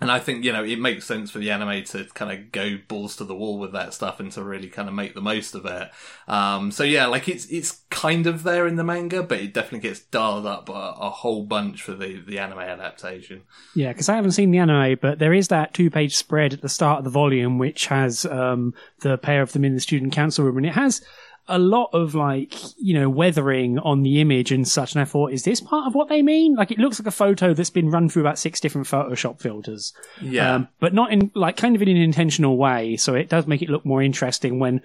And 0.00 0.10
I 0.10 0.18
think, 0.18 0.44
you 0.44 0.52
know, 0.52 0.64
it 0.64 0.78
makes 0.78 1.04
sense 1.04 1.30
for 1.30 1.38
the 1.38 1.50
anime 1.50 1.84
to 1.84 2.04
kind 2.14 2.32
of 2.32 2.52
go 2.52 2.78
balls 2.88 3.16
to 3.16 3.24
the 3.24 3.34
wall 3.34 3.58
with 3.58 3.72
that 3.72 3.92
stuff 3.92 4.18
and 4.18 4.32
to 4.32 4.42
really 4.42 4.68
kind 4.68 4.88
of 4.88 4.94
make 4.94 5.14
the 5.14 5.20
most 5.20 5.54
of 5.54 5.66
it. 5.66 5.90
Um, 6.26 6.70
so 6.70 6.84
yeah, 6.84 7.06
like 7.06 7.28
it's, 7.28 7.46
it's 7.46 7.82
kind 7.90 8.26
of 8.26 8.42
there 8.42 8.66
in 8.66 8.76
the 8.76 8.84
manga, 8.84 9.22
but 9.22 9.40
it 9.40 9.52
definitely 9.52 9.88
gets 9.88 10.00
dialed 10.00 10.46
up 10.46 10.68
a, 10.68 10.72
a 10.72 11.10
whole 11.10 11.44
bunch 11.44 11.82
for 11.82 11.92
the, 11.92 12.20
the 12.20 12.38
anime 12.38 12.60
adaptation. 12.60 13.42
Yeah, 13.74 13.92
because 13.92 14.08
I 14.08 14.16
haven't 14.16 14.32
seen 14.32 14.50
the 14.50 14.58
anime, 14.58 14.98
but 15.00 15.18
there 15.18 15.34
is 15.34 15.48
that 15.48 15.74
two 15.74 15.90
page 15.90 16.16
spread 16.16 16.54
at 16.54 16.62
the 16.62 16.68
start 16.68 16.98
of 16.98 17.04
the 17.04 17.10
volume, 17.10 17.58
which 17.58 17.86
has, 17.88 18.24
um, 18.24 18.74
the 19.00 19.18
pair 19.18 19.42
of 19.42 19.52
them 19.52 19.64
in 19.64 19.74
the 19.74 19.80
student 19.80 20.12
council 20.12 20.44
room 20.44 20.56
and 20.56 20.66
it 20.66 20.74
has, 20.74 21.02
a 21.50 21.58
lot 21.58 21.90
of 21.92 22.14
like 22.14 22.54
you 22.78 22.94
know 22.94 23.08
weathering 23.10 23.78
on 23.80 24.02
the 24.02 24.20
image 24.20 24.52
and 24.52 24.66
such 24.66 24.94
and 24.94 25.02
i 25.02 25.04
thought 25.04 25.32
is 25.32 25.42
this 25.42 25.60
part 25.60 25.86
of 25.86 25.94
what 25.94 26.08
they 26.08 26.22
mean 26.22 26.54
like 26.54 26.70
it 26.70 26.78
looks 26.78 26.98
like 27.00 27.06
a 27.06 27.10
photo 27.10 27.52
that's 27.52 27.70
been 27.70 27.90
run 27.90 28.08
through 28.08 28.22
about 28.22 28.38
six 28.38 28.60
different 28.60 28.86
photoshop 28.86 29.40
filters 29.40 29.92
Yeah. 30.20 30.54
um, 30.54 30.68
but 30.78 30.94
not 30.94 31.12
in 31.12 31.30
like 31.34 31.56
kind 31.56 31.74
of 31.76 31.82
in 31.82 31.88
an 31.88 31.96
intentional 31.96 32.56
way 32.56 32.96
so 32.96 33.14
it 33.14 33.28
does 33.28 33.46
make 33.46 33.62
it 33.62 33.68
look 33.68 33.84
more 33.84 34.02
interesting 34.02 34.58
when 34.58 34.80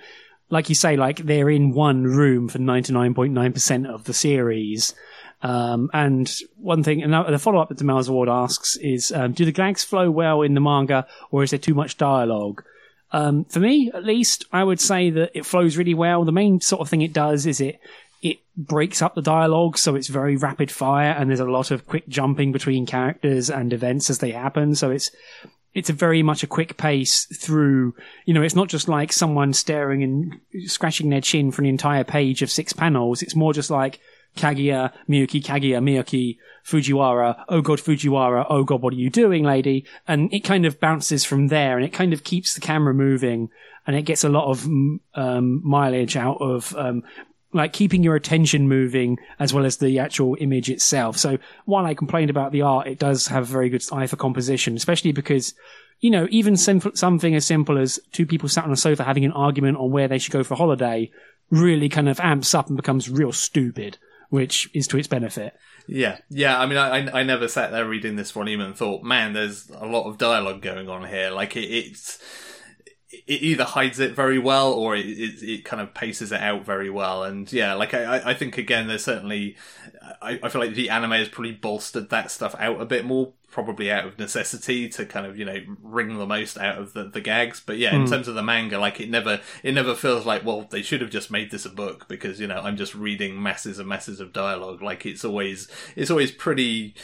like 0.52 0.70
you 0.70 0.76
say, 0.76 0.96
like 0.96 1.18
they're 1.18 1.50
in 1.50 1.72
one 1.74 2.04
room 2.04 2.48
for 2.50 2.60
99.9% 2.60 3.88
of 3.92 4.04
the 4.04 4.14
series. 4.14 4.94
Um, 5.42 5.90
and 5.92 6.32
one 6.58 6.84
thing, 6.84 7.02
and 7.02 7.14
the 7.34 7.40
follow 7.40 7.60
up 7.60 7.70
that 7.70 7.80
Demels 7.80 8.08
Award 8.10 8.30
asks 8.30 8.76
is, 8.78 9.12
um, 9.12 9.34
do 9.34 9.44
the 9.44 9.52
gags 9.52 9.84
flow 9.84 10.12
well 10.12 10.44
in 10.44 10.54
the 10.54 10.62
manga 10.62 11.08
or 11.32 11.42
is 11.42 11.50
there 11.50 11.58
too 11.58 11.74
much 11.74 11.98
dialogue? 11.98 12.64
Um, 13.12 13.46
for 13.46 13.60
me, 13.60 13.92
at 13.94 14.04
least, 14.04 14.46
I 14.52 14.64
would 14.64 14.80
say 14.80 15.10
that 15.12 15.32
it 15.34 15.46
flows 15.46 15.78
really 15.78 15.94
well. 15.94 16.26
The 16.26 16.32
main 16.32 16.60
sort 16.60 16.82
of 16.82 16.90
thing 16.90 17.02
it 17.02 17.14
does 17.14 17.46
is 17.46 17.62
it 17.62 17.80
it 18.22 18.40
breaks 18.58 19.02
up 19.02 19.14
the 19.14 19.22
dialogue, 19.22 19.78
so 19.78 19.96
it's 19.96 20.08
very 20.08 20.36
rapid 20.36 20.72
fire, 20.72 21.12
and 21.12 21.30
there's 21.30 21.40
a 21.40 21.46
lot 21.46 21.72
of 21.72 21.86
quick 21.86 22.08
jumping 22.08 22.52
between 22.52 22.86
characters 22.86 23.50
and 23.50 23.72
events 23.72 24.10
as 24.10 24.20
they 24.20 24.32
happen. 24.32 24.76
So 24.76 24.90
it's 24.90 25.12
it's 25.74 25.90
very 25.90 26.24
much 26.24 26.42
a 26.42 26.48
quick 26.48 26.78
pace 26.78 27.26
through. 27.26 27.94
You 28.26 28.34
know, 28.34 28.42
it's 28.42 28.56
not 28.56 28.70
just 28.70 28.88
like 28.88 29.14
someone 29.14 29.54
staring 29.54 30.02
and 30.02 30.40
scratching 30.70 31.10
their 31.10 31.22
chin 31.22 31.52
for 31.52 31.62
an 31.62 31.68
entire 31.68 32.04
page 32.04 32.42
of 32.42 32.50
six 32.50 32.74
panels. 32.74 33.22
It's 33.22 33.36
more 33.36 33.54
just 33.54 33.70
like 33.70 34.00
Kaguya, 34.36 34.94
Miyuki, 35.10 35.44
Kaguya, 35.44 35.80
Miyuki, 35.82 36.38
Fujiwara, 36.66 37.46
oh 37.50 37.62
god, 37.62 37.80
Fujiwara, 37.80 38.46
oh 38.50 38.64
god, 38.64 38.82
what 38.82 38.94
are 38.94 38.98
you 38.98 39.10
doing, 39.10 39.44
lady? 39.44 39.86
And 40.08 40.34
it 40.34 40.42
kind 40.42 40.66
of 40.66 40.80
bounces 40.80 41.24
from 41.24 41.48
there 41.48 41.78
and 41.78 41.86
it 41.86 41.94
kind 41.94 42.14
of 42.14 42.24
keeps 42.24 42.54
the 42.54 42.62
camera 42.62 42.94
moving 42.94 43.50
and 43.86 43.96
it 43.96 44.04
gets 44.04 44.24
a 44.24 44.30
lot 44.30 44.50
of 44.50 44.66
um, 45.14 45.62
mileage 45.64 46.18
out 46.18 46.38
of 46.42 46.76
um, 46.76 47.04
like 47.54 47.72
keeping 47.72 48.04
your 48.04 48.16
attention 48.16 48.68
moving 48.68 49.18
as 49.40 49.54
well 49.54 49.66
as 49.66 49.78
the 49.78 50.00
actual 50.00 50.36
image 50.40 50.70
itself. 50.70 51.18
So 51.18 51.38
while 51.66 51.86
I 51.86 51.94
complained 51.94 52.30
about 52.30 52.52
the 52.52 52.64
art, 52.64 52.88
it 52.88 53.00
does 53.00 53.28
have 53.28 53.44
a 53.44 53.52
very 53.54 53.70
good 53.70 53.84
eye 53.92 54.08
for 54.08 54.16
composition, 54.16 54.76
especially 54.76 55.12
because 55.12 55.54
you 56.02 56.10
know, 56.12 56.28
even 56.30 56.58
simple, 56.58 56.92
something 56.94 57.36
as 57.36 57.46
simple 57.46 57.78
as 57.78 58.00
two 58.12 58.26
people 58.26 58.50
sat 58.50 58.66
on 58.66 58.72
a 58.72 58.76
sofa 58.76 59.04
having 59.04 59.24
an 59.24 59.32
argument 59.32 59.78
on 59.78 59.92
where 59.92 60.10
they 60.10 60.18
should 60.18 60.34
go 60.34 60.44
for 60.44 60.56
holiday 60.56 61.10
really 61.52 61.88
kind 61.88 62.10
of 62.10 62.20
amps 62.20 62.54
up 62.54 62.68
and 62.68 62.76
becomes 62.76 63.10
real 63.10 63.32
stupid 63.32 63.98
which 64.30 64.70
is 64.74 64.88
to 64.88 64.98
its 64.98 65.08
benefit. 65.08 65.56
Yeah, 65.88 66.20
yeah. 66.30 66.60
I 66.60 66.66
mean, 66.66 66.78
I 66.78 67.20
I 67.20 67.24
never 67.24 67.48
sat 67.48 67.72
there 67.72 67.88
reading 67.88 68.16
this 68.16 68.32
volume 68.32 68.62
and 68.62 68.76
thought, 68.76 69.04
man, 69.04 69.34
there's 69.34 69.70
a 69.70 69.86
lot 69.86 70.10
of 70.10 70.18
dialogue 70.18 70.62
going 70.62 70.90
on 70.90 71.08
here. 71.08 71.30
Like 71.30 71.56
it, 71.56 71.66
it's 71.66 72.20
it 73.28 73.42
either 73.42 73.64
hides 73.64 74.00
it 74.00 74.16
very 74.16 74.40
well 74.40 74.74
or 74.74 74.96
it, 74.96 75.06
it, 75.06 75.44
it 75.44 75.66
kind 75.66 75.82
of 75.82 75.94
paces 75.94 76.32
it 76.32 76.42
out 76.42 76.66
very 76.66 76.90
well. 76.90 77.24
And 77.24 77.52
yeah, 77.52 77.74
like 77.74 77.94
I, 77.94 78.32
I 78.32 78.34
think 78.34 78.58
again, 78.58 78.88
there's 78.88 79.04
certainly, 79.04 79.56
I, 80.22 80.40
I 80.44 80.50
feel 80.50 80.62
like 80.62 80.74
the 80.74 80.90
anime 80.90 81.12
has 81.12 81.30
probably 81.30 81.54
bolstered 81.54 82.10
that 82.10 82.32
stuff 82.32 82.56
out 82.60 82.82
a 82.82 82.86
bit 82.86 83.06
more 83.06 83.34
probably 83.56 83.90
out 83.90 84.06
of 84.06 84.20
necessity 84.20 84.90
to 84.90 85.06
kind 85.06 85.26
of 85.26 85.40
you 85.40 85.46
know 85.46 85.58
wring 85.82 86.18
the 86.18 86.26
most 86.26 86.58
out 86.58 86.78
of 86.78 86.92
the, 86.92 87.06
the 87.06 87.22
gags. 87.22 87.64
But 87.66 87.78
yeah 87.78 87.96
in 87.96 88.04
mm. 88.04 88.10
terms 88.10 88.28
of 88.28 88.36
the 88.36 88.44
manga 88.44 88.78
like 88.78 89.00
it 89.00 89.10
never 89.10 89.40
it 89.64 89.74
never 89.74 89.96
feels 89.96 90.26
like 90.26 90.44
well 90.44 90.68
they 90.70 90.82
should 90.82 91.00
have 91.00 91.10
just 91.10 91.32
made 91.32 91.52
this 91.52 91.66
a 91.66 91.70
book 91.70 92.10
because 92.10 92.40
you 92.40 92.48
know 92.48 92.60
i'm 92.60 92.76
just 92.76 92.94
reading 92.94 93.42
masses 93.42 93.80
and 93.80 93.88
masses 93.88 94.20
of 94.20 94.34
dialogue. 94.34 94.82
Like 94.82 95.06
it's 95.06 95.24
always 95.24 95.70
it's 95.96 96.12
always 96.12 96.32
pretty 96.32 96.96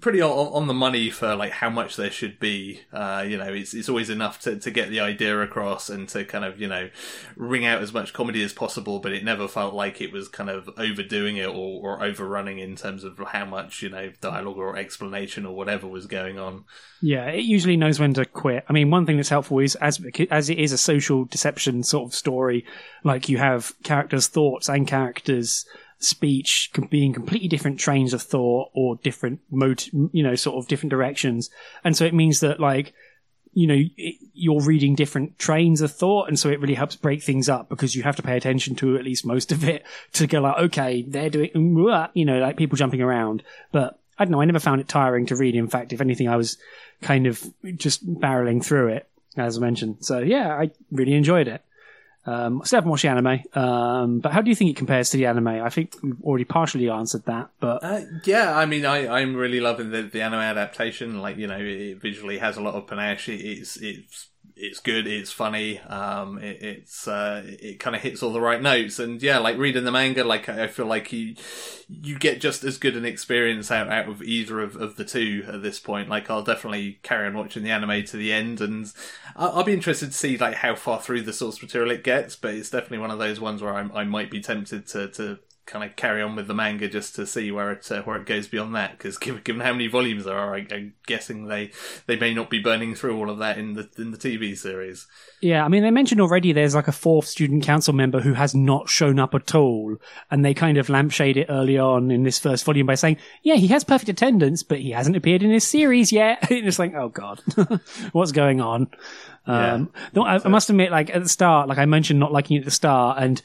pretty 0.00 0.20
on, 0.20 0.48
on 0.48 0.66
the 0.66 0.74
money 0.74 1.10
for 1.10 1.36
like 1.36 1.52
how 1.52 1.70
much 1.70 1.94
there 1.94 2.10
should 2.10 2.40
be. 2.40 2.80
Uh 2.92 3.24
you 3.26 3.38
know 3.38 3.52
it's 3.52 3.72
it's 3.72 3.88
always 3.88 4.10
enough 4.10 4.40
to, 4.40 4.58
to 4.58 4.70
get 4.72 4.90
the 4.90 4.98
idea 4.98 5.40
across 5.40 5.88
and 5.88 6.08
to 6.08 6.24
kind 6.24 6.44
of 6.44 6.60
you 6.60 6.66
know 6.66 6.90
wring 7.36 7.64
out 7.64 7.80
as 7.80 7.92
much 7.92 8.12
comedy 8.12 8.42
as 8.42 8.52
possible 8.52 8.98
but 8.98 9.12
it 9.12 9.24
never 9.24 9.46
felt 9.46 9.74
like 9.74 10.00
it 10.00 10.12
was 10.12 10.28
kind 10.28 10.50
of 10.50 10.68
overdoing 10.76 11.36
it 11.36 11.48
or, 11.48 11.80
or 11.80 12.02
overrunning 12.02 12.58
in 12.58 12.74
terms 12.74 13.04
of 13.04 13.18
how 13.28 13.44
much 13.44 13.82
you 13.82 13.88
know 13.88 14.10
dialogue 14.20 14.56
or 14.56 14.76
explanation 14.76 15.46
or 15.46 15.54
whatever 15.54 15.86
was 15.86 15.99
was 16.00 16.06
going 16.06 16.38
on. 16.38 16.64
Yeah, 17.02 17.26
it 17.26 17.44
usually 17.44 17.76
knows 17.76 18.00
when 18.00 18.14
to 18.14 18.24
quit. 18.24 18.64
I 18.68 18.72
mean, 18.72 18.90
one 18.90 19.06
thing 19.06 19.16
that's 19.16 19.28
helpful 19.28 19.58
is 19.58 19.74
as 19.76 20.00
as 20.30 20.50
it 20.50 20.58
is 20.58 20.72
a 20.72 20.78
social 20.78 21.24
deception 21.24 21.82
sort 21.82 22.10
of 22.10 22.14
story, 22.14 22.64
like 23.04 23.28
you 23.28 23.38
have 23.38 23.74
characters' 23.82 24.26
thoughts 24.26 24.68
and 24.68 24.86
characters' 24.86 25.66
speech 25.98 26.70
being 26.88 27.12
completely 27.12 27.48
different 27.48 27.78
trains 27.78 28.12
of 28.12 28.22
thought 28.22 28.70
or 28.74 28.96
different 28.96 29.40
mode, 29.50 29.84
you 30.12 30.22
know, 30.22 30.34
sort 30.34 30.56
of 30.56 30.68
different 30.68 30.90
directions, 30.90 31.50
and 31.84 31.96
so 31.96 32.04
it 32.04 32.14
means 32.14 32.40
that 32.40 32.60
like 32.60 32.92
you 33.52 33.66
know 33.66 33.82
you're 34.32 34.62
reading 34.62 34.94
different 34.94 35.38
trains 35.38 35.80
of 35.80 35.92
thought 35.92 36.28
and 36.28 36.38
so 36.38 36.48
it 36.48 36.60
really 36.60 36.74
helps 36.74 36.94
break 36.94 37.22
things 37.22 37.48
up 37.48 37.68
because 37.68 37.96
you 37.96 38.02
have 38.02 38.14
to 38.14 38.22
pay 38.22 38.36
attention 38.36 38.76
to 38.76 38.96
at 38.96 39.04
least 39.04 39.26
most 39.26 39.50
of 39.50 39.64
it 39.64 39.84
to 40.12 40.28
go 40.28 40.40
like 40.40 40.56
okay 40.56 41.02
they're 41.02 41.30
doing 41.30 41.50
you 42.14 42.24
know 42.24 42.38
like 42.38 42.56
people 42.56 42.76
jumping 42.76 43.02
around 43.02 43.42
but 43.72 43.99
I 44.20 44.24
don't 44.24 44.32
know. 44.32 44.40
I 44.42 44.44
never 44.44 44.60
found 44.60 44.82
it 44.82 44.86
tiring 44.86 45.26
to 45.26 45.36
read. 45.36 45.56
In 45.56 45.66
fact, 45.66 45.94
if 45.94 46.00
anything, 46.02 46.28
I 46.28 46.36
was 46.36 46.58
kind 47.00 47.26
of 47.26 47.42
just 47.76 48.06
barreling 48.06 48.62
through 48.62 48.88
it, 48.88 49.08
as 49.34 49.56
I 49.56 49.60
mentioned. 49.60 50.04
So 50.04 50.18
yeah, 50.18 50.54
I 50.54 50.70
really 50.92 51.14
enjoyed 51.14 51.48
it. 51.48 51.62
Um, 52.26 52.60
I 52.60 52.66
still 52.66 52.76
haven't 52.76 52.90
watched 52.90 53.02
the 53.02 53.08
anime, 53.08 53.40
um, 53.54 54.20
but 54.20 54.30
how 54.30 54.42
do 54.42 54.50
you 54.50 54.54
think 54.54 54.70
it 54.70 54.76
compares 54.76 55.08
to 55.10 55.16
the 55.16 55.24
anime? 55.24 55.48
I 55.48 55.70
think 55.70 55.96
we've 56.02 56.22
already 56.22 56.44
partially 56.44 56.90
answered 56.90 57.24
that, 57.24 57.48
but 57.60 57.82
uh, 57.82 58.02
yeah, 58.24 58.54
I 58.54 58.66
mean, 58.66 58.84
I, 58.84 59.08
I'm 59.08 59.34
really 59.34 59.58
loving 59.58 59.90
the, 59.90 60.02
the 60.02 60.20
anime 60.20 60.40
adaptation. 60.40 61.22
Like, 61.22 61.38
you 61.38 61.46
know, 61.46 61.56
it 61.58 61.98
visually 61.98 62.36
has 62.36 62.58
a 62.58 62.60
lot 62.60 62.74
of 62.74 62.86
panache. 62.86 63.30
It's 63.30 63.78
it's 63.78 64.28
it's 64.60 64.80
good, 64.80 65.06
it's 65.06 65.32
funny, 65.32 65.78
um, 65.80 66.38
it, 66.38 66.62
it's 66.62 67.08
uh, 67.08 67.42
it 67.44 67.80
kind 67.80 67.96
of 67.96 68.02
hits 68.02 68.22
all 68.22 68.32
the 68.32 68.40
right 68.40 68.60
notes, 68.60 68.98
and 68.98 69.22
yeah, 69.22 69.38
like 69.38 69.56
reading 69.56 69.84
the 69.84 69.90
manga, 69.90 70.22
like 70.22 70.48
I 70.48 70.66
feel 70.66 70.86
like 70.86 71.12
you 71.12 71.34
you 71.88 72.18
get 72.18 72.40
just 72.40 72.62
as 72.62 72.78
good 72.78 72.96
an 72.96 73.04
experience 73.04 73.70
out 73.70 73.88
out 73.88 74.08
of 74.08 74.22
either 74.22 74.60
of, 74.60 74.76
of 74.76 74.96
the 74.96 75.04
two 75.04 75.44
at 75.48 75.62
this 75.62 75.80
point. 75.80 76.08
Like 76.08 76.30
I'll 76.30 76.42
definitely 76.42 76.98
carry 77.02 77.26
on 77.26 77.36
watching 77.36 77.62
the 77.62 77.70
anime 77.70 78.04
to 78.04 78.16
the 78.16 78.32
end, 78.32 78.60
and 78.60 78.92
I'll, 79.34 79.52
I'll 79.58 79.64
be 79.64 79.72
interested 79.72 80.06
to 80.06 80.12
see 80.12 80.36
like 80.36 80.56
how 80.56 80.74
far 80.74 81.00
through 81.00 81.22
the 81.22 81.32
source 81.32 81.60
material 81.62 81.90
it 81.90 82.04
gets. 82.04 82.36
But 82.36 82.54
it's 82.54 82.70
definitely 82.70 82.98
one 82.98 83.10
of 83.10 83.18
those 83.18 83.40
ones 83.40 83.62
where 83.62 83.74
I, 83.74 83.80
I 83.94 84.04
might 84.04 84.30
be 84.30 84.40
tempted 84.40 84.86
to 84.88 85.08
to 85.08 85.38
kind 85.70 85.84
of 85.84 85.96
carry 85.96 86.20
on 86.20 86.34
with 86.34 86.48
the 86.48 86.54
manga 86.54 86.88
just 86.88 87.14
to 87.14 87.26
see 87.26 87.50
where 87.52 87.70
it 87.70 87.90
uh, 87.90 88.02
where 88.02 88.16
it 88.16 88.26
goes 88.26 88.48
beyond 88.48 88.74
that. 88.74 88.92
Because 88.92 89.16
given, 89.18 89.40
given 89.42 89.62
how 89.62 89.72
many 89.72 89.86
volumes 89.86 90.24
there 90.24 90.36
are, 90.36 90.54
I, 90.54 90.66
am 90.70 90.94
guessing 91.06 91.46
they 91.46 91.70
they 92.06 92.16
may 92.16 92.34
not 92.34 92.50
be 92.50 92.58
burning 92.58 92.94
through 92.94 93.16
all 93.16 93.30
of 93.30 93.38
that 93.38 93.56
in 93.56 93.74
the 93.74 93.88
in 93.96 94.10
the 94.10 94.18
TV 94.18 94.56
series. 94.56 95.06
Yeah, 95.40 95.64
I 95.64 95.68
mean 95.68 95.82
they 95.82 95.90
mentioned 95.90 96.20
already 96.20 96.52
there's 96.52 96.74
like 96.74 96.88
a 96.88 96.92
fourth 96.92 97.26
student 97.26 97.62
council 97.62 97.94
member 97.94 98.20
who 98.20 98.34
has 98.34 98.54
not 98.54 98.88
shown 98.88 99.18
up 99.18 99.34
at 99.34 99.54
all, 99.54 99.96
and 100.30 100.44
they 100.44 100.54
kind 100.54 100.76
of 100.76 100.88
lampshade 100.88 101.36
it 101.36 101.46
early 101.48 101.78
on 101.78 102.10
in 102.10 102.24
this 102.24 102.38
first 102.38 102.64
volume 102.64 102.86
by 102.86 102.96
saying, 102.96 103.16
"Yeah, 103.42 103.54
he 103.54 103.68
has 103.68 103.84
perfect 103.84 104.08
attendance, 104.08 104.62
but 104.62 104.80
he 104.80 104.90
hasn't 104.90 105.16
appeared 105.16 105.42
in 105.42 105.50
his 105.50 105.66
series 105.66 106.12
yet." 106.12 106.38
it's 106.50 106.78
like, 106.78 106.94
oh 106.94 107.08
god, 107.08 107.40
what's 108.12 108.32
going 108.32 108.60
on? 108.60 108.88
Yeah. 109.46 109.74
Um, 109.74 109.92
no, 110.14 110.22
I, 110.22 110.38
I 110.44 110.48
must 110.48 110.68
admit, 110.68 110.90
like 110.90 111.14
at 111.14 111.22
the 111.22 111.28
start, 111.28 111.68
like 111.68 111.78
I 111.78 111.86
mentioned, 111.86 112.20
not 112.20 112.32
liking 112.32 112.56
it 112.56 112.60
at 112.60 112.64
the 112.66 112.70
start, 112.70 113.18
and 113.20 113.40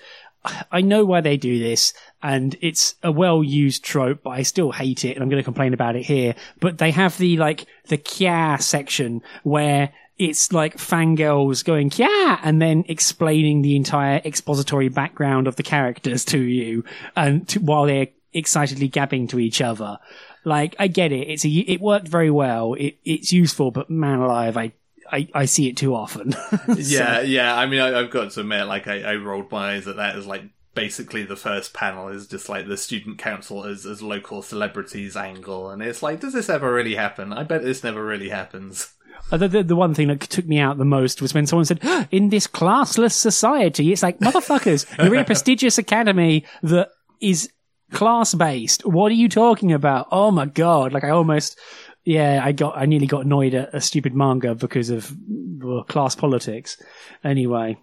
I 0.72 0.82
know 0.82 1.06
why 1.06 1.22
they 1.22 1.38
do 1.38 1.60
this, 1.60 1.94
and 2.22 2.56
it's 2.62 2.96
a 3.04 3.12
well 3.12 3.44
used 3.44 3.84
trope, 3.84 4.24
but 4.24 4.32
I 4.32 4.44
still 4.44 4.72
hate 4.72 5.06
it, 5.06 5.16
and 5.16 5.24
I'm 5.24 5.30
going 5.30 5.42
to 5.42 5.44
complain 5.44 5.74
about 5.74 5.96
it 5.96 6.04
here. 6.04 6.36
But 6.60 6.78
they 6.78 6.92
have 6.92 7.18
the 7.18 7.38
like 7.38 7.66
the 7.88 7.98
kya 7.98 8.62
section 8.62 9.22
where 9.44 9.92
it's 10.18 10.54
like 10.54 10.78
fangirls 10.78 11.64
going 11.66 11.90
kya 11.90 12.40
and 12.44 12.62
then 12.62 12.86
explaining 12.88 13.62
the 13.62 13.76
entire 13.76 14.22
expository 14.24 14.88
background 14.88 15.48
of 15.48 15.56
the 15.58 15.64
characters 15.64 16.24
to 16.26 16.40
you, 16.40 16.84
and 17.16 17.48
to, 17.50 17.60
while 17.60 17.86
they're 17.86 18.08
excitedly 18.34 18.90
gabbing 18.90 19.28
to 19.30 19.40
each 19.40 19.62
other. 19.62 19.98
Like 20.44 20.76
I 20.78 20.88
get 20.88 21.12
it, 21.12 21.28
it's 21.28 21.46
a, 21.46 21.50
it 21.50 21.82
worked 21.82 22.08
very 22.08 22.30
well, 22.30 22.76
it, 22.76 22.98
it's 23.04 23.34
useful, 23.34 23.72
but 23.72 23.90
man 23.90 24.20
alive, 24.20 24.58
I 24.58 24.74
I, 25.12 25.28
I 25.34 25.46
see 25.46 25.68
it 25.70 25.78
too 25.78 25.96
often. 25.96 26.32
so. 26.66 26.74
Yeah, 26.78 27.22
yeah. 27.22 27.56
I 27.56 27.66
mean, 27.66 27.80
I, 27.80 28.02
have 28.02 28.12
got 28.12 28.32
to 28.32 28.42
admit, 28.42 28.68
like, 28.68 28.88
I, 28.88 29.02
I 29.02 29.16
rolled 29.16 29.52
my 29.52 29.74
eyes 29.74 29.88
at 29.88 29.98
that 29.98 30.16
as 30.16 30.26
like 30.26 30.44
basically 30.74 31.24
the 31.24 31.36
first 31.36 31.74
panel 31.74 32.10
is 32.10 32.28
just 32.28 32.50
like 32.50 32.68
the 32.68 32.78
student 32.78 33.18
council 33.18 33.64
as 33.66 33.86
as 33.86 34.02
local 34.02 34.42
celebrities 34.42 35.16
angle, 35.16 35.70
and 35.70 35.82
it's 35.82 36.04
like, 36.04 36.20
does 36.20 36.34
this 36.34 36.50
ever 36.50 36.72
really 36.72 36.96
happen? 36.96 37.34
I 37.34 37.44
bet 37.44 37.64
this 37.64 37.84
never 37.84 38.04
really 38.06 38.30
happens. 38.30 38.92
Uh, 39.32 39.38
the, 39.38 39.48
the, 39.48 39.64
the, 39.64 39.76
one 39.76 39.94
thing 39.96 40.08
that 40.08 40.20
took 40.20 40.46
me 40.46 40.60
out 40.60 40.78
the 40.78 40.86
most 40.86 41.20
was 41.22 41.34
when 41.34 41.48
someone 41.48 41.66
said, 41.66 41.80
in 42.12 42.30
this 42.30 42.46
classless 42.46 43.14
society, 43.14 43.92
it's 43.92 44.04
like, 44.04 44.20
motherfuckers, 44.20 44.86
you're 45.04 45.16
in 45.16 45.22
a 45.22 45.26
prestigious 45.26 45.80
academy 45.80 46.46
that 46.62 46.90
is 47.22 47.50
class 47.92 48.34
based. 48.34 48.86
What 48.86 49.12
are 49.12 49.16
you 49.16 49.30
talking 49.30 49.72
about? 49.74 50.08
Oh 50.12 50.32
my 50.32 50.46
God. 50.46 50.94
Like 50.94 51.04
I 51.04 51.10
almost, 51.10 51.58
yeah, 52.06 52.40
I 52.44 52.52
got, 52.52 52.78
I 52.78 52.86
nearly 52.86 53.08
got 53.08 53.26
annoyed 53.26 53.56
at 53.56 53.74
a 53.74 53.82
stupid 53.82 54.16
manga 54.16 54.54
because 54.54 54.92
of 54.92 55.12
well, 55.58 55.84
class 55.84 56.16
politics. 56.16 56.82
Anyway, 57.24 57.78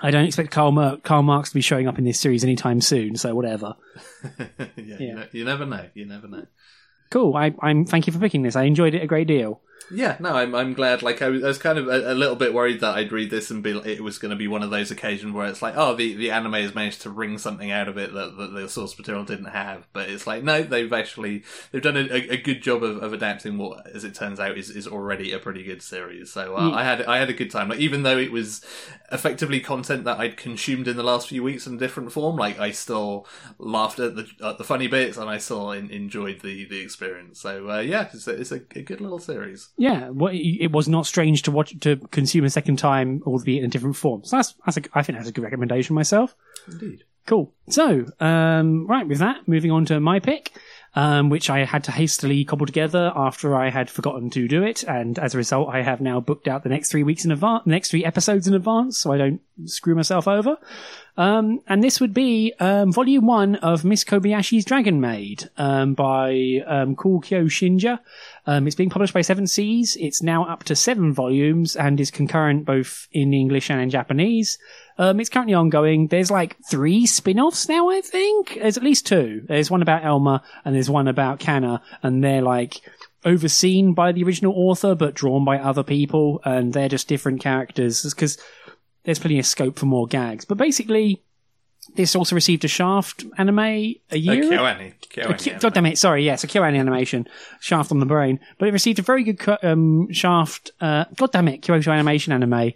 I 0.00 0.12
don't 0.12 0.24
expect 0.24 0.52
Karl, 0.52 0.70
Mer- 0.70 0.98
Karl 0.98 1.24
Marx 1.24 1.50
to 1.50 1.54
be 1.56 1.60
showing 1.60 1.88
up 1.88 1.98
in 1.98 2.04
this 2.04 2.20
series 2.20 2.44
anytime 2.44 2.80
soon, 2.80 3.16
so 3.16 3.34
whatever. 3.34 3.74
yeah, 4.38 4.56
yeah. 4.76 4.98
You, 4.98 5.14
know, 5.14 5.26
you, 5.32 5.44
never 5.44 5.66
know. 5.66 5.86
You 5.94 6.06
never 6.06 6.28
know. 6.28 6.46
Cool. 7.10 7.36
I, 7.36 7.52
am 7.62 7.84
Thank 7.84 8.06
you 8.06 8.12
for 8.12 8.20
picking 8.20 8.42
this. 8.42 8.54
I 8.54 8.62
enjoyed 8.62 8.94
it 8.94 9.02
a 9.02 9.06
great 9.08 9.26
deal. 9.26 9.60
Yeah, 9.94 10.16
no, 10.20 10.34
I'm 10.34 10.54
I'm 10.54 10.72
glad. 10.74 11.02
Like 11.02 11.20
I 11.22 11.28
was, 11.28 11.44
I 11.44 11.48
was 11.48 11.58
kind 11.58 11.78
of 11.78 11.88
a, 11.88 12.12
a 12.12 12.14
little 12.14 12.36
bit 12.36 12.54
worried 12.54 12.80
that 12.80 12.94
I'd 12.96 13.12
read 13.12 13.30
this 13.30 13.50
and 13.50 13.62
be 13.62 13.70
it 13.84 14.02
was 14.02 14.18
going 14.18 14.30
to 14.30 14.36
be 14.36 14.48
one 14.48 14.62
of 14.62 14.70
those 14.70 14.90
occasions 14.90 15.32
where 15.32 15.46
it's 15.46 15.62
like, 15.62 15.74
oh, 15.76 15.94
the, 15.94 16.14
the 16.14 16.30
anime 16.30 16.54
has 16.54 16.74
managed 16.74 17.02
to 17.02 17.10
wring 17.10 17.38
something 17.38 17.70
out 17.70 17.88
of 17.88 17.98
it 17.98 18.12
that, 18.14 18.36
that 18.36 18.52
the 18.52 18.68
source 18.68 18.96
material 18.96 19.24
didn't 19.24 19.46
have. 19.46 19.86
But 19.92 20.08
it's 20.08 20.26
like, 20.26 20.42
no, 20.42 20.62
they've 20.62 20.92
actually 20.92 21.44
they've 21.70 21.82
done 21.82 21.96
a, 21.96 22.08
a 22.10 22.36
good 22.36 22.62
job 22.62 22.82
of, 22.82 23.02
of 23.02 23.12
adapting 23.12 23.58
what, 23.58 23.86
as 23.94 24.04
it 24.04 24.14
turns 24.14 24.40
out, 24.40 24.56
is, 24.56 24.70
is 24.70 24.86
already 24.86 25.32
a 25.32 25.38
pretty 25.38 25.62
good 25.62 25.82
series. 25.82 26.32
So 26.32 26.56
uh, 26.56 26.68
Yeah. 26.70 26.74
I 26.76 26.84
had 26.84 27.02
I 27.02 27.18
had 27.18 27.30
a 27.30 27.34
good 27.34 27.50
time. 27.50 27.68
Like 27.68 27.80
even 27.80 28.02
though 28.02 28.18
it 28.18 28.32
was 28.32 28.64
effectively 29.10 29.60
content 29.60 30.04
that 30.04 30.18
I'd 30.18 30.36
consumed 30.36 30.88
in 30.88 30.96
the 30.96 31.02
last 31.02 31.28
few 31.28 31.42
weeks 31.42 31.66
in 31.66 31.74
a 31.74 31.78
different 31.78 32.12
form, 32.12 32.36
like 32.36 32.58
I 32.58 32.70
still 32.70 33.26
laughed 33.58 33.98
at 33.98 34.16
the 34.16 34.26
at 34.42 34.58
the 34.58 34.64
funny 34.64 34.86
bits 34.86 35.16
and 35.18 35.28
I 35.28 35.38
still 35.38 35.72
en- 35.72 35.90
enjoyed 35.90 36.40
the 36.40 36.64
the 36.64 36.80
experience. 36.80 37.40
So 37.40 37.70
uh, 37.70 37.78
yeah, 37.80 38.08
it's 38.12 38.26
a, 38.26 38.32
it's 38.40 38.52
a, 38.52 38.60
a 38.74 38.82
good 38.82 39.00
little 39.00 39.18
series. 39.18 39.68
Yeah, 39.82 40.10
well, 40.10 40.32
it 40.32 40.38
it 40.38 40.70
was 40.70 40.86
not 40.86 41.06
strange 41.06 41.42
to 41.42 41.50
watch 41.50 41.74
to 41.80 41.96
consume 42.12 42.44
a 42.44 42.50
second 42.50 42.76
time, 42.76 43.20
albeit 43.26 43.64
in 43.64 43.64
a 43.64 43.68
different 43.68 43.96
form. 43.96 44.22
So 44.22 44.36
that's, 44.36 44.54
that's 44.64 44.76
a, 44.76 44.82
I 44.94 45.02
think 45.02 45.18
that's 45.18 45.28
a 45.28 45.32
good 45.32 45.42
recommendation 45.42 45.96
myself. 45.96 46.36
Indeed. 46.70 47.02
Cool. 47.26 47.52
So, 47.68 48.06
um, 48.20 48.86
right, 48.86 49.08
with 49.08 49.18
that, 49.18 49.48
moving 49.48 49.72
on 49.72 49.84
to 49.86 49.98
my 49.98 50.20
pick, 50.20 50.52
um, 50.94 51.30
which 51.30 51.50
I 51.50 51.64
had 51.64 51.82
to 51.84 51.90
hastily 51.90 52.44
cobble 52.44 52.66
together 52.66 53.10
after 53.16 53.56
I 53.56 53.70
had 53.70 53.90
forgotten 53.90 54.30
to 54.30 54.46
do 54.46 54.62
it, 54.62 54.84
and 54.84 55.18
as 55.18 55.34
a 55.34 55.38
result, 55.38 55.68
I 55.68 55.82
have 55.82 56.00
now 56.00 56.20
booked 56.20 56.46
out 56.46 56.62
the 56.62 56.68
next 56.68 56.92
three 56.92 57.02
weeks 57.02 57.24
in 57.24 57.32
advance, 57.32 57.64
the 57.64 57.70
next 57.72 57.90
three 57.90 58.04
episodes 58.04 58.46
in 58.46 58.54
advance, 58.54 58.98
so 58.98 59.10
I 59.12 59.18
don't 59.18 59.40
screw 59.66 59.94
myself 59.94 60.28
over. 60.28 60.56
Um, 61.16 61.60
and 61.66 61.82
this 61.82 62.00
would 62.00 62.14
be 62.14 62.54
um, 62.58 62.90
Volume 62.90 63.26
One 63.26 63.56
of 63.56 63.84
Miss 63.84 64.02
Kobayashi's 64.02 64.64
Dragon 64.64 65.00
Maid 65.00 65.50
um, 65.58 65.92
by 65.92 66.62
um, 66.66 66.96
Coolkyousinnjya. 66.96 67.98
Um, 68.46 68.66
it's 68.66 68.76
being 68.76 68.88
published 68.88 69.12
by 69.12 69.20
Seven 69.20 69.46
Seas. 69.46 69.96
It's 70.00 70.22
now 70.22 70.44
up 70.46 70.64
to 70.64 70.74
seven 70.74 71.12
volumes 71.12 71.76
and 71.76 72.00
is 72.00 72.10
concurrent 72.10 72.64
both 72.64 73.08
in 73.12 73.34
English 73.34 73.70
and 73.70 73.80
in 73.80 73.90
Japanese. 73.90 74.58
Um, 74.96 75.20
it's 75.20 75.28
currently 75.28 75.54
ongoing. 75.54 76.08
There's 76.08 76.30
like 76.30 76.56
three 76.68 77.04
spin-offs 77.04 77.68
now, 77.68 77.90
I 77.90 78.00
think. 78.00 78.58
There's 78.60 78.78
at 78.78 78.82
least 78.82 79.06
two. 79.06 79.42
There's 79.46 79.70
one 79.70 79.82
about 79.82 80.04
Elma 80.04 80.42
and 80.64 80.74
there's 80.74 80.90
one 80.90 81.08
about 81.08 81.40
Kanna, 81.40 81.82
and 82.02 82.24
they're 82.24 82.42
like 82.42 82.80
overseen 83.24 83.94
by 83.94 84.12
the 84.12 84.24
original 84.24 84.52
author 84.56 84.94
but 84.94 85.14
drawn 85.14 85.44
by 85.44 85.58
other 85.58 85.82
people, 85.82 86.40
and 86.44 86.72
they're 86.72 86.88
just 86.88 87.08
different 87.08 87.40
characters 87.40 88.02
because 88.02 88.38
there's 89.04 89.18
plenty 89.18 89.38
of 89.38 89.46
scope 89.46 89.78
for 89.78 89.86
more 89.86 90.06
gags. 90.06 90.44
But 90.44 90.58
basically, 90.58 91.22
this 91.96 92.14
also 92.14 92.34
received 92.34 92.64
a 92.64 92.68
Shaft 92.68 93.24
anime 93.38 93.58
a 93.58 94.00
Uh, 94.12 94.16
year. 94.16 94.42
Kyoani. 94.44 94.92
A 94.92 95.06
Kyoani 95.20 95.46
anime. 95.46 95.58
God 95.60 95.74
damn 95.74 95.86
it! 95.86 95.98
Sorry, 95.98 96.24
yes, 96.24 96.44
a 96.44 96.46
Kyoani 96.46 96.78
animation, 96.78 97.26
Shaft 97.60 97.90
on 97.90 97.98
the 98.00 98.06
brain, 98.06 98.38
but 98.58 98.68
it 98.68 98.72
received 98.72 98.98
a 98.98 99.02
very 99.02 99.24
good 99.24 99.40
um, 99.62 100.10
Shaft. 100.12 100.70
Uh, 100.80 101.04
God 101.16 101.32
damn 101.32 101.48
it, 101.48 101.62
Kyoto 101.62 101.90
animation 101.90 102.32
anime. 102.32 102.72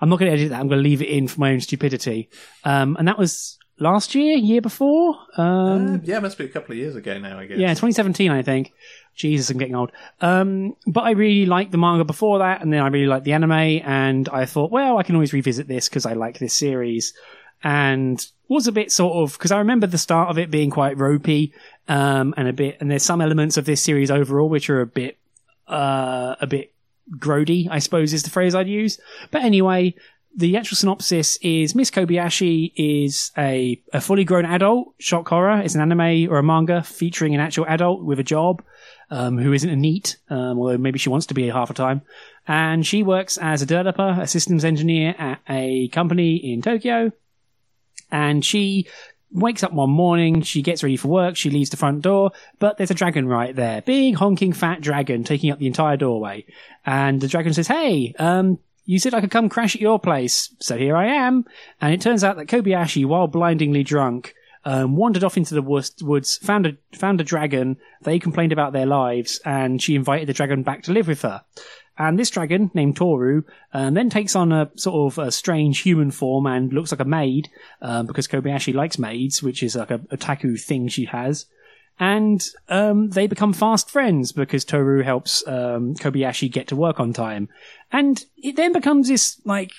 I'm 0.00 0.08
not 0.08 0.18
going 0.18 0.30
to 0.32 0.36
edit 0.36 0.50
that. 0.50 0.58
I'm 0.60 0.66
going 0.68 0.80
to 0.82 0.88
leave 0.88 1.00
it 1.00 1.08
in 1.08 1.28
for 1.28 1.38
my 1.40 1.52
own 1.52 1.60
stupidity. 1.60 2.28
Um, 2.64 2.96
and 2.98 3.06
that 3.06 3.18
was 3.18 3.56
last 3.82 4.14
year, 4.14 4.36
year 4.36 4.60
before. 4.60 5.16
Um, 5.36 5.94
Uh, 5.94 5.98
yeah, 6.04 6.18
it 6.18 6.22
must 6.22 6.38
be 6.38 6.44
a 6.44 6.48
couple 6.48 6.72
of 6.72 6.78
years 6.78 6.96
ago 6.96 7.18
now, 7.18 7.38
I 7.38 7.46
guess. 7.46 7.58
yeah, 7.58 7.68
2017, 7.70 8.30
I 8.30 8.42
think. 8.42 8.72
Jesus, 9.14 9.50
I'm 9.50 9.58
getting 9.58 9.74
old. 9.74 9.92
Um, 10.20 10.74
but 10.86 11.02
I 11.02 11.10
really 11.10 11.44
liked 11.44 11.70
the 11.72 11.78
manga 11.78 12.04
before 12.04 12.38
that, 12.38 12.62
and 12.62 12.72
then 12.72 12.80
I 12.80 12.88
really 12.88 13.06
liked 13.06 13.24
the 13.24 13.32
anime, 13.34 13.52
and 13.52 14.28
I 14.30 14.46
thought, 14.46 14.70
well, 14.70 14.96
I 14.98 15.02
can 15.02 15.14
always 15.16 15.32
revisit 15.34 15.68
this 15.68 15.88
because 15.88 16.06
I 16.06 16.14
like 16.14 16.38
this 16.38 16.54
series. 16.54 17.12
And 17.62 18.24
was 18.48 18.66
a 18.66 18.72
bit 18.72 18.90
sort 18.90 19.14
of 19.14 19.32
because 19.34 19.52
I 19.52 19.58
remember 19.58 19.86
the 19.86 19.98
start 19.98 20.28
of 20.30 20.38
it 20.38 20.50
being 20.50 20.70
quite 20.70 20.98
ropey, 20.98 21.52
um, 21.88 22.34
and 22.36 22.48
a 22.48 22.52
bit, 22.52 22.78
and 22.80 22.90
there's 22.90 23.02
some 23.02 23.20
elements 23.20 23.56
of 23.56 23.64
this 23.66 23.82
series 23.82 24.10
overall 24.10 24.48
which 24.48 24.68
are 24.70 24.80
a 24.80 24.86
bit, 24.86 25.18
uh, 25.68 26.34
a 26.40 26.46
bit 26.46 26.72
grody, 27.18 27.68
I 27.70 27.78
suppose 27.78 28.12
is 28.12 28.22
the 28.22 28.30
phrase 28.30 28.54
I'd 28.54 28.68
use. 28.68 28.98
But 29.30 29.42
anyway, 29.42 29.94
the 30.34 30.56
actual 30.56 30.76
synopsis 30.76 31.36
is 31.42 31.74
Miss 31.74 31.90
Kobayashi 31.90 32.72
is 32.76 33.30
a, 33.36 33.80
a 33.92 34.00
fully 34.00 34.24
grown 34.24 34.44
adult 34.44 34.94
shock 34.98 35.28
horror. 35.28 35.60
It's 35.60 35.74
an 35.74 35.80
anime 35.80 36.30
or 36.30 36.38
a 36.38 36.42
manga 36.42 36.82
featuring 36.82 37.34
an 37.34 37.40
actual 37.40 37.66
adult 37.66 38.02
with 38.02 38.18
a 38.18 38.24
job 38.24 38.62
um, 39.10 39.36
who 39.36 39.52
isn't 39.52 39.68
a 39.68 39.76
NEET, 39.76 40.16
um, 40.30 40.58
although 40.58 40.78
maybe 40.78 40.98
she 40.98 41.10
wants 41.10 41.26
to 41.26 41.34
be 41.34 41.48
half 41.48 41.70
a 41.70 41.74
time. 41.74 42.02
And 42.48 42.86
she 42.86 43.02
works 43.02 43.36
as 43.36 43.62
a 43.62 43.66
developer, 43.66 44.16
a 44.20 44.26
systems 44.26 44.64
engineer 44.64 45.14
at 45.18 45.40
a 45.48 45.88
company 45.88 46.36
in 46.36 46.62
Tokyo. 46.62 47.12
And 48.10 48.44
she 48.44 48.88
wakes 49.30 49.62
up 49.62 49.72
one 49.72 49.90
morning, 49.90 50.42
she 50.42 50.62
gets 50.62 50.82
ready 50.82 50.96
for 50.96 51.08
work, 51.08 51.36
she 51.36 51.50
leaves 51.50 51.70
the 51.70 51.76
front 51.76 52.02
door, 52.02 52.32
but 52.58 52.76
there's 52.76 52.90
a 52.90 52.94
dragon 52.94 53.26
right 53.26 53.54
there. 53.54 53.80
Big 53.82 54.14
honking 54.14 54.52
fat 54.52 54.80
dragon 54.80 55.24
taking 55.24 55.50
up 55.50 55.58
the 55.58 55.66
entire 55.66 55.96
doorway. 55.96 56.44
And 56.84 57.20
the 57.20 57.28
dragon 57.28 57.54
says, 57.54 57.68
Hey, 57.68 58.14
um, 58.18 58.58
you 58.84 58.98
said 58.98 59.14
I 59.14 59.20
could 59.20 59.30
come 59.30 59.48
crash 59.48 59.74
at 59.74 59.80
your 59.80 59.98
place, 59.98 60.54
so 60.60 60.76
here 60.76 60.96
I 60.96 61.06
am. 61.06 61.44
And 61.80 61.94
it 61.94 62.00
turns 62.00 62.24
out 62.24 62.36
that 62.36 62.48
Kobayashi, 62.48 63.04
while 63.06 63.26
blindingly 63.26 63.82
drunk, 63.82 64.34
um, 64.64 64.96
wandered 64.96 65.24
off 65.24 65.36
into 65.36 65.54
the 65.54 65.62
woods, 65.62 66.36
found 66.38 66.66
a 66.66 66.76
found 66.96 67.20
a 67.20 67.24
dragon. 67.24 67.76
They 68.02 68.18
complained 68.18 68.52
about 68.52 68.72
their 68.72 68.86
lives, 68.86 69.40
and 69.44 69.82
she 69.82 69.94
invited 69.94 70.28
the 70.28 70.32
dragon 70.32 70.62
back 70.62 70.82
to 70.84 70.92
live 70.92 71.08
with 71.08 71.22
her. 71.22 71.42
And 71.98 72.18
this 72.18 72.30
dragon, 72.30 72.70
named 72.72 72.96
Toru, 72.96 73.42
um, 73.74 73.94
then 73.94 74.08
takes 74.08 74.34
on 74.34 74.50
a 74.50 74.70
sort 74.76 75.12
of 75.12 75.18
a 75.18 75.30
strange 75.30 75.80
human 75.80 76.10
form 76.10 76.46
and 76.46 76.72
looks 76.72 76.90
like 76.90 77.00
a 77.00 77.04
maid, 77.04 77.50
um, 77.82 78.06
because 78.06 78.26
Kobayashi 78.26 78.74
likes 78.74 78.98
maids, 78.98 79.42
which 79.42 79.62
is 79.62 79.76
like 79.76 79.90
a, 79.90 79.98
otaku 79.98 80.60
thing 80.60 80.88
she 80.88 81.04
has. 81.04 81.46
And 81.98 82.44
um, 82.68 83.10
they 83.10 83.26
become 83.26 83.52
fast 83.52 83.90
friends 83.90 84.32
because 84.32 84.64
Toru 84.64 85.02
helps 85.02 85.46
um, 85.46 85.94
Kobayashi 85.94 86.50
get 86.50 86.68
to 86.68 86.76
work 86.76 86.98
on 86.98 87.12
time. 87.12 87.48
And 87.92 88.24
it 88.36 88.56
then 88.56 88.72
becomes 88.72 89.08
this, 89.08 89.40
like, 89.44 89.72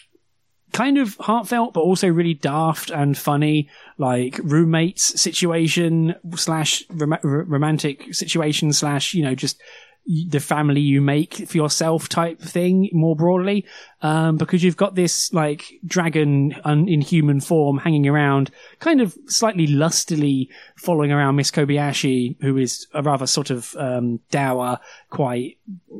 kind 0.73 0.97
of 0.97 1.15
heartfelt, 1.17 1.73
but 1.73 1.81
also 1.81 2.07
really 2.07 2.33
daft 2.33 2.89
and 2.89 3.17
funny, 3.17 3.69
like 3.97 4.39
roommates 4.43 5.21
situation 5.21 6.15
slash 6.35 6.83
rom- 6.89 7.19
romantic 7.23 8.13
situation 8.13 8.73
slash, 8.73 9.13
you 9.13 9.23
know, 9.23 9.35
just 9.35 9.61
the 10.05 10.39
family 10.39 10.81
you 10.81 11.01
make 11.01 11.47
for 11.47 11.57
yourself 11.57 12.09
type 12.09 12.41
thing 12.41 12.89
more 12.91 13.15
broadly. 13.15 13.65
Um, 14.01 14.35
because 14.35 14.63
you've 14.63 14.75
got 14.75 14.95
this 14.95 15.31
like 15.31 15.79
dragon 15.85 16.55
un- 16.65 16.89
in 16.89 16.99
human 16.99 17.39
form 17.39 17.77
hanging 17.77 18.05
around, 18.05 18.51
kind 18.79 18.99
of 18.99 19.17
slightly 19.27 19.65
lustily 19.65 20.49
following 20.75 21.13
around 21.13 21.37
Miss 21.37 21.51
Kobayashi, 21.51 22.35
who 22.41 22.57
is 22.57 22.85
a 22.93 23.01
rather 23.01 23.25
sort 23.25 23.49
of, 23.49 23.73
um, 23.77 24.19
dour, 24.29 24.79
quite, 25.09 25.57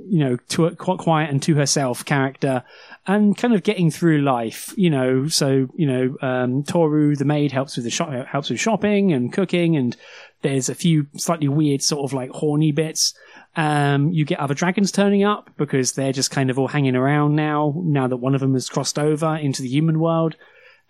you 0.09 0.19
know, 0.19 0.35
to, 0.49 0.69
quite 0.71 0.97
quiet 0.97 1.29
and 1.29 1.41
to 1.43 1.55
herself 1.55 2.03
character 2.03 2.63
and 3.07 3.37
kind 3.37 3.53
of 3.53 3.63
getting 3.63 3.91
through 3.91 4.21
life, 4.21 4.73
you 4.77 4.89
know. 4.89 5.27
So, 5.27 5.67
you 5.75 5.87
know, 5.87 6.17
um, 6.21 6.63
Toru, 6.63 7.15
the 7.15 7.25
maid, 7.25 7.51
helps 7.51 7.75
with 7.75 7.85
the 7.85 7.91
shop, 7.91 8.11
helps 8.27 8.49
with 8.49 8.59
shopping 8.59 9.11
and 9.11 9.31
cooking, 9.31 9.75
and 9.75 9.95
there's 10.41 10.69
a 10.69 10.75
few 10.75 11.07
slightly 11.15 11.47
weird 11.47 11.81
sort 11.81 12.03
of 12.03 12.13
like 12.13 12.31
horny 12.31 12.71
bits. 12.71 13.13
Um, 13.55 14.11
you 14.11 14.25
get 14.25 14.39
other 14.39 14.55
dragons 14.55 14.91
turning 14.91 15.23
up 15.23 15.51
because 15.57 15.91
they're 15.91 16.11
just 16.11 16.31
kind 16.31 16.49
of 16.49 16.57
all 16.57 16.67
hanging 16.67 16.95
around 16.95 17.35
now, 17.35 17.73
now 17.77 18.07
that 18.07 18.17
one 18.17 18.33
of 18.33 18.41
them 18.41 18.53
has 18.53 18.67
crossed 18.69 18.97
over 18.97 19.35
into 19.35 19.61
the 19.61 19.69
human 19.69 19.99
world. 19.99 20.35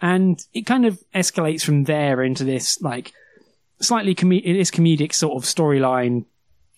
And 0.02 0.44
it 0.54 0.66
kind 0.66 0.86
of 0.86 1.02
escalates 1.14 1.64
from 1.64 1.84
there 1.84 2.24
into 2.24 2.44
this 2.44 2.82
like 2.82 3.14
slightly 3.82 4.16
com- 4.16 4.32
it 4.32 4.46
is 4.46 4.72
comedic 4.72 5.14
sort 5.14 5.36
of 5.36 5.44
storyline 5.44 6.26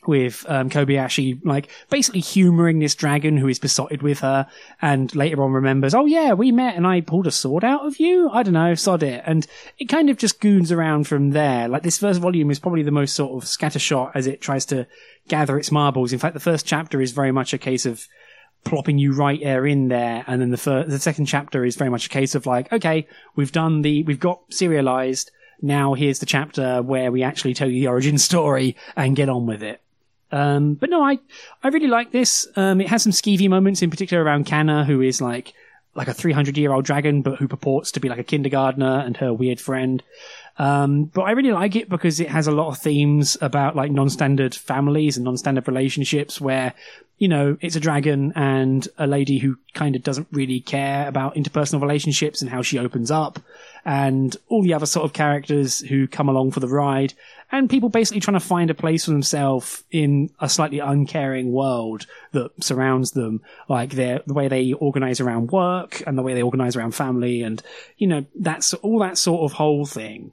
with 0.08 0.46
um, 0.48 0.70
Kobayashi, 0.70 1.44
like 1.46 1.70
basically 1.90 2.20
humoring 2.20 2.80
this 2.80 2.96
dragon 2.96 3.38
who 3.38 3.48
is 3.48 3.60
besotted 3.60 4.02
with 4.02 4.20
her, 4.20 4.48
and 4.82 5.16
later 5.16 5.44
on 5.44 5.52
remembers, 5.52 5.94
oh 5.94 6.06
yeah, 6.06 6.34
we 6.34 6.52
met 6.52 6.76
and 6.76 6.88
I 6.88 7.02
pulled 7.02 7.28
a 7.28 7.32
sword 7.32 7.64
out 7.64 7.86
of 7.86 8.00
you. 8.00 8.30
I 8.30 8.44
don't 8.44 8.54
know, 8.54 8.76
sod 8.76 9.04
it, 9.04 9.24
and 9.26 9.46
it 9.78 9.86
kind 9.86 10.10
of 10.10 10.18
just 10.18 10.40
goons 10.40 10.72
around 10.72 11.08
from 11.08 11.32
there. 11.32 11.68
Like 11.68 11.84
this 11.84 12.00
first 12.00 12.22
volume 12.22 12.52
is 12.52 12.60
probably 12.60 12.84
the 12.84 12.92
most 12.92 13.16
sort 13.16 13.32
of 13.32 13.48
scattershot 13.48 14.12
as 14.16 14.28
it 14.28 14.42
tries 14.42 14.66
to 14.68 14.88
gather 15.28 15.58
its 15.58 15.72
marbles. 15.72 16.14
In 16.14 16.20
fact, 16.20 16.34
the 16.34 16.40
first 16.40 16.66
chapter 16.66 17.02
is 17.02 17.12
very 17.12 17.32
much 17.32 17.54
a 17.54 17.58
case 17.58 17.86
of 17.86 18.08
plopping 18.64 18.98
you 18.98 19.14
right 19.14 19.40
there 19.42 19.66
in 19.66 19.88
there, 19.88 20.24
and 20.28 20.42
then 20.42 20.50
the 20.50 20.58
first, 20.58 20.90
the 20.90 21.00
second 21.00 21.26
chapter 21.26 21.64
is 21.64 21.76
very 21.76 21.90
much 21.90 22.08
a 22.08 22.10
case 22.10 22.36
of 22.36 22.46
like, 22.46 22.72
okay, 22.74 23.08
we've 23.36 23.52
done 23.52 23.82
the, 23.82 24.04
we've 24.04 24.20
got 24.20 24.42
serialized. 24.50 25.32
Now 25.62 25.94
here's 25.94 26.20
the 26.20 26.26
chapter 26.26 26.82
where 26.82 27.12
we 27.12 27.24
actually 27.24 27.54
tell 27.54 27.70
you 27.70 27.80
the 27.80 27.88
origin 27.88 28.18
story 28.18 28.76
and 28.96 29.16
get 29.16 29.30
on 29.30 29.46
with 29.46 29.64
it. 29.64 29.82
Um, 30.36 30.74
but 30.74 30.90
no, 30.90 31.02
I, 31.02 31.20
I 31.64 31.70
really 31.70 31.88
like 31.88 32.12
this. 32.12 32.46
Um, 32.58 32.82
it 32.82 32.90
has 32.90 33.02
some 33.02 33.14
skeevy 33.14 33.48
moments 33.48 33.82
in 33.82 33.90
particular 33.90 34.22
around 34.22 34.46
Kanna, 34.46 34.84
who 34.84 35.00
is 35.02 35.22
like, 35.22 35.54
like 35.96 36.10
a 36.10 36.14
300 36.14 36.58
year 36.58 36.74
old 36.74 36.84
dragon, 36.84 37.22
but 37.22 37.38
who 37.40 37.48
purports 37.48 37.94
to 37.94 38.02
be 38.02 38.10
like 38.10 38.20
a 38.20 38.24
kindergartner 38.24 39.00
and 39.00 39.16
her 39.16 39.34
weird 39.34 39.62
friend. 39.62 40.04
Um, 40.58 41.06
but 41.06 41.22
I 41.22 41.32
really 41.32 41.54
like 41.54 41.78
it 41.78 41.88
because 41.88 42.20
it 42.20 42.28
has 42.28 42.48
a 42.48 42.52
lot 42.52 42.68
of 42.68 42.78
themes 42.78 43.38
about 43.40 43.78
like 43.78 43.92
non-standard 43.92 44.54
families 44.54 45.16
and 45.16 45.24
non-standard 45.24 45.70
relationships 45.70 46.42
where, 46.42 46.74
you 47.18 47.30
know, 47.30 47.58
it's 47.62 47.78
a 47.78 47.80
dragon 47.80 48.34
and 48.36 48.86
a 48.98 49.08
lady 49.08 49.38
who 49.38 49.58
kind 49.74 49.96
of 49.96 50.04
doesn't 50.04 50.28
really 50.34 50.60
care 50.60 51.08
about 51.08 51.36
interpersonal 51.36 51.82
relationships 51.82 52.42
and 52.42 52.52
how 52.52 52.62
she 52.62 52.78
opens 52.78 53.10
up 53.10 53.40
and 53.86 54.36
all 54.48 54.64
the 54.64 54.74
other 54.74 54.86
sort 54.86 55.06
of 55.06 55.14
characters 55.14 55.80
who 55.80 56.08
come 56.08 56.28
along 56.28 56.52
for 56.52 56.60
the 56.60 56.68
ride 56.68 57.14
and 57.52 57.70
people 57.70 57.90
basically 57.90 58.20
trying 58.20 58.40
to 58.40 58.46
find 58.46 58.70
a 58.70 58.76
place 58.76 59.06
for 59.06 59.12
themselves 59.12 59.84
in 59.92 60.30
a 60.40 60.50
slightly 60.50 60.80
uncaring 60.80 61.52
world 61.52 62.06
that 62.32 62.52
surrounds 62.62 63.12
them, 63.12 63.42
like 63.70 63.92
their 63.92 64.22
the 64.26 64.34
way 64.34 64.48
they 64.48 64.74
organize 64.74 65.20
around 65.22 65.52
work 65.52 66.02
and 66.08 66.18
the 66.18 66.24
way 66.24 66.34
they 66.34 66.42
organize 66.42 66.76
around 66.76 66.96
family, 66.96 67.44
and 67.44 67.62
you 67.98 68.08
know 68.08 68.26
that's 68.36 68.74
all 68.76 69.00
that 69.00 69.18
sort 69.18 69.50
of 69.50 69.56
whole 69.56 69.86
thing, 69.86 70.32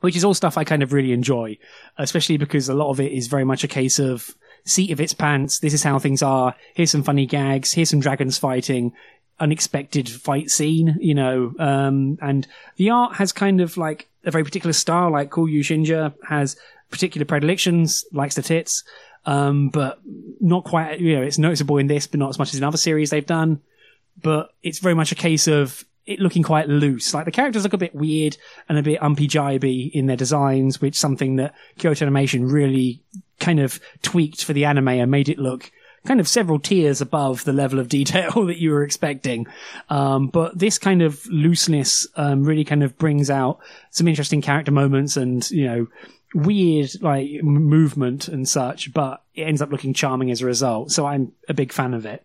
which 0.00 0.16
is 0.16 0.24
all 0.24 0.34
stuff 0.34 0.58
I 0.58 0.64
kind 0.64 0.82
of 0.82 0.92
really 0.92 1.12
enjoy, 1.12 1.56
especially 1.96 2.36
because 2.36 2.68
a 2.68 2.74
lot 2.74 2.90
of 2.90 3.00
it 3.00 3.12
is 3.12 3.28
very 3.28 3.44
much 3.44 3.64
a 3.64 3.68
case 3.68 3.98
of 3.98 4.34
seat 4.64 4.90
of 4.90 5.00
its 5.00 5.14
pants. 5.14 5.60
This 5.60 5.72
is 5.72 5.82
how 5.82 5.98
things 5.98 6.22
are. 6.22 6.54
Here's 6.74 6.90
some 6.90 7.02
funny 7.02 7.26
gags. 7.26 7.72
Here's 7.72 7.90
some 7.90 8.00
dragons 8.00 8.38
fighting 8.38 8.92
unexpected 9.40 10.08
fight 10.08 10.50
scene, 10.50 10.96
you 11.00 11.14
know, 11.14 11.54
um, 11.58 12.18
and 12.20 12.46
the 12.76 12.90
art 12.90 13.14
has 13.14 13.32
kind 13.32 13.60
of 13.60 13.76
like 13.76 14.08
a 14.24 14.30
very 14.30 14.44
particular 14.44 14.72
style, 14.72 15.10
like 15.10 15.30
Coolkyousinnjya 15.30 16.14
has 16.28 16.56
particular 16.90 17.24
predilections, 17.24 18.04
likes 18.12 18.34
the 18.34 18.42
tits, 18.42 18.84
um, 19.26 19.70
but 19.70 19.98
not 20.40 20.64
quite, 20.64 21.00
you 21.00 21.16
know, 21.16 21.22
it's 21.22 21.38
noticeable 21.38 21.78
in 21.78 21.86
this, 21.86 22.06
but 22.06 22.20
not 22.20 22.30
as 22.30 22.38
much 22.38 22.52
as 22.52 22.58
in 22.58 22.64
other 22.64 22.76
series 22.76 23.10
they've 23.10 23.26
done. 23.26 23.60
But 24.22 24.52
it's 24.62 24.78
very 24.78 24.94
much 24.94 25.12
a 25.12 25.16
case 25.16 25.48
of 25.48 25.84
it 26.06 26.20
looking 26.20 26.42
quite 26.42 26.68
loose. 26.68 27.14
Like 27.14 27.24
the 27.24 27.30
characters 27.30 27.62
look 27.62 27.72
a 27.72 27.78
bit 27.78 27.94
weird 27.94 28.36
and 28.68 28.76
a 28.76 28.82
bit 28.82 29.00
umpy 29.00 29.28
jibey 29.28 29.90
in 29.92 30.06
their 30.06 30.16
designs, 30.16 30.80
which 30.80 30.98
something 30.98 31.36
that 31.36 31.54
Kyoto 31.78 32.04
Animation 32.04 32.46
really 32.46 33.00
kind 33.38 33.60
of 33.60 33.80
tweaked 34.02 34.44
for 34.44 34.52
the 34.52 34.66
anime 34.66 34.88
and 34.88 35.10
made 35.10 35.28
it 35.28 35.38
look 35.38 35.70
kind 36.06 36.20
of 36.20 36.28
several 36.28 36.58
tiers 36.58 37.00
above 37.00 37.44
the 37.44 37.52
level 37.52 37.78
of 37.78 37.88
detail 37.88 38.30
that 38.46 38.58
you 38.58 38.70
were 38.70 38.82
expecting. 38.82 39.46
Um, 39.88 40.28
but 40.28 40.58
this 40.58 40.78
kind 40.78 41.02
of 41.02 41.26
looseness 41.26 42.06
um, 42.16 42.44
really 42.44 42.64
kind 42.64 42.82
of 42.82 42.96
brings 42.98 43.30
out 43.30 43.58
some 43.90 44.08
interesting 44.08 44.40
character 44.40 44.72
moments 44.72 45.16
and, 45.16 45.48
you 45.50 45.66
know, 45.66 45.86
weird 46.34 46.90
like 47.02 47.42
movement 47.42 48.28
and 48.28 48.48
such, 48.48 48.92
but 48.92 49.22
it 49.34 49.42
ends 49.42 49.60
up 49.60 49.70
looking 49.70 49.94
charming 49.94 50.30
as 50.30 50.42
a 50.42 50.46
result. 50.46 50.90
So 50.90 51.06
I'm 51.06 51.32
a 51.48 51.54
big 51.54 51.72
fan 51.72 51.94
of 51.94 52.06
it. 52.06 52.24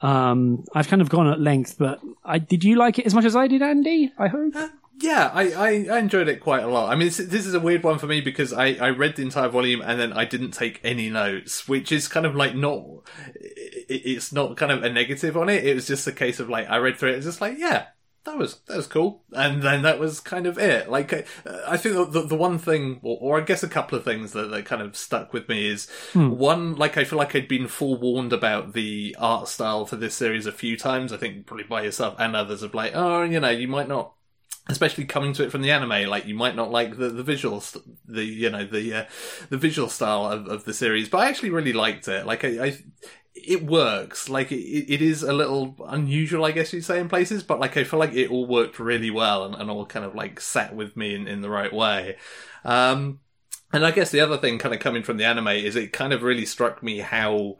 Um, 0.00 0.64
I've 0.74 0.88
kind 0.88 1.02
of 1.02 1.10
gone 1.10 1.28
at 1.28 1.40
length, 1.40 1.76
but 1.78 2.00
I, 2.24 2.38
did 2.38 2.64
you 2.64 2.76
like 2.76 2.98
it 2.98 3.06
as 3.06 3.14
much 3.14 3.24
as 3.26 3.36
I 3.36 3.48
did, 3.48 3.60
Andy? 3.60 4.12
I 4.18 4.28
hope. 4.28 4.54
Yeah, 5.00 5.30
I, 5.32 5.52
I, 5.52 5.68
I, 5.90 5.98
enjoyed 5.98 6.28
it 6.28 6.40
quite 6.40 6.62
a 6.62 6.68
lot. 6.68 6.92
I 6.92 6.94
mean, 6.94 7.08
this, 7.08 7.16
this, 7.16 7.46
is 7.46 7.54
a 7.54 7.60
weird 7.60 7.82
one 7.82 7.98
for 7.98 8.06
me 8.06 8.20
because 8.20 8.52
I, 8.52 8.74
I 8.74 8.90
read 8.90 9.16
the 9.16 9.22
entire 9.22 9.48
volume 9.48 9.80
and 9.80 9.98
then 9.98 10.12
I 10.12 10.26
didn't 10.26 10.50
take 10.50 10.78
any 10.84 11.08
notes, 11.08 11.66
which 11.66 11.90
is 11.90 12.06
kind 12.06 12.26
of 12.26 12.36
like 12.36 12.54
not, 12.54 12.84
it, 13.34 14.02
it's 14.04 14.30
not 14.30 14.58
kind 14.58 14.70
of 14.70 14.82
a 14.82 14.90
negative 14.90 15.38
on 15.38 15.48
it. 15.48 15.64
It 15.64 15.74
was 15.74 15.86
just 15.86 16.06
a 16.06 16.12
case 16.12 16.38
of 16.38 16.50
like, 16.50 16.68
I 16.68 16.76
read 16.76 16.98
through 16.98 17.12
it, 17.12 17.16
it's 17.16 17.24
just 17.24 17.40
like, 17.40 17.56
yeah, 17.56 17.86
that 18.24 18.36
was, 18.36 18.60
that 18.66 18.76
was 18.76 18.86
cool. 18.86 19.24
And 19.32 19.62
then 19.62 19.80
that 19.82 19.98
was 19.98 20.20
kind 20.20 20.46
of 20.46 20.58
it. 20.58 20.90
Like, 20.90 21.14
I 21.66 21.78
think 21.78 22.12
the, 22.12 22.26
the 22.26 22.36
one 22.36 22.58
thing, 22.58 23.00
or, 23.02 23.16
or, 23.22 23.40
I 23.40 23.44
guess 23.44 23.62
a 23.62 23.68
couple 23.68 23.96
of 23.96 24.04
things 24.04 24.32
that, 24.32 24.50
that 24.50 24.66
kind 24.66 24.82
of 24.82 24.96
stuck 24.96 25.32
with 25.32 25.48
me 25.48 25.66
is 25.66 25.88
hmm. 26.12 26.28
one, 26.28 26.74
like, 26.74 26.98
I 26.98 27.04
feel 27.04 27.18
like 27.18 27.34
I'd 27.34 27.48
been 27.48 27.68
forewarned 27.68 28.34
about 28.34 28.74
the 28.74 29.16
art 29.18 29.48
style 29.48 29.86
for 29.86 29.96
this 29.96 30.14
series 30.14 30.44
a 30.44 30.52
few 30.52 30.76
times. 30.76 31.10
I 31.10 31.16
think 31.16 31.46
probably 31.46 31.64
by 31.64 31.84
yourself 31.84 32.16
and 32.18 32.36
others 32.36 32.62
of 32.62 32.74
like, 32.74 32.92
oh, 32.94 33.22
you 33.22 33.40
know, 33.40 33.48
you 33.48 33.66
might 33.66 33.88
not 33.88 34.12
especially 34.70 35.04
coming 35.04 35.32
to 35.32 35.44
it 35.44 35.50
from 35.50 35.62
the 35.62 35.70
anime 35.70 36.08
like 36.08 36.26
you 36.26 36.34
might 36.34 36.56
not 36.56 36.70
like 36.70 36.96
the 36.96 37.08
the 37.08 37.22
visuals 37.22 37.80
the 38.06 38.24
you 38.24 38.50
know 38.50 38.64
the 38.64 38.94
uh, 38.94 39.04
the 39.48 39.56
visual 39.56 39.88
style 39.88 40.26
of, 40.26 40.46
of 40.46 40.64
the 40.64 40.74
series 40.74 41.08
but 41.08 41.18
i 41.18 41.28
actually 41.28 41.50
really 41.50 41.72
liked 41.72 42.08
it. 42.08 42.26
Like 42.26 42.44
i, 42.44 42.66
I 42.66 42.78
it 43.32 43.64
works. 43.64 44.28
Like 44.28 44.50
it, 44.50 44.56
it 44.92 45.00
is 45.00 45.22
a 45.22 45.32
little 45.32 45.76
unusual 45.86 46.44
i 46.44 46.52
guess 46.52 46.72
you'd 46.72 46.84
say 46.84 47.00
in 47.00 47.08
places 47.08 47.42
but 47.42 47.60
like 47.60 47.76
i 47.76 47.84
feel 47.84 47.98
like 47.98 48.14
it 48.14 48.30
all 48.30 48.46
worked 48.46 48.78
really 48.78 49.10
well 49.10 49.44
and, 49.44 49.54
and 49.54 49.70
all 49.70 49.86
kind 49.86 50.04
of 50.04 50.14
like 50.14 50.40
sat 50.40 50.74
with 50.74 50.96
me 50.96 51.14
in, 51.14 51.26
in 51.26 51.40
the 51.40 51.50
right 51.50 51.72
way. 51.72 52.16
Um 52.64 53.20
and 53.72 53.86
i 53.86 53.90
guess 53.92 54.10
the 54.10 54.20
other 54.20 54.36
thing 54.36 54.58
kind 54.58 54.74
of 54.74 54.80
coming 54.80 55.02
from 55.02 55.16
the 55.16 55.24
anime 55.24 55.48
is 55.48 55.76
it 55.76 55.92
kind 55.92 56.12
of 56.12 56.22
really 56.22 56.44
struck 56.44 56.82
me 56.82 56.98
how 56.98 57.56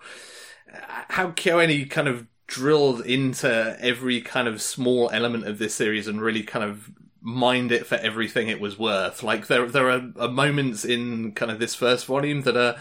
how 1.08 1.30
KyoAni 1.30 1.90
kind 1.90 2.08
of 2.08 2.26
drilled 2.46 3.00
into 3.02 3.76
every 3.80 4.20
kind 4.20 4.48
of 4.48 4.60
small 4.60 5.08
element 5.12 5.46
of 5.46 5.58
this 5.58 5.74
series 5.74 6.08
and 6.08 6.20
really 6.20 6.42
kind 6.42 6.64
of 6.64 6.90
mined 7.20 7.72
it 7.72 7.86
for 7.86 7.96
everything 7.96 8.48
it 8.48 8.60
was 8.60 8.78
worth. 8.78 9.22
Like 9.22 9.46
there, 9.46 9.66
there 9.66 9.90
are, 9.90 10.12
are 10.18 10.28
moments 10.28 10.84
in 10.84 11.32
kind 11.32 11.50
of 11.50 11.58
this 11.58 11.74
first 11.74 12.06
volume 12.06 12.42
that 12.42 12.56
are 12.56 12.76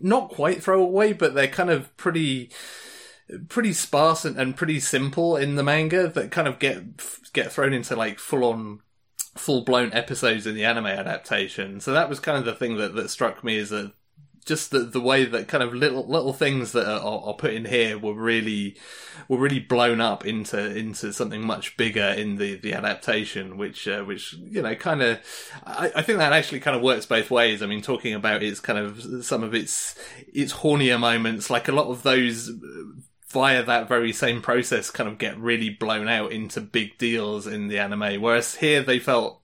not 0.00 0.30
quite 0.30 0.62
throwaway, 0.62 1.12
but 1.12 1.34
they're 1.34 1.48
kind 1.48 1.70
of 1.70 1.96
pretty, 1.96 2.50
pretty 3.48 3.72
sparse 3.72 4.24
and, 4.24 4.38
and 4.38 4.56
pretty 4.56 4.80
simple 4.80 5.36
in 5.36 5.56
the 5.56 5.62
manga 5.62 6.08
that 6.08 6.30
kind 6.30 6.48
of 6.48 6.58
get 6.58 6.82
get 7.32 7.52
thrown 7.52 7.72
into 7.72 7.96
like 7.96 8.18
full 8.18 8.44
on 8.44 8.80
full 9.36 9.62
blown 9.62 9.92
episodes 9.92 10.46
in 10.46 10.54
the 10.54 10.64
anime 10.64 10.86
adaptation. 10.86 11.80
So 11.80 11.92
that 11.92 12.08
was 12.08 12.20
kind 12.20 12.38
of 12.38 12.44
the 12.44 12.54
thing 12.54 12.76
that, 12.76 12.94
that 12.94 13.10
struck 13.10 13.42
me 13.42 13.56
is 13.56 13.72
a 13.72 13.92
just 14.44 14.70
the 14.70 14.80
the 14.80 15.00
way 15.00 15.24
that 15.24 15.48
kind 15.48 15.62
of 15.62 15.74
little 15.74 16.06
little 16.06 16.32
things 16.32 16.72
that 16.72 16.86
are, 16.86 17.00
are, 17.00 17.34
put 17.34 17.54
in 17.54 17.64
here 17.64 17.98
were 17.98 18.14
really 18.14 18.76
were 19.28 19.38
really 19.38 19.58
blown 19.58 20.00
up 20.00 20.26
into 20.26 20.58
into 20.58 21.12
something 21.12 21.46
much 21.46 21.76
bigger 21.76 22.08
in 22.08 22.36
the 22.36 22.56
the 22.56 22.74
adaptation, 22.74 23.56
which 23.56 23.88
uh, 23.88 24.02
which 24.02 24.34
you 24.34 24.60
know 24.60 24.74
kind 24.74 25.02
of 25.02 25.18
I, 25.64 25.92
I, 25.96 26.02
think 26.02 26.18
that 26.18 26.32
actually 26.32 26.60
kind 26.60 26.76
of 26.76 26.82
works 26.82 27.06
both 27.06 27.30
ways. 27.30 27.62
I 27.62 27.66
mean, 27.66 27.82
talking 27.82 28.14
about 28.14 28.42
its 28.42 28.60
kind 28.60 28.78
of 28.78 29.24
some 29.24 29.42
of 29.42 29.54
its 29.54 29.98
its 30.32 30.52
hornier 30.52 31.00
moments, 31.00 31.48
like 31.48 31.68
a 31.68 31.72
lot 31.72 31.88
of 31.88 32.02
those 32.02 32.50
via 33.28 33.64
that 33.64 33.88
very 33.88 34.12
same 34.12 34.40
process 34.40 34.90
kind 34.90 35.08
of 35.08 35.18
get 35.18 35.36
really 35.38 35.68
blown 35.68 36.06
out 36.06 36.30
into 36.30 36.60
big 36.60 36.96
deals 36.98 37.48
in 37.48 37.66
the 37.66 37.76
anime 37.76 38.22
whereas 38.22 38.54
here 38.54 38.80
they 38.80 39.00
felt 39.00 39.40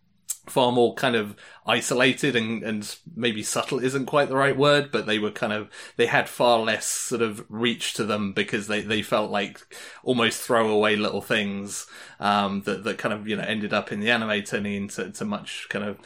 far 0.50 0.72
more 0.72 0.94
kind 0.94 1.16
of 1.16 1.36
isolated 1.66 2.34
and, 2.34 2.62
and 2.62 2.96
maybe 3.14 3.42
subtle 3.42 3.78
isn't 3.78 4.06
quite 4.06 4.28
the 4.28 4.36
right 4.36 4.56
word, 4.56 4.90
but 4.90 5.06
they 5.06 5.18
were 5.18 5.30
kind 5.30 5.52
of, 5.52 5.68
they 5.96 6.06
had 6.06 6.28
far 6.28 6.58
less 6.58 6.86
sort 6.86 7.22
of 7.22 7.44
reach 7.48 7.94
to 7.94 8.04
them 8.04 8.32
because 8.32 8.66
they, 8.66 8.80
they 8.80 9.02
felt 9.02 9.30
like 9.30 9.60
almost 10.02 10.42
throwaway 10.42 10.96
little 10.96 11.20
things, 11.20 11.86
um, 12.18 12.62
that, 12.62 12.84
that 12.84 12.98
kind 12.98 13.12
of, 13.12 13.28
you 13.28 13.36
know, 13.36 13.44
ended 13.44 13.72
up 13.72 13.92
in 13.92 14.00
the 14.00 14.10
anime 14.10 14.42
turning 14.42 14.74
into 14.74 15.10
to 15.10 15.24
much 15.24 15.66
kind 15.68 15.84
of 15.84 15.98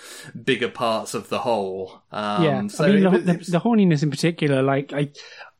bigger 0.44 0.68
parts 0.68 1.14
of 1.14 1.28
the 1.28 1.38
whole. 1.38 2.02
Um, 2.12 2.44
yeah. 2.44 2.66
So 2.66 2.84
I 2.84 2.88
mean, 2.88 3.02
the, 3.04 3.18
the, 3.18 3.32
the 3.52 3.60
horniness 3.60 4.02
in 4.02 4.10
particular, 4.10 4.62
like, 4.62 4.92
I, 4.92 5.10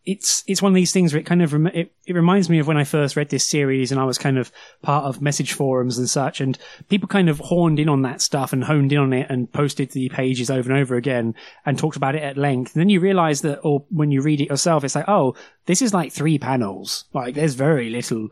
it's 0.06 0.44
it's 0.46 0.60
one 0.60 0.72
of 0.72 0.76
these 0.76 0.92
things 0.92 1.12
where 1.12 1.20
it 1.20 1.26
kind 1.26 1.42
of 1.42 1.52
rem- 1.52 1.68
it, 1.68 1.92
it 2.06 2.14
reminds 2.14 2.50
me 2.50 2.58
of 2.58 2.66
when 2.66 2.76
I 2.76 2.84
first 2.84 3.16
read 3.16 3.30
this 3.30 3.44
series 3.44 3.90
and 3.90 4.00
I 4.00 4.04
was 4.04 4.18
kind 4.18 4.38
of 4.38 4.52
part 4.82 5.04
of 5.04 5.22
message 5.22 5.52
forums 5.54 5.98
and 5.98 6.08
such, 6.08 6.40
and 6.40 6.58
people 6.88 7.08
kind 7.08 7.28
of 7.28 7.38
horned 7.38 7.78
in 7.78 7.88
on 7.88 8.02
that 8.02 8.20
stuff 8.20 8.52
and 8.52 8.64
honed 8.64 8.92
in 8.92 8.98
on 8.98 9.12
it 9.12 9.26
and 9.30 9.50
posted 9.50 9.90
the 9.90 10.10
pages 10.10 10.50
over 10.50 10.70
and 10.70 10.78
over 10.78 10.96
again 10.96 11.34
and 11.64 11.78
talked 11.78 11.96
about 11.96 12.14
it 12.14 12.22
at 12.22 12.36
length. 12.36 12.74
And 12.74 12.80
then 12.80 12.90
you 12.90 13.00
realize 13.00 13.40
that, 13.42 13.60
or 13.62 13.84
when 13.88 14.10
you 14.10 14.20
read 14.20 14.40
it 14.40 14.50
yourself, 14.50 14.84
it's 14.84 14.94
like, 14.94 15.08
oh, 15.08 15.34
this 15.66 15.80
is 15.80 15.94
like 15.94 16.12
three 16.12 16.38
panels. 16.38 17.04
Like 17.14 17.34
there's 17.34 17.54
very 17.54 17.88
little 17.88 18.28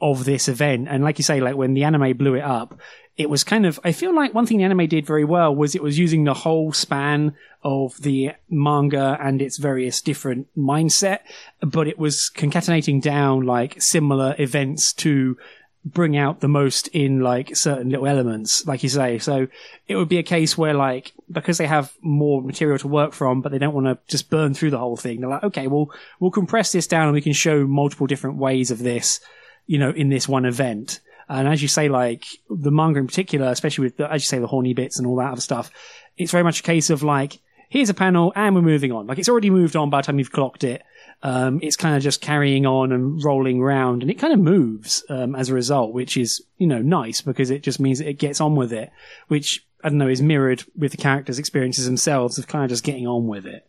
of 0.00 0.24
this 0.24 0.48
event. 0.48 0.88
And 0.88 1.02
like 1.02 1.18
you 1.18 1.24
say, 1.24 1.40
like 1.40 1.56
when 1.56 1.74
the 1.74 1.84
anime 1.84 2.16
blew 2.16 2.34
it 2.34 2.44
up, 2.44 2.78
it 3.16 3.30
was 3.30 3.44
kind 3.44 3.64
of, 3.64 3.80
I 3.82 3.92
feel 3.92 4.14
like 4.14 4.34
one 4.34 4.46
thing 4.46 4.58
the 4.58 4.64
anime 4.64 4.86
did 4.88 5.06
very 5.06 5.24
well 5.24 5.54
was 5.54 5.74
it 5.74 5.82
was 5.82 5.98
using 5.98 6.24
the 6.24 6.34
whole 6.34 6.72
span 6.72 7.34
of 7.62 7.96
the 8.02 8.32
manga 8.50 9.16
and 9.20 9.40
its 9.40 9.56
various 9.56 10.02
different 10.02 10.48
mindset, 10.56 11.20
but 11.62 11.88
it 11.88 11.98
was 11.98 12.30
concatenating 12.34 13.00
down 13.00 13.42
like 13.46 13.80
similar 13.80 14.34
events 14.38 14.92
to 14.92 15.38
bring 15.82 16.16
out 16.16 16.40
the 16.40 16.48
most 16.48 16.88
in 16.88 17.20
like 17.20 17.56
certain 17.56 17.88
little 17.88 18.06
elements, 18.06 18.66
like 18.66 18.82
you 18.82 18.88
say. 18.88 19.18
So 19.18 19.46
it 19.86 19.96
would 19.96 20.08
be 20.08 20.18
a 20.18 20.22
case 20.22 20.58
where 20.58 20.74
like, 20.74 21.12
because 21.30 21.58
they 21.58 21.66
have 21.66 21.92
more 22.02 22.42
material 22.42 22.78
to 22.80 22.88
work 22.88 23.14
from, 23.14 23.40
but 23.40 23.50
they 23.50 23.58
don't 23.58 23.74
want 23.74 23.86
to 23.86 23.98
just 24.08 24.28
burn 24.28 24.52
through 24.52 24.72
the 24.72 24.78
whole 24.78 24.96
thing. 24.96 25.20
They're 25.20 25.30
like, 25.30 25.44
okay, 25.44 25.68
well, 25.68 25.90
we'll 26.20 26.32
compress 26.32 26.72
this 26.72 26.86
down 26.86 27.04
and 27.04 27.14
we 27.14 27.22
can 27.22 27.32
show 27.32 27.66
multiple 27.66 28.06
different 28.06 28.36
ways 28.36 28.70
of 28.70 28.80
this, 28.80 29.20
you 29.66 29.78
know, 29.78 29.90
in 29.90 30.10
this 30.10 30.28
one 30.28 30.44
event. 30.44 31.00
And 31.28 31.48
as 31.48 31.60
you 31.60 31.68
say, 31.68 31.88
like 31.88 32.24
the 32.48 32.70
manga 32.70 33.00
in 33.00 33.06
particular, 33.06 33.48
especially 33.48 33.84
with, 33.84 33.96
the, 33.96 34.12
as 34.12 34.22
you 34.22 34.26
say, 34.26 34.38
the 34.38 34.46
horny 34.46 34.74
bits 34.74 34.98
and 34.98 35.06
all 35.06 35.16
that 35.16 35.32
other 35.32 35.40
stuff, 35.40 35.70
it's 36.16 36.32
very 36.32 36.44
much 36.44 36.60
a 36.60 36.62
case 36.62 36.88
of 36.90 37.02
like, 37.02 37.40
here's 37.68 37.90
a 37.90 37.94
panel 37.94 38.32
and 38.36 38.54
we're 38.54 38.62
moving 38.62 38.92
on. 38.92 39.06
Like 39.06 39.18
it's 39.18 39.28
already 39.28 39.50
moved 39.50 39.74
on 39.74 39.90
by 39.90 40.00
the 40.00 40.06
time 40.06 40.18
you've 40.18 40.32
clocked 40.32 40.62
it. 40.62 40.82
Um, 41.22 41.58
it's 41.62 41.76
kind 41.76 41.96
of 41.96 42.02
just 42.02 42.20
carrying 42.20 42.64
on 42.64 42.92
and 42.92 43.24
rolling 43.24 43.60
around 43.60 44.02
and 44.02 44.10
it 44.10 44.20
kind 44.20 44.32
of 44.32 44.38
moves, 44.38 45.04
um, 45.08 45.34
as 45.34 45.48
a 45.48 45.54
result, 45.54 45.92
which 45.92 46.16
is, 46.16 46.44
you 46.58 46.66
know, 46.66 46.80
nice 46.80 47.22
because 47.22 47.50
it 47.50 47.62
just 47.62 47.80
means 47.80 48.00
it 48.00 48.18
gets 48.18 48.40
on 48.40 48.54
with 48.54 48.72
it, 48.72 48.90
which 49.28 49.66
I 49.82 49.88
don't 49.88 49.98
know, 49.98 50.08
is 50.08 50.22
mirrored 50.22 50.62
with 50.76 50.92
the 50.92 50.98
characters' 50.98 51.38
experiences 51.38 51.86
themselves 51.86 52.38
of 52.38 52.46
kind 52.46 52.64
of 52.64 52.70
just 52.70 52.84
getting 52.84 53.06
on 53.06 53.26
with 53.26 53.46
it. 53.46 53.66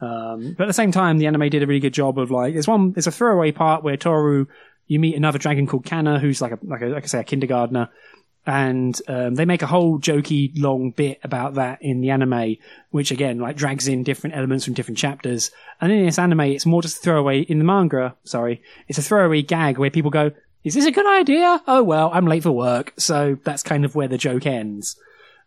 Um, 0.00 0.54
but 0.56 0.64
at 0.64 0.66
the 0.66 0.74
same 0.74 0.92
time, 0.92 1.18
the 1.18 1.26
anime 1.26 1.48
did 1.48 1.62
a 1.62 1.66
really 1.66 1.80
good 1.80 1.94
job 1.94 2.18
of 2.18 2.30
like, 2.30 2.52
there's 2.52 2.68
one, 2.68 2.92
there's 2.92 3.06
a 3.06 3.12
throwaway 3.12 3.52
part 3.52 3.82
where 3.82 3.96
Toru 3.96 4.46
you 4.86 4.98
meet 4.98 5.16
another 5.16 5.38
dragon 5.38 5.66
called 5.66 5.84
Kanna, 5.84 6.18
who's 6.18 6.40
like 6.40 6.52
a 6.52 6.58
like 6.62 6.82
a, 6.82 6.86
like 6.86 7.04
I 7.04 7.06
say 7.06 7.20
a 7.20 7.24
kindergartner, 7.24 7.90
and 8.46 8.98
um, 9.08 9.34
they 9.34 9.44
make 9.44 9.62
a 9.62 9.66
whole 9.66 9.98
jokey 9.98 10.52
long 10.56 10.90
bit 10.90 11.18
about 11.22 11.54
that 11.54 11.78
in 11.80 12.00
the 12.00 12.10
anime, 12.10 12.56
which 12.90 13.10
again 13.10 13.38
like 13.38 13.56
drags 13.56 13.88
in 13.88 14.02
different 14.02 14.36
elements 14.36 14.64
from 14.64 14.74
different 14.74 14.98
chapters. 14.98 15.50
And 15.80 15.90
in 15.90 16.04
this 16.04 16.18
anime, 16.18 16.40
it's 16.40 16.66
more 16.66 16.82
just 16.82 16.98
a 16.98 17.00
throwaway. 17.00 17.40
In 17.40 17.58
the 17.58 17.64
manga, 17.64 18.16
sorry, 18.24 18.62
it's 18.88 18.98
a 18.98 19.02
throwaway 19.02 19.42
gag 19.42 19.78
where 19.78 19.90
people 19.90 20.10
go, 20.10 20.32
"Is 20.62 20.74
this 20.74 20.86
a 20.86 20.92
good 20.92 21.06
idea?" 21.06 21.62
Oh 21.66 21.82
well, 21.82 22.10
I'm 22.12 22.26
late 22.26 22.42
for 22.42 22.52
work, 22.52 22.92
so 22.98 23.38
that's 23.44 23.62
kind 23.62 23.84
of 23.84 23.94
where 23.94 24.08
the 24.08 24.18
joke 24.18 24.46
ends. 24.46 24.96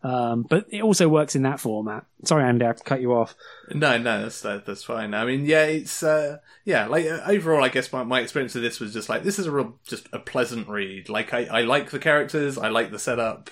Um, 0.03 0.43
but 0.43 0.67
it 0.69 0.83
also 0.83 1.09
works 1.09 1.35
in 1.35 1.41
that 1.41 1.59
format. 1.59 2.05
Sorry, 2.23 2.43
Andy, 2.43 2.65
I 2.65 2.73
cut 2.73 3.01
you 3.01 3.13
off. 3.13 3.35
No, 3.73 3.97
no, 3.97 4.21
that's 4.21 4.41
that, 4.41 4.65
that's 4.65 4.83
fine. 4.83 5.13
I 5.13 5.25
mean, 5.25 5.45
yeah, 5.45 5.63
it's 5.63 6.03
uh, 6.03 6.37
yeah, 6.65 6.85
like 6.87 7.05
uh, 7.05 7.21
overall, 7.25 7.63
I 7.63 7.69
guess 7.69 7.91
my, 7.91 8.03
my 8.03 8.21
experience 8.21 8.55
of 8.55 8.61
this 8.61 8.79
was 8.79 8.93
just 8.93 9.09
like 9.09 9.23
this 9.23 9.39
is 9.39 9.47
a 9.47 9.51
real 9.51 9.75
just 9.85 10.07
a 10.13 10.19
pleasant 10.19 10.67
read. 10.67 11.09
Like 11.09 11.33
I, 11.33 11.45
I 11.45 11.61
like 11.61 11.89
the 11.89 11.99
characters, 11.99 12.57
I 12.57 12.69
like 12.69 12.91
the 12.91 12.99
setup. 12.99 13.49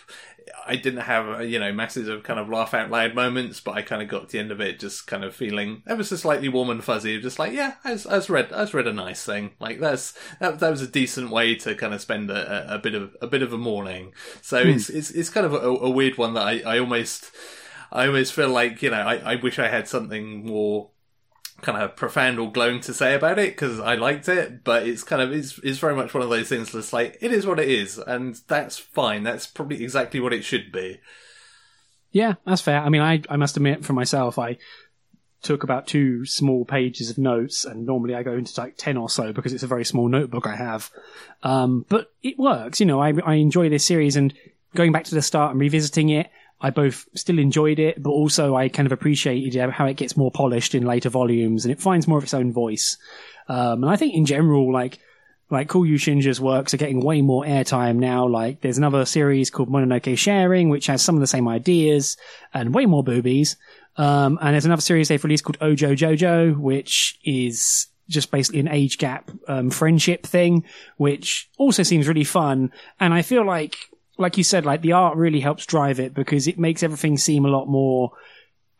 I 0.65 0.75
didn't 0.75 1.01
have 1.01 1.27
uh, 1.27 1.39
you 1.43 1.59
know 1.59 1.71
masses 1.73 2.07
of 2.07 2.23
kind 2.23 2.39
of 2.39 2.49
laugh 2.49 2.73
out 2.73 2.89
loud 2.91 3.15
moments, 3.15 3.59
but 3.59 3.75
I 3.75 3.81
kind 3.81 4.01
of 4.01 4.07
got 4.07 4.27
to 4.29 4.31
the 4.33 4.39
end 4.39 4.51
of 4.51 4.61
it 4.61 4.79
just 4.79 5.07
kind 5.07 5.23
of 5.23 5.35
feeling 5.35 5.83
ever 5.87 6.03
so 6.03 6.15
slightly 6.15 6.49
warm 6.49 6.69
and 6.69 6.83
fuzzy. 6.83 7.19
Just 7.21 7.39
like 7.39 7.53
yeah, 7.53 7.75
I 7.83 7.93
was, 7.93 8.05
I 8.07 8.15
was 8.15 8.29
read 8.29 8.51
I 8.53 8.61
was 8.61 8.73
read 8.73 8.87
a 8.87 8.93
nice 8.93 9.23
thing. 9.25 9.51
Like 9.59 9.79
that's 9.79 10.13
that, 10.39 10.59
that 10.59 10.69
was 10.69 10.81
a 10.81 10.87
decent 10.87 11.29
way 11.31 11.55
to 11.55 11.75
kind 11.75 11.93
of 11.93 12.01
spend 12.01 12.29
a, 12.31 12.73
a, 12.73 12.75
a 12.75 12.79
bit 12.79 12.95
of 12.95 13.15
a 13.21 13.27
bit 13.27 13.41
of 13.43 13.53
a 13.53 13.57
morning. 13.57 14.13
So 14.41 14.57
Hmm. 14.61 14.67
it's 14.67 14.89
it's 14.89 15.11
it's 15.11 15.29
kind 15.29 15.45
of 15.45 15.53
a, 15.53 15.57
a 15.57 15.89
weird 15.89 16.17
one 16.17 16.33
that 16.35 16.43
I, 16.47 16.61
I 16.75 16.79
almost 16.79 17.31
I 17.91 18.07
almost 18.07 18.33
feel 18.33 18.49
like 18.49 18.81
you 18.81 18.89
know 18.91 19.01
I, 19.01 19.33
I 19.33 19.35
wish 19.35 19.59
I 19.59 19.67
had 19.67 19.87
something 19.87 20.45
more 20.45 20.89
kind 21.61 21.81
of 21.81 21.95
profound 21.95 22.39
or 22.39 22.51
glowing 22.51 22.79
to 22.81 22.93
say 22.93 23.15
about 23.15 23.39
it 23.39 23.53
because 23.53 23.79
I 23.79 23.95
liked 23.95 24.27
it, 24.27 24.63
but 24.63 24.87
it's 24.87 25.03
kind 25.03 25.21
of 25.21 25.31
it's, 25.31 25.59
it's 25.59 25.79
very 25.79 25.95
much 25.95 26.13
one 26.13 26.23
of 26.23 26.29
those 26.29 26.49
things 26.49 26.71
that's 26.71 26.93
like 26.93 27.17
it 27.21 27.31
is 27.31 27.45
what 27.47 27.59
it 27.59 27.69
is, 27.69 27.97
and 27.97 28.35
that's 28.47 28.77
fine. 28.77 29.23
That's 29.23 29.47
probably 29.47 29.83
exactly 29.83 30.19
what 30.19 30.33
it 30.33 30.43
should 30.43 30.71
be. 30.71 30.99
Yeah, 32.11 32.35
that's 32.45 32.61
fair. 32.61 32.79
I 32.79 32.89
mean, 32.89 33.01
I, 33.01 33.21
I 33.29 33.35
must 33.35 33.57
admit 33.57 33.83
for 33.83 33.93
myself, 33.93 34.39
I 34.39 34.57
took 35.41 35.63
about 35.63 35.85
two 35.85 36.25
small 36.25 36.65
pages 36.65 37.09
of 37.09 37.17
notes, 37.17 37.65
and 37.65 37.85
normally 37.85 38.15
I 38.15 38.23
go 38.23 38.33
into 38.33 38.59
like 38.59 38.77
10 38.77 38.97
or 38.97 39.09
so 39.09 39.33
because 39.33 39.53
it's 39.53 39.63
a 39.63 39.67
very 39.67 39.85
small 39.85 40.07
notebook 40.07 40.47
I 40.47 40.55
have. 40.55 40.89
Um, 41.43 41.85
but 41.89 42.13
it 42.23 42.39
works. 42.39 42.79
You 42.79 42.85
know, 42.85 43.01
I, 43.01 43.13
I 43.25 43.35
enjoy 43.35 43.69
this 43.69 43.85
series, 43.85 44.15
and 44.15 44.33
going 44.75 44.91
back 44.91 45.03
to 45.05 45.15
the 45.15 45.21
start 45.21 45.51
and 45.51 45.59
revisiting 45.59 46.09
it, 46.09 46.29
I 46.61 46.69
both 46.69 47.07
still 47.15 47.37
enjoyed 47.37 47.79
it, 47.79 48.01
but 48.01 48.09
also 48.09 48.55
I 48.55 48.69
kind 48.69 48.85
of 48.85 48.91
appreciated 48.91 49.71
how 49.71 49.85
it 49.85 49.97
gets 49.97 50.17
more 50.17 50.31
polished 50.31 50.73
in 50.73 50.85
later 50.85 51.09
volumes 51.09 51.65
and 51.65 51.71
it 51.71 51.81
finds 51.81 52.07
more 52.07 52.17
of 52.17 52.23
its 52.23 52.33
own 52.33 52.53
voice. 52.53 52.97
Um, 53.47 53.83
and 53.83 53.91
I 53.91 53.95
think 53.97 54.13
in 54.13 54.25
general, 54.25 54.71
like, 54.71 54.99
like 55.51 55.67
Coolkyousinnjya's 55.67 56.41
works 56.41 56.73
are 56.73 56.77
getting 56.77 57.03
way 57.03 57.21
more 57.21 57.43
airtime 57.43 57.97
now. 57.97 58.27
Like 58.27 58.61
there's 58.61 58.77
another 58.77 59.05
series 59.05 59.49
called 59.49 59.69
Mononoke 59.69 60.17
Sharing, 60.17 60.69
which 60.69 60.87
has 60.87 61.03
some 61.03 61.15
of 61.15 61.21
the 61.21 61.27
same 61.27 61.47
ideas 61.47 62.17
and 62.53 62.73
way 62.73 62.85
more 62.85 63.03
boobies. 63.03 63.57
Um, 63.97 64.39
and 64.41 64.53
there's 64.53 64.65
another 64.65 64.81
series 64.81 65.07
they've 65.07 65.23
released 65.23 65.43
called 65.43 65.59
Ojojojo, 65.59 66.57
which 66.57 67.19
is 67.23 67.87
just 68.09 68.31
basically 68.31 68.59
an 68.59 68.67
age 68.67 68.97
gap 68.97 69.29
um, 69.47 69.69
friendship 69.69 70.25
thing, 70.25 70.63
which 70.97 71.49
also 71.57 71.83
seems 71.83 72.07
really 72.07 72.23
fun. 72.23 72.71
And 72.99 73.13
I 73.13 73.21
feel 73.21 73.45
like, 73.45 73.75
like 74.17 74.37
you 74.37 74.43
said, 74.43 74.65
like 74.65 74.81
the 74.81 74.93
art 74.93 75.17
really 75.17 75.39
helps 75.39 75.65
drive 75.65 75.99
it 75.99 76.13
because 76.13 76.47
it 76.47 76.59
makes 76.59 76.83
everything 76.83 77.17
seem 77.17 77.45
a 77.45 77.49
lot 77.49 77.67
more, 77.67 78.11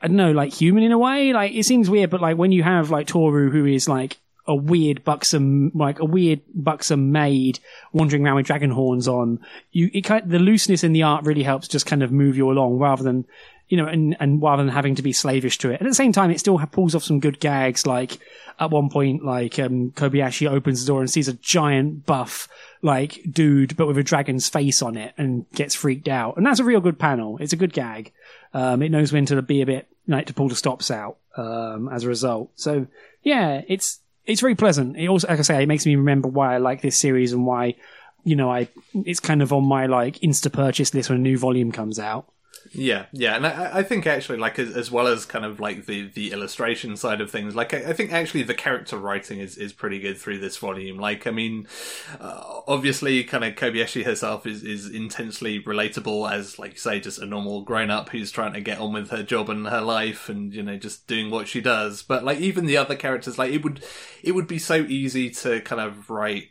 I 0.02 0.08
don't 0.08 0.18
know, 0.18 0.32
like 0.32 0.54
human 0.54 0.84
in 0.84 0.92
a 0.92 0.98
way. 0.98 1.34
Like 1.34 1.54
it 1.54 1.66
seems 1.66 1.90
weird, 1.90 2.10
but 2.10 2.22
like 2.22 2.38
when 2.38 2.52
you 2.52 2.64
have 2.64 2.90
like 2.90 3.08
Toru, 3.08 3.52
who 3.52 3.66
is 3.66 3.90
like 3.90 4.18
a 4.48 4.56
weird 4.56 5.04
buxom, 5.04 5.72
like 5.74 6.00
a 6.00 6.06
weird 6.06 6.42
buxom 6.54 7.12
maid 7.12 7.60
wandering 7.94 8.26
around 8.26 8.36
with 8.36 8.46
dragon 8.46 8.72
horns 8.72 9.08
on, 9.08 9.40
you 9.72 9.90
it 9.94 10.02
kind 10.02 10.24
of, 10.24 10.30
the 10.30 10.40
looseness 10.40 10.84
in 10.84 10.94
the 10.94 11.04
art 11.04 11.26
really 11.26 11.44
helps 11.44 11.68
just 11.68 11.86
kind 11.86 12.04
of 12.04 12.12
move 12.12 12.38
you 12.38 12.50
along 12.50 12.78
rather 12.78 13.04
than 13.04 13.26
you 13.68 13.78
know, 13.78 13.88
and, 13.88 14.16
and 14.20 14.42
rather 14.42 14.64
than 14.64 14.74
having 14.74 14.96
to 14.96 15.02
be 15.02 15.12
slavish 15.12 15.58
to 15.60 15.72
it. 15.72 15.80
And 15.80 15.88
at 15.88 15.90
the 15.90 15.96
same 15.96 16.12
time, 16.12 16.32
it 16.32 16.40
still 16.40 16.60
pulls 16.72 16.96
off 16.96 17.04
some 17.04 17.20
good 17.20 17.40
gags. 17.40 17.86
Like 17.86 18.20
at 18.60 18.72
one 18.72 18.90
point, 18.90 19.26
like, 19.26 19.60
um, 19.60 19.92
Kobayashi 19.92 20.50
opens 20.50 20.82
the 20.82 20.88
door 20.88 21.02
and 21.02 21.10
sees 21.10 21.28
a 21.28 21.34
giant 21.34 22.06
buff, 22.06 22.48
like, 22.82 23.20
dude, 23.30 23.76
but 23.76 23.88
with 23.88 23.98
a 23.98 24.04
dragon's 24.04 24.48
face 24.48 24.82
on 24.82 24.96
it 24.96 25.14
and 25.18 25.50
gets 25.52 25.76
freaked 25.76 26.08
out. 26.08 26.38
And 26.38 26.46
that's 26.46 26.60
a 26.60 26.64
real 26.64 26.80
good 26.80 27.00
panel. 27.00 27.38
It's 27.40 27.54
a 27.54 27.58
good 27.58 27.74
gag. 27.74 28.14
Um, 28.54 28.82
it 28.82 28.90
knows 28.90 29.12
when 29.12 29.26
to 29.26 29.42
be 29.42 29.62
a 29.62 29.66
bit, 29.66 29.88
like, 30.08 30.28
to 30.28 30.34
pull 30.34 30.48
the 30.48 30.56
stops 30.56 30.90
out, 30.90 31.18
um, 31.36 31.90
as 31.92 32.04
a 32.06 32.08
result. 32.08 32.52
So, 32.56 32.88
yeah, 33.24 33.62
it's, 33.68 34.00
it's 34.26 34.42
very 34.42 34.56
pleasant. 34.56 34.96
It 34.96 35.08
also, 35.08 35.28
like 35.28 35.40
I 35.40 35.42
say, 35.42 35.64
it 35.64 35.68
makes 35.68 35.86
me 35.86 35.96
remember 35.96 36.30
why 36.30 36.54
I 36.54 36.58
like 36.60 36.82
this 36.82 36.98
series 36.98 37.34
and 37.34 37.46
why, 37.46 37.76
you 38.24 38.36
know, 38.36 38.50
I, 38.50 38.70
it's 38.94 39.20
kind 39.20 39.42
of 39.42 39.52
on 39.52 39.66
my, 39.66 39.88
like, 39.88 40.20
insta 40.20 40.54
purchase 40.54 40.94
list 40.94 41.10
when 41.10 41.20
a 41.20 41.22
new 41.22 41.38
volume 41.38 41.72
comes 41.72 42.00
out. 42.00 42.32
Yeah, 42.72 43.06
yeah, 43.12 43.36
and 43.36 43.46
I, 43.46 43.80
I 43.80 43.84
think 43.84 44.06
actually, 44.06 44.38
like 44.38 44.60
as, 44.60 44.76
as 44.76 44.92
well 44.92 45.08
as 45.08 45.24
kind 45.24 45.46
of 45.46 45.60
like 45.60 45.86
the 45.86 46.08
the 46.08 46.32
illustration 46.32 46.98
side 46.98 47.22
of 47.22 47.32
things, 47.32 47.56
like 47.56 47.74
I, 47.74 47.90
I 47.90 47.94
think 47.94 48.12
actually 48.12 48.44
the 48.44 48.54
character 48.54 48.98
writing 48.98 49.40
is 49.40 49.56
is 49.58 49.72
pretty 49.72 50.00
good 50.00 50.18
through 50.18 50.40
this 50.40 50.58
volume. 50.58 50.98
Like, 50.98 51.26
I 51.28 51.32
mean, 51.32 51.68
uh, 52.20 52.62
obviously, 52.68 53.24
kind 53.24 53.44
of 53.46 53.56
Kobayashi 53.56 54.04
herself 54.04 54.46
is 54.46 54.64
is 54.64 54.90
intensely 54.90 55.62
relatable 55.62 56.30
as, 56.30 56.58
like 56.60 56.78
say, 56.78 57.00
just 57.00 57.20
a 57.20 57.26
normal 57.26 57.62
grown 57.62 57.92
up 57.92 58.10
who's 58.10 58.32
trying 58.32 58.54
to 58.54 58.62
get 58.62 58.80
on 58.80 58.94
with 58.94 59.10
her 59.12 59.24
job 59.24 59.50
and 59.50 59.68
her 59.68 59.82
life, 59.82 60.28
and 60.28 60.54
you 60.54 60.64
know, 60.64 60.76
just 60.76 61.08
doing 61.08 61.30
what 61.30 61.48
she 61.48 61.62
does. 61.62 62.04
But 62.04 62.24
like 62.26 62.40
even 62.40 62.66
the 62.66 62.78
other 62.78 62.96
characters, 62.96 63.38
like 63.38 63.54
it 63.54 63.64
would 63.64 63.84
it 64.24 64.34
would 64.34 64.48
be 64.48 64.60
so 64.60 64.76
easy 64.76 65.30
to 65.30 65.62
kind 65.62 65.82
of 65.82 66.10
write 66.10 66.50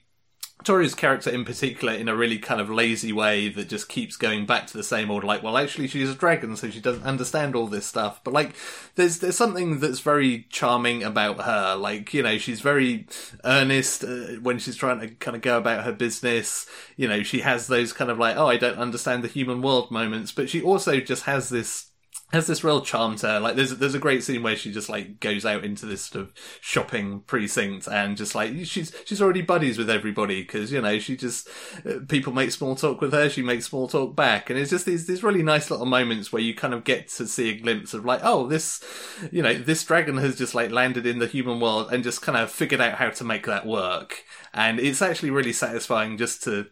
Toru's 0.65 0.95
character 0.95 1.31
in 1.31 1.45
particular 1.45 1.93
in 1.93 2.09
a 2.09 2.17
really 2.17 2.39
kind 2.39 2.61
of 2.61 2.71
lazy 2.71 3.12
way 3.12 3.49
that 3.51 3.69
just 3.69 3.89
keeps 3.89 4.17
going 4.17 4.47
back 4.47 4.67
to 4.67 4.77
the 4.77 4.83
same 4.83 5.11
old 5.11 5.25
like 5.25 5.43
well 5.43 5.57
actually 5.57 5.87
she's 5.89 6.11
a 6.11 6.15
dragon 6.15 6.57
so 6.57 6.71
she 6.71 6.81
doesn't 6.81 7.05
understand 7.05 7.55
all 7.55 7.67
this 7.67 7.87
stuff. 7.87 8.23
But 8.25 8.35
like 8.35 8.55
there's 8.95 9.19
there's 9.19 9.37
something 9.37 9.81
that's 9.81 10.01
very 10.01 10.47
charming 10.51 11.03
about 11.03 11.43
her. 11.43 11.77
Like 11.77 12.12
you 12.15 12.23
know 12.23 12.39
she's 12.39 12.61
very 12.61 13.07
earnest 13.45 14.05
uh, 14.05 14.39
when 14.43 14.59
she's 14.59 14.77
trying 14.77 15.01
to 15.01 15.09
kind 15.09 15.37
of 15.37 15.43
go 15.43 15.59
about 15.59 15.85
her 15.85 15.93
business. 15.93 16.67
You 16.97 17.09
know 17.09 17.23
she 17.23 17.41
has 17.41 17.67
those 17.67 17.93
kind 17.93 18.11
of 18.11 18.19
like 18.19 18.37
oh 18.37 18.49
I 18.49 18.57
don't 18.57 18.79
understand 18.79 19.23
the 19.23 19.29
human 19.29 19.62
world 19.62 19.91
moments. 19.91 20.33
But 20.33 20.51
she 20.51 20.62
also 20.62 21.01
just 21.01 21.25
has 21.25 21.49
this 21.49 21.91
has 22.35 22.47
this 22.47 22.64
real 22.64 22.80
charm 22.80 23.16
to 23.16 23.28
her. 23.28 23.41
Like 23.41 23.57
there's 23.57 23.76
there's 23.76 23.95
a 23.95 24.01
great 24.01 24.22
scene 24.22 24.43
where 24.43 24.57
she 24.57 24.72
just 24.72 24.89
like 24.89 25.20
goes 25.20 25.47
out 25.47 25.64
into 25.64 25.87
this 25.87 26.03
sort 26.03 26.24
of 26.24 26.32
shopping 26.61 27.20
precinct 27.20 27.89
and 27.89 28.16
just 28.16 28.35
like 28.35 28.53
she's 28.64 28.95
she's 29.05 29.22
already 29.22 29.41
buddies 29.41 29.78
with 29.78 29.89
everybody 29.89 30.43
because 30.43 30.72
you 30.72 30.80
know 30.80 30.99
she 30.99 31.16
just 31.16 31.49
uh, 31.87 32.01
people 32.09 32.32
make 32.32 32.51
small 32.51 32.74
talk 32.74 33.01
with 33.01 33.12
her, 33.12 33.30
she 33.30 33.43
makes 33.43 33.66
small 33.66 33.89
talk 33.89 34.14
back, 34.14 34.51
and 34.51 34.59
it's 34.59 34.70
just 34.70 34.85
these 34.85 35.07
these 35.07 35.22
really 35.22 35.43
nice 35.43 35.70
little 35.70 35.87
moments 35.87 36.32
where 36.32 36.43
you 36.43 36.55
kind 36.55 36.74
of 36.74 36.85
get 36.85 37.09
to 37.09 37.26
see 37.26 37.51
a 37.51 37.59
glimpse 37.59 37.95
of 37.95 38.05
like 38.05 38.20
oh 38.22 38.47
this 38.47 38.82
you 39.30 39.43
know 39.43 39.55
this 39.55 39.85
dragon 39.85 40.18
has 40.18 40.37
just 40.37 40.55
like 40.55 40.70
landed 40.70 41.07
in 41.07 41.20
the 41.20 41.26
human 41.26 41.61
world 41.61 41.93
and 41.93 42.05
just 42.05 42.20
kind 42.20 42.37
of 42.37 42.51
figured 42.51 42.80
out 42.80 42.95
how 42.95 43.11
to 43.11 43.24
make 43.24 43.47
that 43.47 43.64
work, 43.66 44.24
and 44.53 44.80
it's 44.80 45.01
actually 45.01 45.30
really 45.30 45.53
satisfying 45.53 46.18
just 46.18 46.43
to 46.43 46.66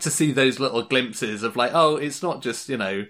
to 0.00 0.10
see 0.10 0.32
those 0.32 0.58
little 0.58 0.82
glimpses 0.82 1.42
of 1.42 1.54
like, 1.54 1.72
oh, 1.74 1.96
it's 1.96 2.22
not 2.22 2.40
just 2.40 2.70
you 2.70 2.78
know, 2.78 3.04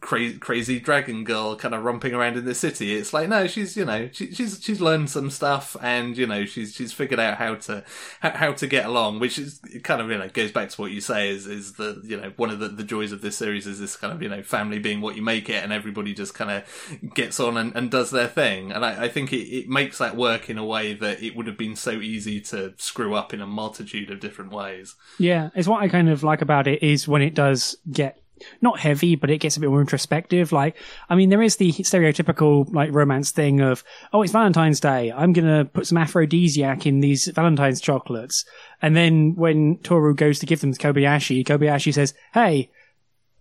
crazy 0.00 0.38
crazy 0.38 0.78
dragon 0.78 1.24
girl 1.24 1.56
kind 1.56 1.74
of 1.74 1.82
romping 1.82 2.14
around 2.14 2.36
in 2.36 2.44
the 2.44 2.54
city. 2.54 2.94
It's 2.94 3.12
like 3.12 3.28
no, 3.28 3.48
she's 3.48 3.76
you 3.76 3.84
know, 3.84 4.08
she, 4.12 4.32
she's 4.32 4.62
she's 4.62 4.80
learned 4.80 5.10
some 5.10 5.30
stuff, 5.30 5.76
and 5.82 6.16
you 6.16 6.26
know, 6.26 6.44
she's 6.44 6.74
she's 6.74 6.92
figured 6.92 7.18
out 7.18 7.38
how 7.38 7.56
to 7.56 7.82
how, 8.20 8.52
to 8.52 8.66
get 8.68 8.86
along, 8.86 9.18
which 9.18 9.36
is 9.36 9.60
kind 9.82 10.00
of 10.00 10.10
you 10.10 10.18
know 10.18 10.28
goes 10.28 10.52
back 10.52 10.68
to 10.68 10.80
what 10.80 10.92
you 10.92 11.00
say 11.00 11.28
is 11.28 11.48
is 11.48 11.72
the 11.72 12.00
you 12.04 12.16
know 12.16 12.32
one 12.36 12.50
of 12.50 12.60
the, 12.60 12.68
the 12.68 12.84
joys 12.84 13.10
of 13.10 13.20
this 13.20 13.36
series 13.36 13.66
is 13.66 13.80
this 13.80 13.96
kind 13.96 14.12
of 14.12 14.22
you 14.22 14.28
know 14.28 14.42
family 14.44 14.78
being 14.78 15.00
what 15.00 15.16
you 15.16 15.22
make 15.22 15.48
it, 15.48 15.64
and 15.64 15.72
everybody 15.72 16.14
just 16.14 16.34
kind 16.34 16.50
of 16.52 17.14
gets 17.14 17.40
on 17.40 17.56
and, 17.56 17.74
and 17.74 17.90
does 17.90 18.12
their 18.12 18.28
thing, 18.28 18.70
and 18.70 18.84
I, 18.84 19.04
I 19.04 19.08
think 19.08 19.32
it, 19.32 19.48
it 19.48 19.68
makes 19.68 19.98
that 19.98 20.16
work 20.16 20.48
in 20.48 20.56
a 20.56 20.64
way 20.64 20.94
that 20.94 21.20
it 21.20 21.34
would 21.34 21.48
have 21.48 21.58
been 21.58 21.74
so 21.74 21.92
easy 21.92 22.40
to 22.42 22.74
screw 22.76 23.16
up 23.16 23.34
in 23.34 23.40
a 23.40 23.46
multitude 23.46 24.10
of 24.12 24.20
different 24.20 24.52
ways. 24.52 24.94
Yeah, 25.18 25.50
it's 25.56 25.66
what 25.66 25.82
I 25.82 25.88
kind 25.88 26.08
of 26.08 26.11
like 26.20 26.42
about 26.42 26.66
it 26.66 26.82
is 26.82 27.08
when 27.08 27.22
it 27.22 27.34
does 27.34 27.76
get 27.90 28.22
not 28.60 28.78
heavy, 28.78 29.16
but 29.16 29.30
it 29.30 29.38
gets 29.38 29.56
a 29.56 29.60
bit 29.60 29.70
more 29.70 29.80
introspective. 29.80 30.52
Like, 30.52 30.76
I 31.08 31.14
mean, 31.14 31.30
there 31.30 31.42
is 31.42 31.56
the 31.56 31.72
stereotypical 31.72 32.72
like 32.72 32.92
romance 32.92 33.30
thing 33.30 33.60
of, 33.60 33.84
oh, 34.12 34.22
it's 34.22 34.32
Valentine's 34.32 34.80
Day. 34.80 35.12
I'm 35.12 35.32
gonna 35.32 35.64
put 35.64 35.86
some 35.86 35.98
aphrodisiac 35.98 36.86
in 36.86 37.00
these 37.00 37.28
Valentine's 37.28 37.80
chocolates, 37.80 38.44
and 38.80 38.96
then 38.96 39.34
when 39.36 39.78
Toru 39.78 40.14
goes 40.14 40.38
to 40.40 40.46
give 40.46 40.60
them 40.60 40.72
to 40.72 40.78
Kobayashi, 40.78 41.44
Kobayashi 41.44 41.92
says, 41.92 42.14
"Hey, 42.34 42.70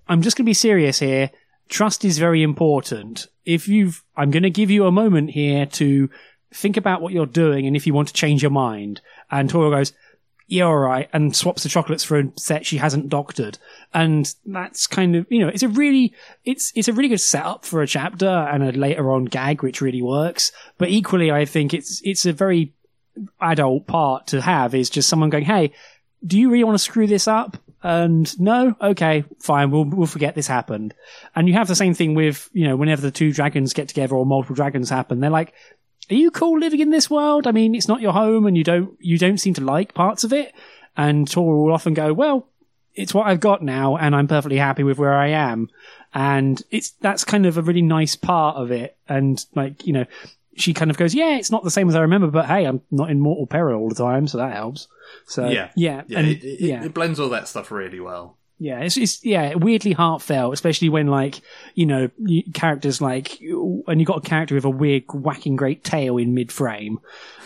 I'm 0.07 0.21
just 0.21 0.37
gonna 0.37 0.45
be 0.45 0.53
serious 0.53 0.99
here. 0.99 1.31
Trust 1.69 2.03
is 2.03 2.17
very 2.17 2.43
important. 2.43 3.27
If 3.45 3.67
you've, 3.67 4.03
I'm 4.15 4.31
gonna 4.31 4.49
give 4.49 4.69
you 4.69 4.85
a 4.85 4.91
moment 4.91 5.31
here 5.31 5.65
to 5.65 6.09
think 6.53 6.75
about 6.75 7.01
what 7.01 7.13
you're 7.13 7.25
doing, 7.25 7.65
and 7.65 7.75
if 7.75 7.87
you 7.87 7.93
want 7.93 8.09
to 8.09 8.13
change 8.13 8.41
your 8.41 8.51
mind." 8.51 9.01
And 9.29 9.49
Toru 9.49 9.71
goes, 9.71 9.93
yeah, 10.51 10.65
all 10.65 10.77
right, 10.77 11.09
and 11.13 11.33
swaps 11.33 11.63
the 11.63 11.69
chocolates 11.69 12.03
for 12.03 12.19
a 12.19 12.23
set 12.35 12.65
she 12.65 12.75
hasn't 12.75 13.07
doctored. 13.07 13.57
And 13.93 14.29
that's 14.45 14.85
kind 14.85 15.15
of, 15.15 15.25
you 15.29 15.39
know, 15.39 15.47
it's 15.47 15.63
a 15.63 15.69
really, 15.69 16.13
it's, 16.43 16.73
it's 16.75 16.89
a 16.89 16.93
really 16.93 17.07
good 17.07 17.21
setup 17.21 17.63
for 17.63 17.81
a 17.81 17.87
chapter 17.87 18.27
and 18.27 18.61
a 18.61 18.73
later 18.73 19.13
on 19.13 19.23
gag, 19.23 19.63
which 19.63 19.79
really 19.79 20.01
works. 20.01 20.51
But 20.77 20.89
equally, 20.89 21.31
I 21.31 21.45
think 21.45 21.73
it's, 21.73 22.01
it's 22.03 22.25
a 22.25 22.33
very 22.33 22.73
adult 23.39 23.87
part 23.87 24.27
to 24.27 24.41
have 24.41 24.75
is 24.75 24.89
just 24.89 25.07
someone 25.07 25.29
going, 25.29 25.45
Hey, 25.45 25.71
do 26.27 26.37
you 26.37 26.51
really 26.51 26.65
want 26.65 26.75
to 26.75 26.83
screw 26.83 27.07
this 27.07 27.29
up? 27.29 27.55
And 27.81 28.37
no, 28.37 28.75
okay, 28.81 29.23
fine, 29.39 29.71
we'll 29.71 29.85
we'll 29.85 30.05
forget 30.05 30.35
this 30.35 30.47
happened. 30.47 30.93
And 31.33 31.47
you 31.47 31.55
have 31.55 31.67
the 31.67 31.75
same 31.75 31.95
thing 31.95 32.13
with 32.13 32.47
you 32.53 32.67
know 32.67 32.75
whenever 32.75 33.01
the 33.01 33.09
two 33.09 33.33
dragons 33.33 33.73
get 33.73 33.87
together 33.87 34.15
or 34.15 34.25
multiple 34.25 34.55
dragons 34.55 34.89
happen, 34.89 35.19
they're 35.19 35.31
like, 35.31 35.53
"Are 36.11 36.15
you 36.15 36.31
cool 36.31 36.59
living 36.59 36.79
in 36.79 36.89
this 36.89 37.09
world? 37.09 37.47
I 37.47 37.51
mean, 37.51 37.73
it's 37.75 37.87
not 37.87 38.01
your 38.01 38.13
home, 38.13 38.45
and 38.45 38.57
you 38.57 38.63
don't 38.63 38.95
you 38.99 39.17
don't 39.17 39.37
seem 39.39 39.53
to 39.55 39.61
like 39.63 39.93
parts 39.93 40.23
of 40.23 40.33
it." 40.33 40.53
And 40.97 41.27
Toru 41.27 41.63
will 41.63 41.73
often 41.73 41.93
go, 41.93 42.13
"Well, 42.13 42.47
it's 42.93 43.13
what 43.13 43.27
I've 43.27 43.39
got 43.39 43.61
now, 43.61 43.97
and 43.97 44.15
I'm 44.15 44.27
perfectly 44.27 44.57
happy 44.57 44.83
with 44.83 44.97
where 44.97 45.13
I 45.13 45.27
am." 45.27 45.69
And 46.13 46.61
it's 46.71 46.91
that's 47.01 47.23
kind 47.23 47.45
of 47.45 47.57
a 47.57 47.61
really 47.61 47.81
nice 47.81 48.15
part 48.15 48.57
of 48.57 48.71
it. 48.71 48.97
And 49.07 49.43
like 49.55 49.87
you 49.87 49.93
know, 49.93 50.05
she 50.55 50.73
kind 50.73 50.91
of 50.91 50.97
goes, 50.97 51.15
"Yeah, 51.15 51.37
it's 51.37 51.51
not 51.51 51.63
the 51.63 51.71
same 51.71 51.87
as 51.87 51.95
I 51.95 52.01
remember, 52.01 52.27
but 52.27 52.45
hey, 52.47 52.65
I'm 52.65 52.81
not 52.91 53.09
in 53.09 53.19
mortal 53.19 53.47
peril 53.47 53.79
all 53.79 53.89
the 53.89 53.95
time, 53.95 54.27
so 54.27 54.37
that 54.37 54.53
helps." 54.53 54.87
So 55.25 55.47
Yeah. 55.49 55.69
yeah, 55.75 56.03
Yeah, 56.07 56.19
and, 56.19 56.27
it, 56.27 56.43
it, 56.43 56.59
yeah. 56.61 56.83
it 56.83 56.93
blends 56.93 57.19
all 57.19 57.29
that 57.29 57.47
stuff 57.47 57.71
really 57.71 57.99
well. 57.99 58.37
Yeah, 58.61 58.81
it's, 58.81 58.95
it's 58.95 59.25
yeah 59.25 59.55
weirdly 59.55 59.91
heartfelt, 59.91 60.53
especially 60.53 60.89
when 60.89 61.07
like 61.07 61.41
you 61.73 61.87
know 61.87 62.11
characters 62.53 63.01
like 63.01 63.41
and 63.41 63.99
you 63.99 64.05
got 64.05 64.19
a 64.19 64.29
character 64.29 64.53
with 64.53 64.65
a 64.65 64.69
weird 64.69 65.05
whacking 65.11 65.55
great 65.55 65.83
tail 65.83 66.17
in 66.17 66.35
mid 66.35 66.51
frame, 66.51 66.99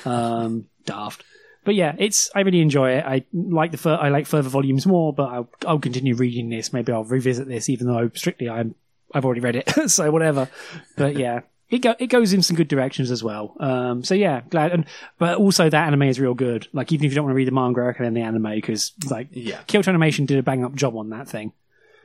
um, 0.04 0.66
daft. 0.86 1.24
But 1.64 1.76
yeah, 1.76 1.96
it's 1.98 2.30
I 2.36 2.42
really 2.42 2.60
enjoy 2.60 2.98
it. 2.98 3.06
I 3.06 3.24
like 3.32 3.72
the 3.72 3.92
I 3.92 4.10
like 4.10 4.28
further 4.28 4.50
volumes 4.50 4.86
more, 4.86 5.14
but 5.14 5.30
I'll, 5.32 5.50
I'll 5.66 5.80
continue 5.80 6.16
reading 6.16 6.50
this. 6.50 6.74
Maybe 6.74 6.92
I'll 6.92 7.06
revisit 7.06 7.48
this, 7.48 7.70
even 7.70 7.88
though 7.88 8.12
strictly 8.14 8.50
I'm 8.50 8.76
I've 9.14 9.24
already 9.24 9.40
read 9.40 9.56
it, 9.56 9.72
so 9.90 10.12
whatever. 10.12 10.50
But 10.98 11.16
yeah. 11.16 11.44
It, 11.70 11.80
go, 11.80 11.96
it 11.98 12.08
goes 12.08 12.32
in 12.32 12.42
some 12.44 12.56
good 12.56 12.68
directions 12.68 13.10
as 13.10 13.24
well. 13.24 13.56
Um, 13.60 14.04
so 14.04 14.14
yeah, 14.14 14.42
glad. 14.50 14.72
And 14.72 14.86
but 15.18 15.38
also 15.38 15.68
that 15.70 15.88
anime 15.88 16.04
is 16.04 16.20
real 16.20 16.36
good. 16.36 16.68
Like 16.74 16.92
even 16.92 17.06
if 17.06 17.12
you 17.12 17.16
don't 17.16 17.26
want 17.26 17.34
to 17.34 17.38
read 17.38 17.48
the 17.48 17.52
manga, 17.52 17.82
I 17.82 17.86
recommend 17.86 18.16
the 18.16 18.22
anime 18.22 18.52
because 18.52 18.94
like 19.10 19.30
Yeah. 19.32 19.62
Kyoto 19.68 19.90
Animation 19.90 20.26
did 20.26 20.38
a 20.38 20.44
bang 20.44 20.64
up 20.64 20.76
job 20.76 20.96
on 20.96 21.10
that 21.10 21.28
thing. 21.28 21.54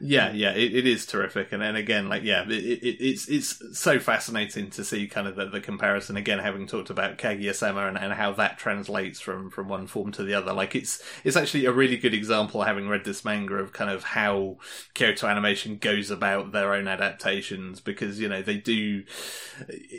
Yeah, 0.02 0.32
yeah, 0.32 0.52
it, 0.52 0.74
it 0.74 0.86
is 0.86 1.04
terrific, 1.04 1.52
and 1.52 1.60
then 1.60 1.76
again, 1.76 2.08
like, 2.08 2.22
yeah, 2.22 2.44
it, 2.48 2.52
it, 2.52 3.04
it's 3.04 3.28
it's 3.28 3.78
so 3.78 3.98
fascinating 3.98 4.70
to 4.70 4.82
see 4.82 5.06
kind 5.06 5.28
of 5.28 5.36
the, 5.36 5.44
the 5.44 5.60
comparison 5.60 6.16
again, 6.16 6.38
having 6.38 6.66
talked 6.66 6.88
about 6.88 7.18
Kaguya-sama 7.18 7.86
and, 7.86 7.98
and 7.98 8.14
how 8.14 8.32
that 8.32 8.56
translates 8.56 9.20
from 9.20 9.50
from 9.50 9.68
one 9.68 9.86
form 9.86 10.10
to 10.12 10.22
the 10.24 10.32
other. 10.32 10.54
Like, 10.54 10.74
it's 10.74 11.02
it's 11.22 11.36
actually 11.36 11.66
a 11.66 11.72
really 11.72 11.98
good 11.98 12.14
example, 12.14 12.62
having 12.62 12.88
read 12.88 13.04
this 13.04 13.26
manga, 13.26 13.56
of 13.56 13.74
kind 13.74 13.90
of 13.90 14.02
how 14.04 14.56
Kyoto 14.94 15.26
Animation 15.26 15.76
goes 15.76 16.10
about 16.10 16.52
their 16.52 16.72
own 16.72 16.88
adaptations, 16.88 17.80
because 17.80 18.18
you 18.18 18.28
know 18.30 18.40
they 18.40 18.56
do, 18.56 19.04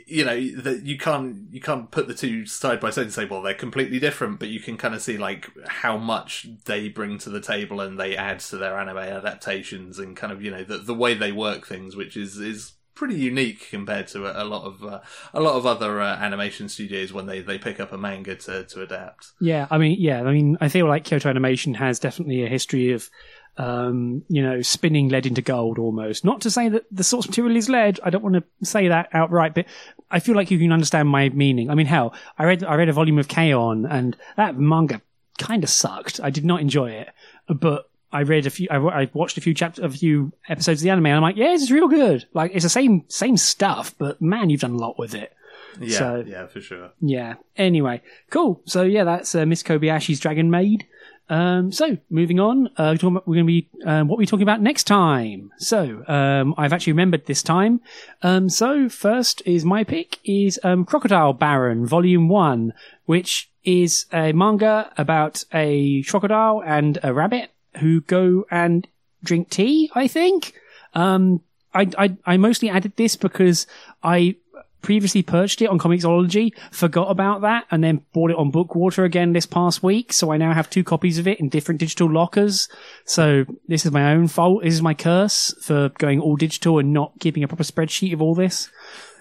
you 0.08 0.26
know, 0.26 0.62
that 0.62 0.82
you 0.84 0.98
can't 0.98 1.48
you 1.52 1.62
can't 1.62 1.92
put 1.92 2.08
the 2.08 2.14
two 2.16 2.46
side 2.48 2.80
by 2.80 2.90
side 2.90 3.04
and 3.04 3.14
say, 3.14 3.26
well, 3.26 3.42
they're 3.44 3.54
completely 3.54 4.00
different, 4.00 4.40
but 4.40 4.50
you 4.50 4.60
can 4.60 4.78
kind 4.78 4.96
of 4.96 5.02
see 5.04 5.18
like 5.20 5.50
how 5.68 5.98
much 5.98 6.48
they 6.66 6.90
bring 6.90 7.18
to 7.20 7.30
the 7.30 7.42
table 7.42 7.80
and 7.82 8.00
they 8.00 8.16
add 8.18 8.40
to 8.40 8.58
their 8.58 8.80
anime 8.80 8.98
adaptations 8.98 9.91
and 10.00 10.16
kind 10.16 10.34
of 10.34 10.42
you 10.42 10.52
know 10.52 10.64
the 10.64 10.78
the 10.78 10.94
way 10.94 11.14
they 11.14 11.32
work 11.32 11.68
things, 11.68 11.96
which 11.96 12.16
is 12.18 12.38
is 12.38 12.74
pretty 13.02 13.16
unique 13.16 13.68
compared 13.70 14.08
to 14.08 14.26
a, 14.26 14.44
a 14.44 14.46
lot 14.46 14.64
of 14.64 14.84
uh, 14.84 15.00
a 15.34 15.42
lot 15.42 15.56
of 15.56 15.66
other 15.66 16.02
uh, 16.02 16.16
animation 16.18 16.70
studios 16.70 17.12
when 17.12 17.26
they, 17.26 17.42
they 17.42 17.58
pick 17.58 17.80
up 17.80 17.92
a 17.92 17.98
manga 17.98 18.36
to, 18.36 18.64
to 18.66 18.82
adapt. 18.82 19.32
Yeah, 19.40 19.68
I 19.72 19.78
mean, 19.78 19.98
yeah, 20.00 20.22
I 20.22 20.32
mean, 20.32 20.58
I 20.62 20.70
feel 20.70 20.88
like 20.88 21.04
Kyoto 21.04 21.30
Animation 21.30 21.74
has 21.76 22.00
definitely 22.00 22.44
a 22.44 22.48
history 22.48 22.92
of, 22.94 23.10
um, 23.58 24.24
you 24.28 24.44
know, 24.44 24.62
spinning 24.62 25.10
lead 25.10 25.26
into 25.26 25.42
gold 25.42 25.80
almost. 25.80 26.24
Not 26.24 26.42
to 26.42 26.52
say 26.52 26.70
that 26.70 26.84
the 26.92 27.04
source 27.04 27.28
material 27.28 27.58
is 27.58 27.70
lead. 27.70 28.00
I 28.04 28.12
don't 28.12 28.24
want 28.24 28.36
to 28.36 28.66
say 28.66 28.88
that 28.90 29.10
outright, 29.14 29.56
but 29.56 29.66
I 30.10 30.20
feel 30.20 30.36
like 30.36 30.52
you 30.52 30.60
can 30.60 30.72
understand 30.72 31.10
my 31.10 31.30
meaning. 31.30 31.70
I 31.70 31.76
mean, 31.76 31.88
hell, 31.88 32.14
I 32.38 32.46
read 32.46 32.64
I 32.64 32.76
read 32.76 32.90
a 32.90 32.94
volume 32.94 33.18
of 33.18 33.28
K-On! 33.28 33.86
and 33.86 34.16
that 34.38 34.58
manga 34.58 35.02
kind 35.40 35.64
of 35.64 35.70
sucked. 35.70 36.20
I 36.22 36.30
did 36.30 36.46
not 36.46 36.62
enjoy 36.62 36.92
it, 36.92 37.10
but. 37.48 37.88
I 38.12 38.22
read 38.24 38.46
a 38.46 38.50
few. 38.50 38.68
I, 38.70 38.78
I 39.04 39.10
watched 39.14 39.38
a 39.38 39.42
few 39.42 39.54
chapters, 39.54 39.84
a 39.84 39.90
few 39.90 40.32
episodes 40.50 40.82
of 40.82 40.84
the 40.84 40.90
anime, 40.90 41.06
and 41.08 41.16
I'm 41.16 41.22
like, 41.22 41.38
yeah, 41.38 41.52
this 41.52 41.64
is 41.64 41.72
real 41.72 41.88
good. 41.88 42.26
Like, 42.34 42.52
it's 42.54 42.64
the 42.64 42.70
same 42.70 43.06
same 43.08 43.38
stuff, 43.38 43.96
but 43.98 44.22
man, 44.22 44.50
you've 44.50 44.62
done 44.62 44.72
a 44.74 44.78
lot 44.78 44.98
with 45.00 45.14
it. 45.14 45.34
Yeah, 45.80 45.98
So- 45.98 46.24
yeah, 46.28 46.48
for 46.48 46.60
sure. 46.62 46.92
Yeah. 47.00 47.36
Anyway, 47.56 48.02
cool. 48.30 48.62
So 48.66 48.84
yeah, 48.84 49.04
that's 49.06 49.34
uh, 49.36 49.46
Miss 49.46 49.64
Kobayashi's 49.64 50.20
Dragon 50.20 50.52
Maid. 50.52 50.86
Um, 51.30 51.72
so 51.72 51.98
moving 52.10 52.42
on, 52.42 52.68
uh, 52.76 52.98
we're, 53.02 53.22
going 53.22 53.38
to 53.38 53.44
be 53.46 53.70
um, 53.86 54.10
what 54.10 54.18
we're 54.18 54.26
talking 54.26 54.44
about 54.44 54.60
next 54.60 54.84
time. 54.84 55.50
So 55.60 56.04
um, 56.10 56.54
I've 56.58 56.74
actually 56.74 56.92
remembered 56.92 57.26
this 57.26 57.42
time. 57.42 57.80
Um, 58.22 58.50
so 58.50 58.90
first 58.90 59.42
is 59.46 59.64
my 59.64 59.86
pick 59.86 60.18
is 60.26 60.60
um, 60.62 60.84
Crocodile 60.84 61.32
Baron 61.32 61.86
Volume 61.86 62.28
One, 62.28 62.74
which 63.06 63.50
is 63.64 64.08
a 64.12 64.34
manga 64.34 64.92
about 64.98 65.46
a 65.54 66.04
crocodile 66.04 66.62
and 66.66 67.00
a 67.02 67.14
rabbit 67.14 67.52
who 67.78 68.02
go 68.02 68.46
and 68.52 68.88
drink 69.24 69.50
tea. 69.50 69.92
I 69.96 70.08
think. 70.08 70.54
Um, 70.94 71.42
I, 71.74 71.88
I 71.98 72.18
I 72.26 72.38
mostly 72.38 72.70
added 72.70 72.94
this 72.98 73.16
because 73.16 73.66
I 74.04 74.36
previously 74.82 75.22
purchased 75.22 75.62
it 75.62 75.68
on 75.68 75.80
Comixology, 75.80 76.52
forgot 76.72 77.10
about 77.10 77.42
that, 77.42 77.66
and 77.72 77.84
then 77.84 78.04
bought 78.14 78.32
it 78.32 78.38
on 78.38 78.52
BookWalker 78.52 79.06
again 79.06 79.34
this 79.34 79.46
past 79.46 79.84
week. 79.84 80.12
So 80.12 80.32
I 80.32 80.38
now 80.38 80.54
have 80.54 80.70
two 80.70 80.84
copies 80.84 81.20
of 81.20 81.28
it 81.28 81.40
in 81.40 81.50
different 81.50 81.80
digital 81.80 82.12
lockers. 82.12 82.68
So 83.06 83.46
this 83.68 83.86
is 83.86 83.92
my 83.92 84.12
own 84.12 84.28
fault. 84.28 84.64
This 84.64 84.74
is 84.74 84.82
my 84.82 84.94
curse 84.94 85.54
for 85.62 85.90
going 85.98 86.20
all 86.20 86.36
digital 86.36 86.80
and 86.80 86.94
not 86.94 87.14
keeping 87.20 87.44
a 87.44 87.48
proper 87.48 87.64
spreadsheet 87.64 88.14
of 88.14 88.22
all 88.22 88.36
this. 88.36 88.70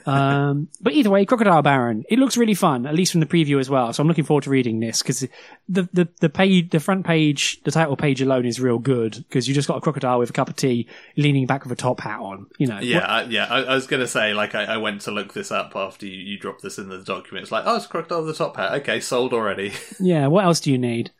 Um, 0.06 0.68
but 0.80 0.92
either 0.92 1.10
way, 1.10 1.24
Crocodile 1.24 1.62
Baron. 1.62 2.04
It 2.08 2.18
looks 2.18 2.36
really 2.36 2.54
fun, 2.54 2.86
at 2.86 2.94
least 2.94 3.12
from 3.12 3.20
the 3.20 3.26
preview 3.26 3.58
as 3.60 3.68
well. 3.68 3.92
So 3.92 4.00
I'm 4.00 4.08
looking 4.08 4.24
forward 4.24 4.44
to 4.44 4.50
reading 4.50 4.80
this 4.80 5.02
because 5.02 5.20
the, 5.68 5.88
the, 5.92 6.08
the 6.20 6.28
page, 6.28 6.70
the 6.70 6.80
front 6.80 7.06
page, 7.06 7.60
the 7.64 7.70
title 7.70 7.96
page 7.96 8.20
alone 8.22 8.46
is 8.46 8.60
real 8.60 8.78
good 8.78 9.16
because 9.28 9.48
you 9.48 9.54
just 9.54 9.68
got 9.68 9.76
a 9.76 9.80
crocodile 9.80 10.18
with 10.18 10.30
a 10.30 10.32
cup 10.32 10.48
of 10.48 10.56
tea 10.56 10.86
leaning 11.16 11.46
back 11.46 11.64
with 11.64 11.72
a 11.72 11.76
top 11.76 12.00
hat 12.00 12.20
on, 12.20 12.46
you 12.58 12.66
know. 12.66 12.80
Yeah, 12.80 13.00
I, 13.00 13.22
yeah. 13.24 13.46
I, 13.46 13.62
I 13.62 13.74
was 13.74 13.86
gonna 13.86 14.06
say, 14.06 14.32
like, 14.34 14.54
I, 14.54 14.64
I 14.64 14.76
went 14.78 15.02
to 15.02 15.10
look 15.10 15.34
this 15.34 15.50
up 15.50 15.76
after 15.76 16.06
you, 16.06 16.18
you 16.18 16.38
dropped 16.38 16.62
this 16.62 16.78
in 16.78 16.88
the 16.88 17.02
document. 17.02 17.42
It's 17.42 17.52
like, 17.52 17.64
oh, 17.66 17.76
it's 17.76 17.86
crocodile 17.86 18.24
with 18.24 18.36
the 18.36 18.44
top 18.44 18.56
hat. 18.56 18.72
Okay, 18.80 19.00
sold 19.00 19.32
already. 19.32 19.72
Yeah, 19.98 20.28
what 20.28 20.44
else 20.44 20.60
do 20.60 20.70
you 20.70 20.78
need? 20.78 21.10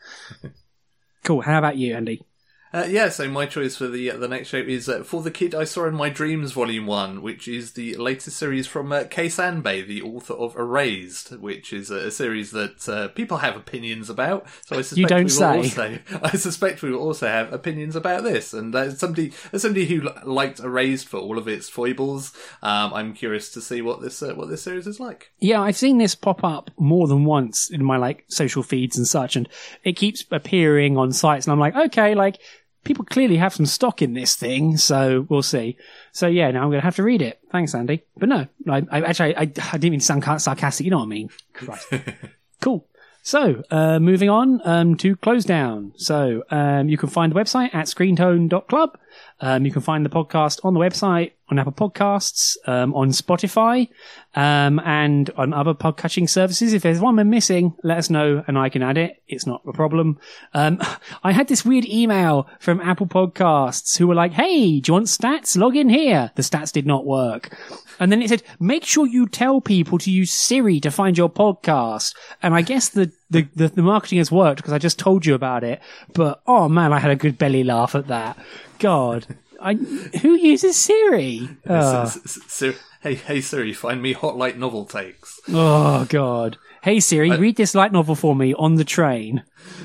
cool. 1.23 1.43
How 1.43 1.59
about 1.59 1.77
you, 1.77 1.95
Andy? 1.95 2.25
Uh, 2.73 2.87
yeah, 2.89 3.09
so 3.09 3.29
my 3.29 3.47
choice 3.47 3.77
for 3.77 3.89
the 3.89 4.13
uh, 4.13 4.17
the 4.17 4.29
next 4.29 4.49
show 4.49 4.59
is 4.59 4.89
uh, 4.89 5.03
For 5.03 5.23
the 5.23 5.31
Kid 5.33 5.57
I 5.57 5.65
Saw 5.65 5.87
in 5.87 5.95
My 5.95 6.09
Dreams, 6.09 6.53
Volume 6.53 6.87
1, 6.87 7.21
which 7.21 7.49
is 7.49 7.73
the 7.73 7.97
latest 7.97 8.37
series 8.37 8.69
from 8.69 8.93
uh, 8.93 9.05
Kei 9.11 9.27
Sanbe, 9.27 9.85
the 9.85 10.03
author 10.03 10.35
of 10.35 10.55
Erased, 10.55 11.33
which 11.41 11.73
is 11.73 11.91
a, 11.91 12.07
a 12.07 12.11
series 12.13 12.53
that 12.53 12.89
uh, 12.89 13.09
people 13.09 13.39
have 13.39 13.57
opinions 13.57 14.09
about. 14.09 14.47
So 14.67 14.79
I 14.79 14.83
suspect 14.83 15.09
don't 15.09 15.19
we 15.19 15.25
will 15.25 15.31
say. 15.31 15.57
also 15.57 15.99
I 16.23 16.37
suspect 16.37 16.83
we 16.83 16.93
will 16.93 17.01
also 17.01 17.27
have 17.27 17.53
opinions 17.53 17.97
about 17.97 18.23
this. 18.23 18.55
And 18.55 18.73
as 18.77 19.01
somebody 19.01 19.33
as 19.53 19.63
somebody 19.63 19.87
who 19.87 20.03
li- 20.03 20.13
liked 20.25 20.61
Erased 20.61 21.09
for 21.09 21.19
all 21.19 21.39
of 21.39 21.49
its 21.49 21.69
foibles, 21.69 22.33
um, 22.63 22.95
I'm 22.95 23.15
curious 23.15 23.51
to 23.53 23.61
see 23.61 23.83
what 23.83 24.01
this 24.01 24.23
uh, 24.23 24.35
what 24.35 24.49
this 24.49 24.63
series 24.63 24.87
is 24.87 25.01
like. 25.01 25.33
Yeah, 25.41 25.61
I've 25.61 25.77
seen 25.77 25.99
this 25.99 26.15
pop 26.15 26.45
up 26.45 26.71
more 26.79 27.09
than 27.09 27.25
once 27.25 27.69
in 27.69 27.85
my 27.85 27.97
like 27.97 28.27
social 28.29 28.63
feeds 28.63 28.97
and 28.97 29.09
such, 29.09 29.35
and 29.35 29.49
it 29.83 29.95
keeps 29.95 30.25
appearing 30.31 30.97
on 30.97 31.13
sites, 31.13 31.47
and 31.47 31.53
I'm 31.53 31.59
like, 31.59 31.75
okay, 31.75 32.15
like 32.15 32.39
people 32.85 33.05
clearly 33.05 33.37
have 33.37 33.55
some 33.55 33.67
stock 33.67 34.03
in 34.03 34.15
this 34.15 34.37
thing, 34.37 34.77
so 34.77 35.27
we'll 35.29 35.43
see. 35.43 35.77
So 36.13 36.27
yeah, 36.27 36.51
now 36.51 36.63
I'm 36.63 36.71
gonna 36.71 36.81
have 36.81 36.97
to 36.97 37.03
read 37.03 37.23
it. 37.23 37.41
Thanks, 37.51 37.75
Andy. 37.75 38.05
But 38.17 38.29
no, 38.29 38.47
I, 38.69 38.83
I 38.91 39.01
actually 39.03 39.37
I, 39.37 39.43
I 39.43 39.45
didn't 39.47 39.91
mean 39.91 40.01
to 40.01 40.07
sound 40.07 40.25
sarcastic. 40.41 40.85
You 40.85 40.91
know 40.91 40.99
what 40.99 41.05
I 41.05 41.09
mean? 41.09 41.31
Cool. 42.61 42.87
So, 43.23 43.63
uh, 43.71 43.99
moving 43.99 44.31
on 44.31 44.61
um, 44.65 44.97
to 44.97 45.17
close 45.17 45.45
down. 45.45 45.93
So, 45.97 46.43
um, 46.51 46.89
you 46.89 46.97
can 46.97 47.09
find 47.09 47.33
the 47.33 47.37
website 47.39 47.75
at 47.75 47.87
screentone.club. 47.87 48.99
Um, 49.41 49.65
you 49.65 49.73
can 49.73 49.83
find 49.83 50.05
the 50.05 50.11
podcast 50.11 50.65
on 50.65 50.75
the 50.75 50.81
website, 50.81 51.33
on 51.49 51.59
Apple 51.59 51.73
Podcasts, 51.73 52.57
um, 52.67 52.95
on 52.95 53.09
Spotify, 53.09 53.89
um, 54.35 54.79
and 54.81 55.31
on 55.31 55.53
other 55.53 55.75
podcatching 55.75 56.29
services. 56.29 56.73
If 56.73 56.83
there's 56.83 57.01
one 57.01 57.17
we're 57.17 57.25
missing, 57.25 57.75
let 57.83 57.99
us 57.99 58.11
know 58.11 58.45
and 58.47 58.59
I 58.59 58.69
can 58.69 58.83
add 58.83 58.99
it. 58.99 59.23
It's 59.27 59.47
not 59.47 59.63
a 59.67 59.73
problem. 59.73 60.19
Um, 60.55 60.81
I 61.25 61.33
had 61.33 61.49
this 61.49 61.65
weird 61.65 61.87
email 61.87 62.49
from 62.61 62.81
Apple 62.81 63.07
Podcasts 63.07 63.97
who 63.97 64.07
were 64.07 64.15
like, 64.15 64.33
Hey, 64.33 64.81
do 64.81 64.91
you 64.91 64.95
want 64.95 65.07
stats? 65.07 65.57
Log 65.57 65.77
in 65.77 65.89
here. 65.89 66.31
The 66.37 66.43
stats 66.43 66.73
did 66.73 66.87
not 66.87 67.07
work. 67.07 67.57
And 68.01 68.11
then 68.11 68.23
it 68.23 68.31
said, 68.31 68.43
make 68.59 68.85
sure 68.85 69.07
you 69.07 69.29
tell 69.29 69.61
people 69.61 69.99
to 69.99 70.11
use 70.11 70.33
Siri 70.33 70.81
to 70.81 70.91
find 70.91 71.19
your 71.19 71.29
podcast. 71.29 72.17
And 72.43 72.55
I 72.55 72.63
guess 72.63 72.89
the, 72.89 73.13
the, 73.29 73.47
the, 73.55 73.69
the 73.69 73.83
marketing 73.83 74.19
has 74.19 74.33
worked 74.33 74.57
because 74.57 74.73
I 74.73 74.79
just 74.79 74.99
told 74.99 75.27
you 75.27 75.35
about 75.35 75.65
it. 75.65 75.81
But 76.15 76.41
oh 76.47 76.69
man, 76.69 76.95
I 76.95 76.99
had 76.99 77.11
a 77.11 77.17
good 77.17 77.37
belly 77.37 77.63
laugh 77.63 77.95
at 77.95 78.09
that. 78.09 78.39
God. 78.81 79.27
I, 79.61 79.75
who 79.75 80.35
uses 80.35 80.77
Siri? 80.77 81.49
Ah. 81.69 82.03
S- 82.03 82.17
s- 82.25 82.39
Siri, 82.49 82.75
hey, 83.03 83.15
hey 83.15 83.41
Siri, 83.41 83.73
find 83.73 84.01
me 84.03 84.13
hot 84.15 84.37
light 84.37 84.59
novel 84.59 84.87
takes. 84.87 85.39
Oh 85.49 86.07
God! 86.09 86.57
Hey 86.83 86.99
Siri, 86.99 87.31
read 87.37 87.57
this 87.57 87.75
light 87.75 87.93
novel 87.93 88.15
for 88.15 88.35
me 88.35 88.55
on 88.55 88.77
the 88.77 88.85
train. 88.85 89.45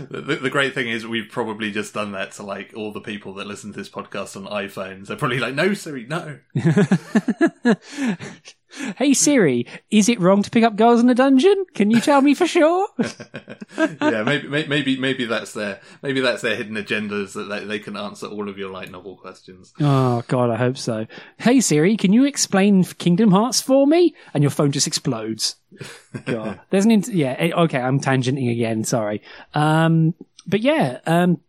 The, 0.10 0.22
the, 0.22 0.36
the 0.38 0.50
great 0.50 0.74
thing 0.74 0.88
is 0.90 1.06
we've 1.06 1.30
probably 1.30 1.72
just 1.72 1.94
done 1.94 2.14
that 2.14 2.32
to 2.34 2.44
like 2.44 2.72
all 2.76 2.94
the 2.94 3.02
people 3.02 3.34
that 3.36 3.48
listen 3.48 3.74
to 3.74 3.78
this 3.78 3.90
podcast 3.90 4.38
on 4.38 4.46
iPhones. 4.46 5.08
They're 5.08 5.18
probably 5.18 5.40
like, 5.40 5.56
no, 5.56 5.74
Siri, 5.74 6.06
no. 6.08 6.40
Hey 8.98 9.14
Siri, 9.14 9.66
is 9.90 10.10
it 10.10 10.20
wrong 10.20 10.44
to 10.44 10.50
pick 10.50 10.64
up 10.64 10.76
girls 10.76 11.00
in 11.02 11.10
a 11.10 11.16
dungeon? 11.16 11.66
Can 11.74 11.92
you 11.92 12.02
tell 12.02 12.22
me 12.22 12.34
for 12.34 12.46
sure? 12.48 12.88
yeah, 13.78 14.24
maybe, 14.24 14.48
may- 14.48 14.68
maybe, 14.68 14.98
maybe 14.98 15.26
that's 15.26 15.54
their, 15.54 15.80
maybe 16.02 16.20
that's 16.22 16.42
their 16.42 16.56
hidden 16.56 16.76
agendas 16.76 17.34
that 17.34 17.44
they, 17.50 17.64
they 17.66 17.80
can 17.80 17.96
answer 17.96 18.28
all 18.28 18.50
of 18.50 18.58
your 18.58 18.70
light 18.72 18.92
novel 18.92 19.16
questions. 19.18 19.74
oh 19.80 20.24
God, 20.28 20.50
I 20.50 20.58
hope 20.58 20.78
so. 20.78 21.06
Hey 21.38 21.60
Siri, 21.62 21.98
can 21.98 22.14
you 22.14 22.26
explain 22.26 22.84
Kingdom 22.84 23.32
Hearts 23.32 23.62
for 23.62 23.88
me? 23.88 24.14
And 24.34 24.44
your 24.44 24.52
phone 24.52 24.72
just 24.72 24.88
explodes. 24.88 25.56
God, 26.26 26.60
there's 26.70 26.86
an 26.86 26.92
int- 26.92 27.08
yeah. 27.14 27.36
eh, 27.38 27.52
Okay, 27.54 27.80
I'm 27.80 28.00
tangenting 28.00 28.52
again. 28.52 28.84
Sorry. 28.84 29.22
Um, 29.54 30.14
but 30.48 30.62
yeah, 30.62 31.00
um, 31.08 31.42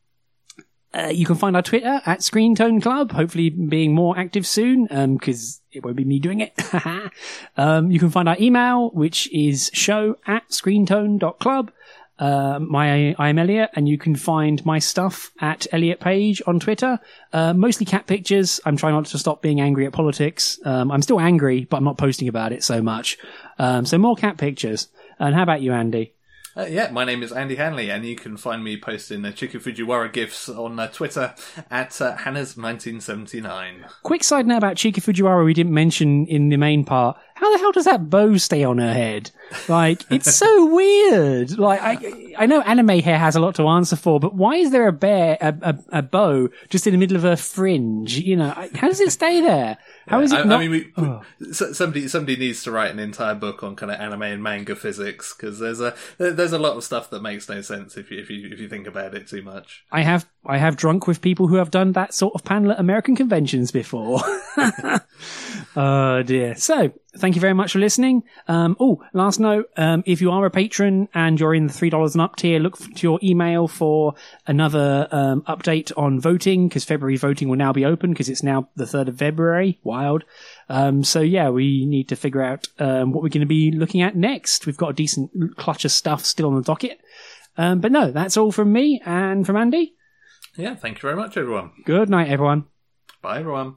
uh, 0.96 1.08
you 1.08 1.26
can 1.26 1.36
find 1.36 1.56
our 1.56 1.62
Twitter 1.62 2.00
at 2.06 2.22
Screen 2.22 2.54
Tone 2.54 2.80
Club. 2.80 3.12
Hopefully, 3.12 3.50
being 3.50 3.94
more 3.94 4.18
active 4.18 4.46
soon 4.46 4.86
because 4.86 5.60
it 5.72 5.84
won't 5.84 5.96
be 5.96 6.04
me 6.04 6.18
doing 6.18 6.40
it. 6.40 6.58
um, 7.56 7.90
you 7.90 7.98
can 7.98 8.10
find 8.10 8.28
our 8.28 8.36
email, 8.40 8.90
which 8.90 9.30
is 9.32 9.70
show 9.72 10.16
at 10.26 10.48
screentone.club. 10.48 11.70
Uh, 12.18 12.58
my 12.60 13.14
I'm 13.18 13.38
Elliot, 13.38 13.70
and 13.74 13.86
you 13.86 13.98
can 13.98 14.16
find 14.16 14.64
my 14.64 14.78
stuff 14.78 15.32
at 15.38 15.66
Elliot 15.70 16.00
Page 16.00 16.40
on 16.46 16.58
Twitter. 16.58 16.98
Uh, 17.30 17.52
mostly 17.52 17.84
cat 17.84 18.06
pictures. 18.06 18.58
I'm 18.64 18.78
trying 18.78 18.94
not 18.94 19.04
to 19.06 19.18
stop 19.18 19.42
being 19.42 19.60
angry 19.60 19.84
at 19.84 19.92
politics. 19.92 20.58
Um, 20.64 20.90
I'm 20.90 21.02
still 21.02 21.20
angry, 21.20 21.66
but 21.66 21.76
I'm 21.76 21.84
not 21.84 21.98
posting 21.98 22.28
about 22.28 22.52
it 22.52 22.64
so 22.64 22.80
much. 22.80 23.18
Um, 23.58 23.84
so 23.84 23.98
more 23.98 24.16
cat 24.16 24.38
pictures. 24.38 24.88
And 25.18 25.34
how 25.34 25.42
about 25.42 25.60
you, 25.60 25.72
Andy? 25.72 26.15
Uh, 26.56 26.64
yeah, 26.64 26.90
my 26.90 27.04
name 27.04 27.22
is 27.22 27.32
Andy 27.32 27.56
Hanley, 27.56 27.90
and 27.90 28.06
you 28.06 28.16
can 28.16 28.38
find 28.38 28.64
me 28.64 28.78
posting 28.78 29.20
the 29.20 29.28
Chika 29.28 29.60
Fujiwara 29.60 30.10
gifs 30.10 30.48
on 30.48 30.78
uh, 30.80 30.88
Twitter 30.88 31.34
at 31.70 32.00
uh, 32.00 32.16
Hannah's1979. 32.16 33.90
Quick 34.02 34.24
side 34.24 34.46
note 34.46 34.56
about 34.56 34.76
Chika 34.76 35.02
Fujiwara 35.02 35.44
we 35.44 35.52
didn't 35.52 35.74
mention 35.74 36.24
in 36.26 36.48
the 36.48 36.56
main 36.56 36.82
part. 36.82 37.18
How 37.36 37.52
the 37.52 37.58
hell 37.58 37.72
does 37.72 37.84
that 37.84 38.08
bow 38.08 38.38
stay 38.38 38.64
on 38.64 38.78
her 38.78 38.92
head? 38.94 39.30
Like, 39.68 40.10
it's 40.10 40.34
so 40.34 40.66
weird. 40.74 41.58
Like, 41.58 41.80
I, 41.82 42.34
I 42.38 42.46
know 42.46 42.62
anime 42.62 43.00
hair 43.00 43.18
has 43.18 43.36
a 43.36 43.40
lot 43.40 43.54
to 43.56 43.68
answer 43.68 43.94
for, 43.94 44.18
but 44.18 44.34
why 44.34 44.56
is 44.56 44.70
there 44.70 44.88
a 44.88 44.92
bear, 44.92 45.36
a, 45.42 45.54
a, 45.60 45.98
a 45.98 46.02
bow 46.02 46.48
just 46.70 46.86
in 46.86 46.92
the 46.92 46.98
middle 46.98 47.14
of 47.16 47.24
her 47.24 47.36
fringe? 47.36 48.16
You 48.18 48.36
know, 48.36 48.54
I- 48.56 48.70
how 48.74 48.88
does 48.88 49.00
it 49.00 49.12
stay 49.12 49.42
there? 49.42 49.76
How 50.08 50.20
is 50.20 50.32
it 50.32 50.38
I, 50.40 50.42
not? 50.44 50.56
I 50.56 50.60
mean, 50.62 50.70
we, 50.70 50.78
we- 50.96 51.06
oh. 51.08 51.22
so- 51.52 51.72
somebody 51.74 52.08
somebody 52.08 52.36
needs 52.36 52.62
to 52.64 52.70
write 52.70 52.90
an 52.90 52.98
entire 52.98 53.34
book 53.34 53.62
on 53.62 53.76
kind 53.76 53.92
of 53.92 54.00
anime 54.00 54.22
and 54.22 54.42
manga 54.42 54.74
physics 54.74 55.34
because 55.34 55.58
there's 55.58 55.80
a 55.80 55.94
there's 56.16 56.52
a 56.52 56.58
lot 56.58 56.76
of 56.78 56.84
stuff 56.84 57.10
that 57.10 57.22
makes 57.22 57.48
no 57.50 57.60
sense 57.60 57.96
if 57.98 58.10
you 58.10 58.18
if 58.18 58.30
you 58.30 58.48
if 58.50 58.58
you 58.60 58.68
think 58.68 58.86
about 58.86 59.14
it 59.14 59.28
too 59.28 59.42
much. 59.42 59.84
I 59.92 60.00
have 60.02 60.26
I 60.46 60.56
have 60.56 60.76
drunk 60.76 61.06
with 61.06 61.20
people 61.20 61.48
who 61.48 61.56
have 61.56 61.70
done 61.70 61.92
that 61.92 62.14
sort 62.14 62.34
of 62.34 62.44
panel 62.44 62.72
at 62.72 62.80
American 62.80 63.14
conventions 63.14 63.72
before. 63.72 64.20
oh 65.76 66.22
dear. 66.22 66.54
So 66.54 66.92
thank 67.16 67.34
you 67.34 67.40
very 67.40 67.54
much 67.54 67.72
for 67.72 67.78
listening. 67.78 68.22
Um, 68.48 68.76
oh, 68.78 69.02
last 69.12 69.40
note: 69.40 69.70
um, 69.76 70.02
if 70.06 70.20
you 70.20 70.30
are 70.30 70.44
a 70.46 70.50
patron 70.50 71.08
and 71.14 71.38
you're 71.38 71.54
in 71.54 71.66
the 71.66 71.72
three 71.72 71.90
dollars 71.90 72.14
and 72.14 72.22
up 72.22 72.36
tier, 72.36 72.58
look 72.58 72.78
to 72.78 73.02
your 73.02 73.18
email 73.22 73.68
for 73.68 74.14
another 74.46 75.08
um, 75.10 75.42
update 75.42 75.92
on 75.96 76.20
voting 76.20 76.68
because 76.68 76.84
February 76.84 77.16
voting 77.16 77.48
will 77.48 77.56
now 77.56 77.72
be 77.72 77.84
open 77.84 78.10
because 78.10 78.28
it's 78.28 78.42
now 78.42 78.68
the 78.76 78.86
third 78.86 79.08
of 79.08 79.18
February. 79.18 79.78
Wild. 79.82 80.24
Um, 80.68 81.04
so 81.04 81.20
yeah, 81.20 81.50
we 81.50 81.86
need 81.86 82.08
to 82.08 82.16
figure 82.16 82.42
out 82.42 82.68
um, 82.78 83.12
what 83.12 83.22
we're 83.22 83.28
going 83.28 83.40
to 83.40 83.46
be 83.46 83.70
looking 83.70 84.02
at 84.02 84.16
next. 84.16 84.66
We've 84.66 84.76
got 84.76 84.90
a 84.90 84.94
decent 84.94 85.30
clutch 85.56 85.84
of 85.84 85.92
stuff 85.92 86.24
still 86.24 86.48
on 86.48 86.56
the 86.56 86.62
docket. 86.62 87.00
Um, 87.58 87.80
but 87.80 87.92
no, 87.92 88.10
that's 88.10 88.36
all 88.36 88.52
from 88.52 88.72
me 88.72 89.00
and 89.04 89.46
from 89.46 89.56
Andy. 89.56 89.94
Yeah, 90.56 90.74
thank 90.74 90.98
you 90.98 91.02
very 91.02 91.16
much, 91.16 91.36
everyone. 91.36 91.72
Good 91.84 92.08
night, 92.08 92.28
everyone. 92.28 92.64
Bye, 93.22 93.40
everyone. 93.40 93.76